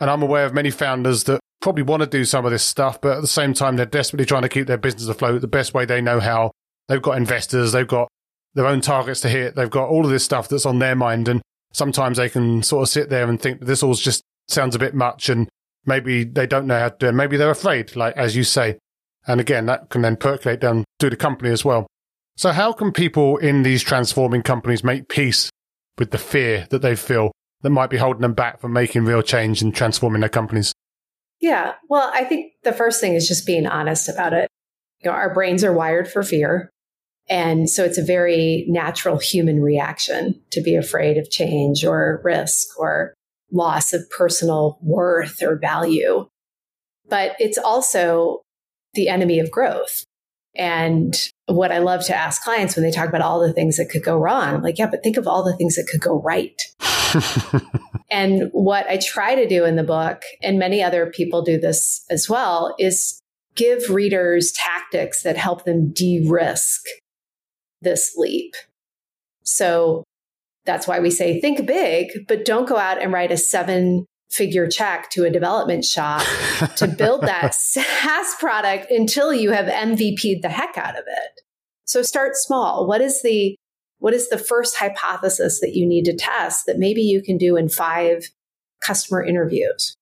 and 0.00 0.10
I'm 0.10 0.22
aware 0.22 0.46
of 0.46 0.54
many 0.54 0.70
founders 0.70 1.24
that 1.24 1.40
probably 1.60 1.82
want 1.82 2.02
to 2.02 2.06
do 2.06 2.24
some 2.24 2.44
of 2.44 2.52
this 2.52 2.62
stuff, 2.62 3.00
but 3.00 3.16
at 3.16 3.20
the 3.20 3.26
same 3.26 3.54
time 3.54 3.76
they're 3.76 3.86
desperately 3.86 4.26
trying 4.26 4.42
to 4.42 4.48
keep 4.48 4.66
their 4.66 4.78
business 4.78 5.08
afloat 5.08 5.40
the 5.40 5.46
best 5.46 5.72
way 5.74 5.84
they 5.84 6.00
know 6.00 6.20
how. 6.20 6.50
They've 6.88 7.00
got 7.00 7.16
investors, 7.16 7.72
they've 7.72 7.88
got 7.88 8.08
their 8.54 8.66
own 8.66 8.80
targets 8.80 9.20
to 9.22 9.28
hit, 9.28 9.54
they've 9.56 9.70
got 9.70 9.88
all 9.88 10.04
of 10.04 10.10
this 10.10 10.24
stuff 10.24 10.48
that's 10.48 10.66
on 10.66 10.78
their 10.78 10.94
mind, 10.94 11.28
and 11.28 11.40
sometimes 11.72 12.18
they 12.18 12.28
can 12.28 12.62
sort 12.62 12.82
of 12.82 12.88
sit 12.88 13.08
there 13.08 13.28
and 13.28 13.40
think 13.40 13.60
this 13.60 13.82
all 13.82 13.94
just 13.94 14.22
sounds 14.48 14.74
a 14.74 14.78
bit 14.78 14.94
much, 14.94 15.28
and 15.28 15.48
maybe 15.86 16.24
they 16.24 16.46
don't 16.46 16.66
know 16.66 16.78
how 16.78 16.88
to 16.88 16.96
do 16.98 17.08
it. 17.08 17.12
Maybe 17.12 17.36
they're 17.36 17.50
afraid, 17.50 17.96
like 17.96 18.16
as 18.16 18.36
you 18.36 18.44
say. 18.44 18.78
And 19.26 19.40
again, 19.40 19.64
that 19.66 19.88
can 19.88 20.02
then 20.02 20.16
percolate 20.16 20.60
down 20.60 20.84
through 21.00 21.10
the 21.10 21.16
company 21.16 21.50
as 21.50 21.64
well. 21.64 21.86
So, 22.36 22.50
how 22.50 22.72
can 22.72 22.92
people 22.92 23.36
in 23.36 23.62
these 23.62 23.82
transforming 23.82 24.42
companies 24.42 24.82
make 24.82 25.08
peace 25.08 25.50
with 25.98 26.10
the 26.10 26.18
fear 26.18 26.66
that 26.70 26.82
they 26.82 26.96
feel 26.96 27.30
that 27.62 27.70
might 27.70 27.90
be 27.90 27.96
holding 27.96 28.22
them 28.22 28.34
back 28.34 28.60
from 28.60 28.72
making 28.72 29.04
real 29.04 29.22
change 29.22 29.62
and 29.62 29.74
transforming 29.74 30.20
their 30.20 30.28
companies? 30.28 30.72
Yeah, 31.40 31.74
well, 31.88 32.10
I 32.12 32.24
think 32.24 32.52
the 32.62 32.72
first 32.72 33.00
thing 33.00 33.14
is 33.14 33.28
just 33.28 33.46
being 33.46 33.66
honest 33.66 34.08
about 34.08 34.32
it. 34.32 34.48
You 35.00 35.10
know, 35.10 35.16
our 35.16 35.32
brains 35.32 35.62
are 35.62 35.72
wired 35.72 36.08
for 36.10 36.22
fear. 36.22 36.70
And 37.28 37.70
so 37.70 37.84
it's 37.84 37.98
a 37.98 38.04
very 38.04 38.66
natural 38.68 39.18
human 39.18 39.62
reaction 39.62 40.40
to 40.50 40.60
be 40.60 40.74
afraid 40.74 41.16
of 41.16 41.30
change 41.30 41.84
or 41.84 42.20
risk 42.22 42.78
or 42.78 43.14
loss 43.50 43.92
of 43.92 44.08
personal 44.10 44.78
worth 44.82 45.42
or 45.42 45.56
value. 45.56 46.26
But 47.08 47.36
it's 47.38 47.58
also 47.58 48.42
the 48.94 49.08
enemy 49.08 49.38
of 49.38 49.50
growth. 49.50 50.04
And 50.56 51.14
what 51.46 51.72
I 51.72 51.78
love 51.78 52.04
to 52.06 52.14
ask 52.14 52.42
clients 52.42 52.76
when 52.76 52.84
they 52.84 52.90
talk 52.90 53.08
about 53.08 53.20
all 53.20 53.40
the 53.40 53.52
things 53.52 53.76
that 53.76 53.90
could 53.90 54.04
go 54.04 54.16
wrong, 54.16 54.54
I'm 54.54 54.62
like, 54.62 54.78
yeah, 54.78 54.88
but 54.88 55.02
think 55.02 55.16
of 55.16 55.26
all 55.26 55.42
the 55.42 55.56
things 55.56 55.76
that 55.76 55.88
could 55.90 56.00
go 56.00 56.20
right. 56.20 56.60
and 58.10 58.50
what 58.52 58.88
I 58.88 58.98
try 58.98 59.34
to 59.34 59.48
do 59.48 59.64
in 59.64 59.76
the 59.76 59.82
book, 59.82 60.22
and 60.42 60.58
many 60.58 60.82
other 60.82 61.06
people 61.06 61.42
do 61.42 61.58
this 61.58 62.04
as 62.08 62.28
well, 62.28 62.74
is 62.78 63.20
give 63.56 63.90
readers 63.90 64.52
tactics 64.52 65.22
that 65.22 65.36
help 65.36 65.64
them 65.64 65.92
de 65.92 66.24
risk 66.28 66.82
this 67.82 68.14
leap. 68.16 68.54
So 69.42 70.04
that's 70.64 70.86
why 70.86 71.00
we 71.00 71.10
say 71.10 71.40
think 71.40 71.66
big, 71.66 72.26
but 72.26 72.44
don't 72.44 72.68
go 72.68 72.76
out 72.76 73.02
and 73.02 73.12
write 73.12 73.32
a 73.32 73.36
seven 73.36 74.06
figure 74.34 74.68
check 74.68 75.10
to 75.10 75.24
a 75.24 75.30
development 75.30 75.84
shop 75.84 76.22
to 76.76 76.88
build 76.88 77.20
that 77.26 77.54
SaaS 77.54 78.34
product 78.38 78.90
until 78.90 79.32
you 79.32 79.52
have 79.52 79.66
MVP'd 79.66 80.42
the 80.42 80.48
heck 80.48 80.76
out 80.76 80.98
of 80.98 81.04
it. 81.06 81.40
So 81.84 82.02
start 82.02 82.32
small. 82.34 82.86
What 82.86 83.00
is 83.00 83.22
the 83.22 83.56
what 83.98 84.12
is 84.12 84.28
the 84.28 84.38
first 84.38 84.76
hypothesis 84.76 85.60
that 85.60 85.74
you 85.74 85.86
need 85.86 86.04
to 86.04 86.16
test 86.16 86.66
that 86.66 86.78
maybe 86.78 87.00
you 87.00 87.22
can 87.22 87.38
do 87.38 87.56
in 87.56 87.68
five 87.68 88.28
customer 88.84 89.24
interviews? 89.24 89.96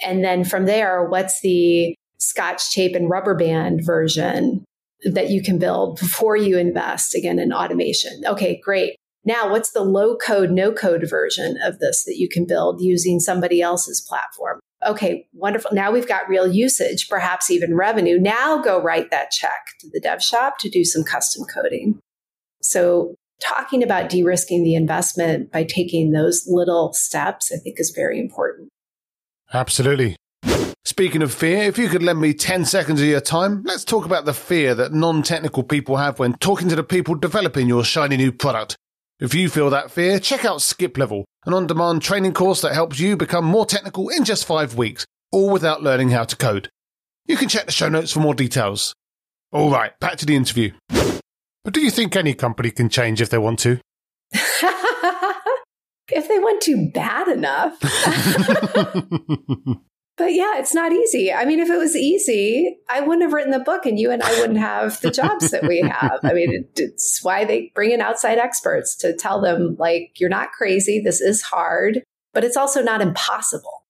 And 0.00 0.22
then 0.22 0.44
from 0.44 0.66
there, 0.66 1.04
what's 1.08 1.40
the 1.40 1.96
scotch 2.18 2.72
tape 2.72 2.94
and 2.94 3.10
rubber 3.10 3.34
band 3.34 3.80
version 3.84 4.64
that 5.04 5.30
you 5.30 5.42
can 5.42 5.58
build 5.58 5.98
before 5.98 6.36
you 6.36 6.58
invest 6.58 7.14
again 7.14 7.38
in 7.38 7.52
automation? 7.52 8.22
Okay, 8.26 8.60
great. 8.62 8.96
Now, 9.26 9.50
what's 9.50 9.72
the 9.72 9.82
low 9.82 10.16
code, 10.16 10.52
no 10.52 10.72
code 10.72 11.04
version 11.10 11.58
of 11.62 11.80
this 11.80 12.04
that 12.04 12.16
you 12.16 12.28
can 12.28 12.46
build 12.46 12.80
using 12.80 13.18
somebody 13.18 13.60
else's 13.60 14.00
platform? 14.00 14.60
Okay, 14.86 15.26
wonderful. 15.34 15.72
Now 15.72 15.90
we've 15.90 16.06
got 16.06 16.28
real 16.28 16.46
usage, 16.46 17.08
perhaps 17.08 17.50
even 17.50 17.74
revenue. 17.74 18.20
Now 18.20 18.62
go 18.62 18.80
write 18.80 19.10
that 19.10 19.32
check 19.32 19.66
to 19.80 19.90
the 19.92 20.00
dev 20.00 20.22
shop 20.22 20.58
to 20.60 20.70
do 20.70 20.84
some 20.84 21.02
custom 21.02 21.44
coding. 21.52 21.98
So, 22.62 23.16
talking 23.42 23.82
about 23.82 24.08
de 24.08 24.22
risking 24.22 24.62
the 24.62 24.76
investment 24.76 25.50
by 25.50 25.64
taking 25.64 26.12
those 26.12 26.44
little 26.46 26.92
steps, 26.92 27.50
I 27.52 27.58
think 27.58 27.80
is 27.80 27.90
very 27.90 28.20
important. 28.20 28.68
Absolutely. 29.52 30.16
Speaking 30.84 31.22
of 31.22 31.34
fear, 31.34 31.64
if 31.64 31.78
you 31.78 31.88
could 31.88 32.02
lend 32.02 32.20
me 32.20 32.32
10 32.32 32.64
seconds 32.64 33.00
of 33.00 33.08
your 33.08 33.20
time, 33.20 33.64
let's 33.64 33.84
talk 33.84 34.04
about 34.04 34.24
the 34.24 34.32
fear 34.32 34.72
that 34.76 34.92
non 34.92 35.24
technical 35.24 35.64
people 35.64 35.96
have 35.96 36.20
when 36.20 36.34
talking 36.34 36.68
to 36.68 36.76
the 36.76 36.84
people 36.84 37.16
developing 37.16 37.66
your 37.66 37.82
shiny 37.82 38.16
new 38.16 38.30
product. 38.30 38.76
If 39.18 39.34
you 39.34 39.48
feel 39.48 39.70
that 39.70 39.90
fear, 39.90 40.18
check 40.18 40.44
out 40.44 40.58
Skiplevel, 40.58 41.24
an 41.46 41.54
on 41.54 41.66
demand 41.66 42.02
training 42.02 42.34
course 42.34 42.60
that 42.60 42.74
helps 42.74 43.00
you 43.00 43.16
become 43.16 43.46
more 43.46 43.64
technical 43.64 44.10
in 44.10 44.24
just 44.24 44.44
five 44.44 44.74
weeks, 44.74 45.06
all 45.32 45.48
without 45.48 45.82
learning 45.82 46.10
how 46.10 46.24
to 46.24 46.36
code. 46.36 46.68
You 47.24 47.38
can 47.38 47.48
check 47.48 47.64
the 47.64 47.72
show 47.72 47.88
notes 47.88 48.12
for 48.12 48.20
more 48.20 48.34
details. 48.34 48.94
All 49.52 49.70
right, 49.70 49.98
back 50.00 50.16
to 50.16 50.26
the 50.26 50.36
interview. 50.36 50.72
But 50.88 51.72
do 51.72 51.80
you 51.80 51.90
think 51.90 52.14
any 52.14 52.34
company 52.34 52.70
can 52.70 52.90
change 52.90 53.22
if 53.22 53.30
they 53.30 53.38
want 53.38 53.58
to? 53.60 53.80
if 54.32 56.28
they 56.28 56.38
want 56.38 56.62
to 56.64 56.90
bad 56.92 57.28
enough. 57.28 57.78
But 60.16 60.32
yeah, 60.32 60.58
it's 60.58 60.74
not 60.74 60.92
easy. 60.92 61.30
I 61.30 61.44
mean, 61.44 61.60
if 61.60 61.68
it 61.68 61.76
was 61.76 61.94
easy, 61.94 62.78
I 62.88 63.00
wouldn't 63.00 63.22
have 63.22 63.34
written 63.34 63.50
the 63.50 63.58
book 63.58 63.84
and 63.84 63.98
you 63.98 64.10
and 64.10 64.22
I 64.22 64.40
wouldn't 64.40 64.58
have 64.58 64.98
the 65.02 65.10
jobs 65.10 65.50
that 65.50 65.64
we 65.68 65.80
have. 65.80 66.20
I 66.22 66.32
mean, 66.32 66.54
it, 66.54 66.70
it's 66.76 67.22
why 67.22 67.44
they 67.44 67.70
bring 67.74 67.90
in 67.90 68.00
outside 68.00 68.38
experts 68.38 68.96
to 68.96 69.14
tell 69.14 69.42
them, 69.42 69.76
like, 69.78 70.12
you're 70.18 70.30
not 70.30 70.52
crazy. 70.52 71.00
This 71.00 71.20
is 71.20 71.42
hard, 71.42 72.02
but 72.32 72.44
it's 72.44 72.56
also 72.56 72.82
not 72.82 73.02
impossible. 73.02 73.84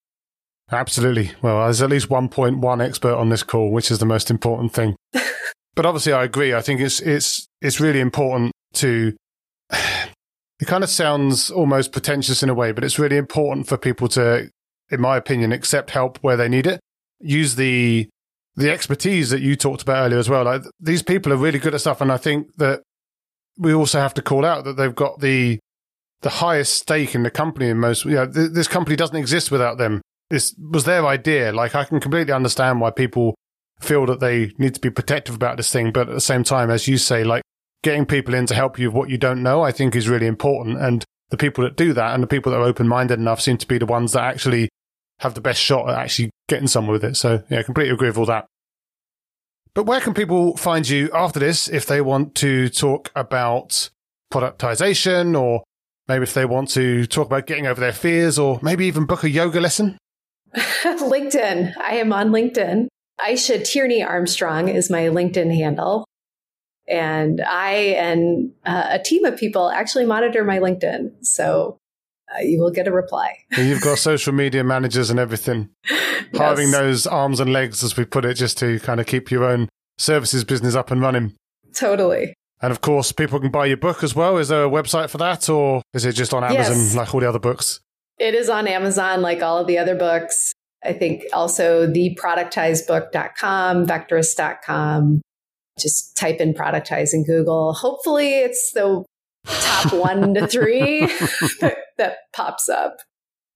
Absolutely. 0.72 1.30
Well, 1.42 1.62
there's 1.62 1.80
at 1.80 1.90
least 1.90 2.08
1.1 2.08 2.84
expert 2.84 3.14
on 3.14 3.28
this 3.28 3.44
call, 3.44 3.70
which 3.70 3.92
is 3.92 4.00
the 4.00 4.06
most 4.06 4.28
important 4.28 4.72
thing. 4.72 4.96
but 5.76 5.86
obviously, 5.86 6.12
I 6.12 6.24
agree. 6.24 6.54
I 6.54 6.60
think 6.60 6.80
it's, 6.80 6.98
it's, 7.00 7.46
it's 7.62 7.78
really 7.78 8.00
important 8.00 8.50
to, 8.74 9.14
it 9.70 10.66
kind 10.66 10.82
of 10.82 10.90
sounds 10.90 11.52
almost 11.52 11.92
pretentious 11.92 12.42
in 12.42 12.48
a 12.48 12.54
way, 12.54 12.72
but 12.72 12.82
it's 12.82 12.98
really 12.98 13.16
important 13.16 13.68
for 13.68 13.76
people 13.76 14.08
to 14.08 14.50
in 14.90 15.00
my 15.00 15.16
opinion, 15.16 15.52
accept 15.52 15.90
help 15.90 16.18
where 16.18 16.36
they 16.36 16.48
need 16.48 16.66
it. 16.66 16.80
Use 17.20 17.56
the 17.56 18.08
the 18.56 18.70
expertise 18.70 19.30
that 19.30 19.42
you 19.42 19.54
talked 19.54 19.82
about 19.82 20.06
earlier 20.06 20.18
as 20.18 20.30
well. 20.30 20.44
Like 20.44 20.62
these 20.80 21.02
people 21.02 21.32
are 21.32 21.36
really 21.36 21.58
good 21.58 21.74
at 21.74 21.80
stuff, 21.80 22.00
and 22.00 22.10
I 22.10 22.16
think 22.16 22.56
that 22.56 22.82
we 23.58 23.72
also 23.72 24.00
have 24.00 24.14
to 24.14 24.22
call 24.22 24.44
out 24.44 24.64
that 24.64 24.76
they've 24.76 24.94
got 24.94 25.20
the 25.20 25.58
the 26.22 26.30
highest 26.30 26.74
stake 26.74 27.14
in 27.14 27.22
the 27.22 27.30
company. 27.30 27.68
In 27.68 27.78
most, 27.78 28.04
you 28.04 28.12
know, 28.12 28.26
th- 28.26 28.52
this 28.52 28.68
company 28.68 28.96
doesn't 28.96 29.16
exist 29.16 29.50
without 29.50 29.78
them. 29.78 30.00
This 30.30 30.54
was 30.58 30.84
their 30.84 31.06
idea. 31.06 31.52
Like 31.52 31.74
I 31.74 31.84
can 31.84 32.00
completely 32.00 32.32
understand 32.32 32.80
why 32.80 32.90
people 32.90 33.34
feel 33.80 34.06
that 34.06 34.20
they 34.20 34.52
need 34.58 34.74
to 34.74 34.80
be 34.80 34.90
protective 34.90 35.34
about 35.34 35.56
this 35.56 35.70
thing, 35.70 35.92
but 35.92 36.08
at 36.08 36.14
the 36.14 36.20
same 36.20 36.44
time, 36.44 36.70
as 36.70 36.88
you 36.88 36.96
say, 36.96 37.24
like 37.24 37.42
getting 37.82 38.06
people 38.06 38.34
in 38.34 38.46
to 38.46 38.54
help 38.54 38.78
you 38.78 38.88
with 38.88 38.96
what 38.96 39.10
you 39.10 39.18
don't 39.18 39.42
know, 39.42 39.62
I 39.62 39.70
think 39.70 39.94
is 39.94 40.08
really 40.08 40.26
important. 40.26 40.78
And 40.80 41.04
the 41.30 41.36
people 41.36 41.64
that 41.64 41.76
do 41.76 41.92
that 41.92 42.14
and 42.14 42.22
the 42.22 42.26
people 42.26 42.52
that 42.52 42.58
are 42.58 42.64
open 42.64 42.88
minded 42.88 43.18
enough 43.18 43.40
seem 43.40 43.58
to 43.58 43.66
be 43.66 43.78
the 43.78 43.86
ones 43.86 44.12
that 44.12 44.24
actually 44.24 44.68
have 45.20 45.34
the 45.34 45.40
best 45.40 45.60
shot 45.60 45.88
at 45.88 45.96
actually 45.96 46.30
getting 46.48 46.68
somewhere 46.68 46.92
with 46.92 47.04
it. 47.04 47.16
So 47.16 47.42
yeah, 47.48 47.62
completely 47.62 47.94
agree 47.94 48.08
with 48.08 48.18
all 48.18 48.26
that. 48.26 48.46
But 49.74 49.84
where 49.84 50.00
can 50.00 50.14
people 50.14 50.56
find 50.56 50.88
you 50.88 51.10
after 51.12 51.38
this 51.38 51.68
if 51.68 51.86
they 51.86 52.00
want 52.00 52.34
to 52.36 52.68
talk 52.68 53.10
about 53.14 53.90
productization 54.32 55.38
or 55.38 55.62
maybe 56.08 56.22
if 56.22 56.34
they 56.34 56.46
want 56.46 56.70
to 56.70 57.06
talk 57.06 57.26
about 57.26 57.46
getting 57.46 57.66
over 57.66 57.80
their 57.80 57.92
fears 57.92 58.38
or 58.38 58.58
maybe 58.62 58.86
even 58.86 59.04
book 59.04 59.22
a 59.22 59.30
yoga 59.30 59.60
lesson? 59.60 59.98
LinkedIn. 60.54 61.74
I 61.78 61.96
am 61.96 62.12
on 62.12 62.30
LinkedIn. 62.30 62.88
Eisha 63.20 63.64
Tierney 63.64 64.02
Armstrong 64.02 64.68
is 64.68 64.90
my 64.90 65.02
LinkedIn 65.04 65.54
handle. 65.54 66.06
And 66.88 67.40
I 67.40 67.72
and 67.98 68.52
uh, 68.64 68.86
a 68.90 68.98
team 68.98 69.24
of 69.24 69.36
people 69.36 69.70
actually 69.70 70.06
monitor 70.06 70.44
my 70.44 70.58
LinkedIn. 70.58 71.26
So 71.26 71.78
uh, 72.34 72.40
you 72.40 72.60
will 72.60 72.70
get 72.70 72.88
a 72.88 72.92
reply. 72.92 73.36
you've 73.56 73.82
got 73.82 73.98
social 73.98 74.32
media 74.32 74.64
managers 74.64 75.10
and 75.10 75.20
everything, 75.20 75.70
yes. 75.90 76.24
hiring 76.34 76.70
those 76.70 77.06
arms 77.06 77.40
and 77.40 77.52
legs, 77.52 77.84
as 77.84 77.96
we 77.96 78.04
put 78.04 78.24
it, 78.24 78.34
just 78.34 78.58
to 78.58 78.80
kind 78.80 79.00
of 79.00 79.06
keep 79.06 79.30
your 79.30 79.44
own 79.44 79.68
services 79.98 80.44
business 80.44 80.74
up 80.74 80.90
and 80.90 81.00
running. 81.00 81.34
Totally. 81.74 82.34
And 82.60 82.72
of 82.72 82.80
course, 82.80 83.12
people 83.12 83.38
can 83.38 83.50
buy 83.50 83.66
your 83.66 83.76
book 83.76 84.02
as 84.02 84.14
well. 84.14 84.38
Is 84.38 84.48
there 84.48 84.64
a 84.64 84.68
website 84.68 85.10
for 85.10 85.18
that, 85.18 85.48
or 85.48 85.82
is 85.92 86.04
it 86.04 86.12
just 86.12 86.32
on 86.32 86.42
Amazon 86.42 86.76
yes. 86.76 86.94
like 86.94 87.14
all 87.14 87.20
the 87.20 87.28
other 87.28 87.38
books? 87.38 87.80
It 88.18 88.34
is 88.34 88.48
on 88.48 88.66
Amazon 88.66 89.20
like 89.20 89.42
all 89.42 89.58
of 89.58 89.66
the 89.66 89.78
other 89.78 89.94
books. 89.94 90.52
I 90.84 90.94
think 90.94 91.24
also 91.32 91.86
theproductizebook.com, 91.86 93.86
vecteris.com. 93.86 95.20
Just 95.78 96.16
type 96.16 96.40
in 96.40 96.54
productize 96.54 97.12
in 97.12 97.24
Google. 97.24 97.74
Hopefully, 97.74 98.36
it's 98.36 98.72
the 98.72 99.04
top 99.46 99.92
one 99.92 100.34
to 100.34 100.46
three 100.46 101.00
that 101.98 102.16
pops 102.32 102.68
up. 102.68 102.98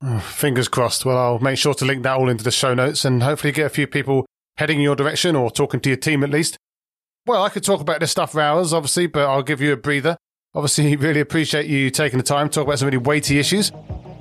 Oh, 0.02 0.18
fingers 0.18 0.68
crossed. 0.68 1.04
Well, 1.04 1.18
I'll 1.18 1.38
make 1.38 1.58
sure 1.58 1.74
to 1.74 1.84
link 1.84 2.02
that 2.04 2.16
all 2.16 2.28
into 2.28 2.44
the 2.44 2.50
show 2.50 2.72
notes 2.74 3.04
and 3.04 3.22
hopefully 3.22 3.52
get 3.52 3.66
a 3.66 3.70
few 3.70 3.86
people 3.86 4.26
heading 4.56 4.78
in 4.78 4.82
your 4.82 4.96
direction 4.96 5.36
or 5.36 5.50
talking 5.50 5.80
to 5.80 5.90
your 5.90 5.98
team 5.98 6.24
at 6.24 6.30
least. 6.30 6.56
Well, 7.26 7.42
I 7.42 7.50
could 7.50 7.64
talk 7.64 7.80
about 7.80 8.00
this 8.00 8.10
stuff 8.10 8.32
for 8.32 8.40
hours, 8.40 8.72
obviously, 8.72 9.06
but 9.06 9.28
I'll 9.28 9.42
give 9.42 9.60
you 9.60 9.72
a 9.72 9.76
breather. 9.76 10.16
Obviously, 10.54 10.96
really 10.96 11.20
appreciate 11.20 11.66
you 11.66 11.90
taking 11.90 12.18
the 12.18 12.24
time 12.24 12.48
to 12.48 12.54
talk 12.54 12.66
about 12.66 12.78
some 12.78 12.86
really 12.86 12.98
weighty 12.98 13.38
issues. 13.38 13.70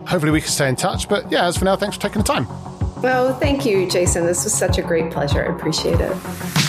Hopefully, 0.08 0.32
we 0.32 0.42
can 0.42 0.50
stay 0.50 0.68
in 0.68 0.76
touch. 0.76 1.08
But 1.08 1.32
yeah, 1.32 1.46
as 1.46 1.58
for 1.58 1.66
now, 1.66 1.76
thanks 1.76 1.96
for 1.96 2.02
taking 2.02 2.22
the 2.22 2.28
time. 2.28 2.48
Well, 3.02 3.34
thank 3.40 3.66
you, 3.66 3.90
Jason. 3.90 4.26
This 4.26 4.44
was 4.44 4.54
such 4.54 4.78
a 4.78 4.82
great 4.82 5.12
pleasure. 5.12 5.44
I 5.44 5.56
appreciate 5.56 6.00
it. 6.02 6.69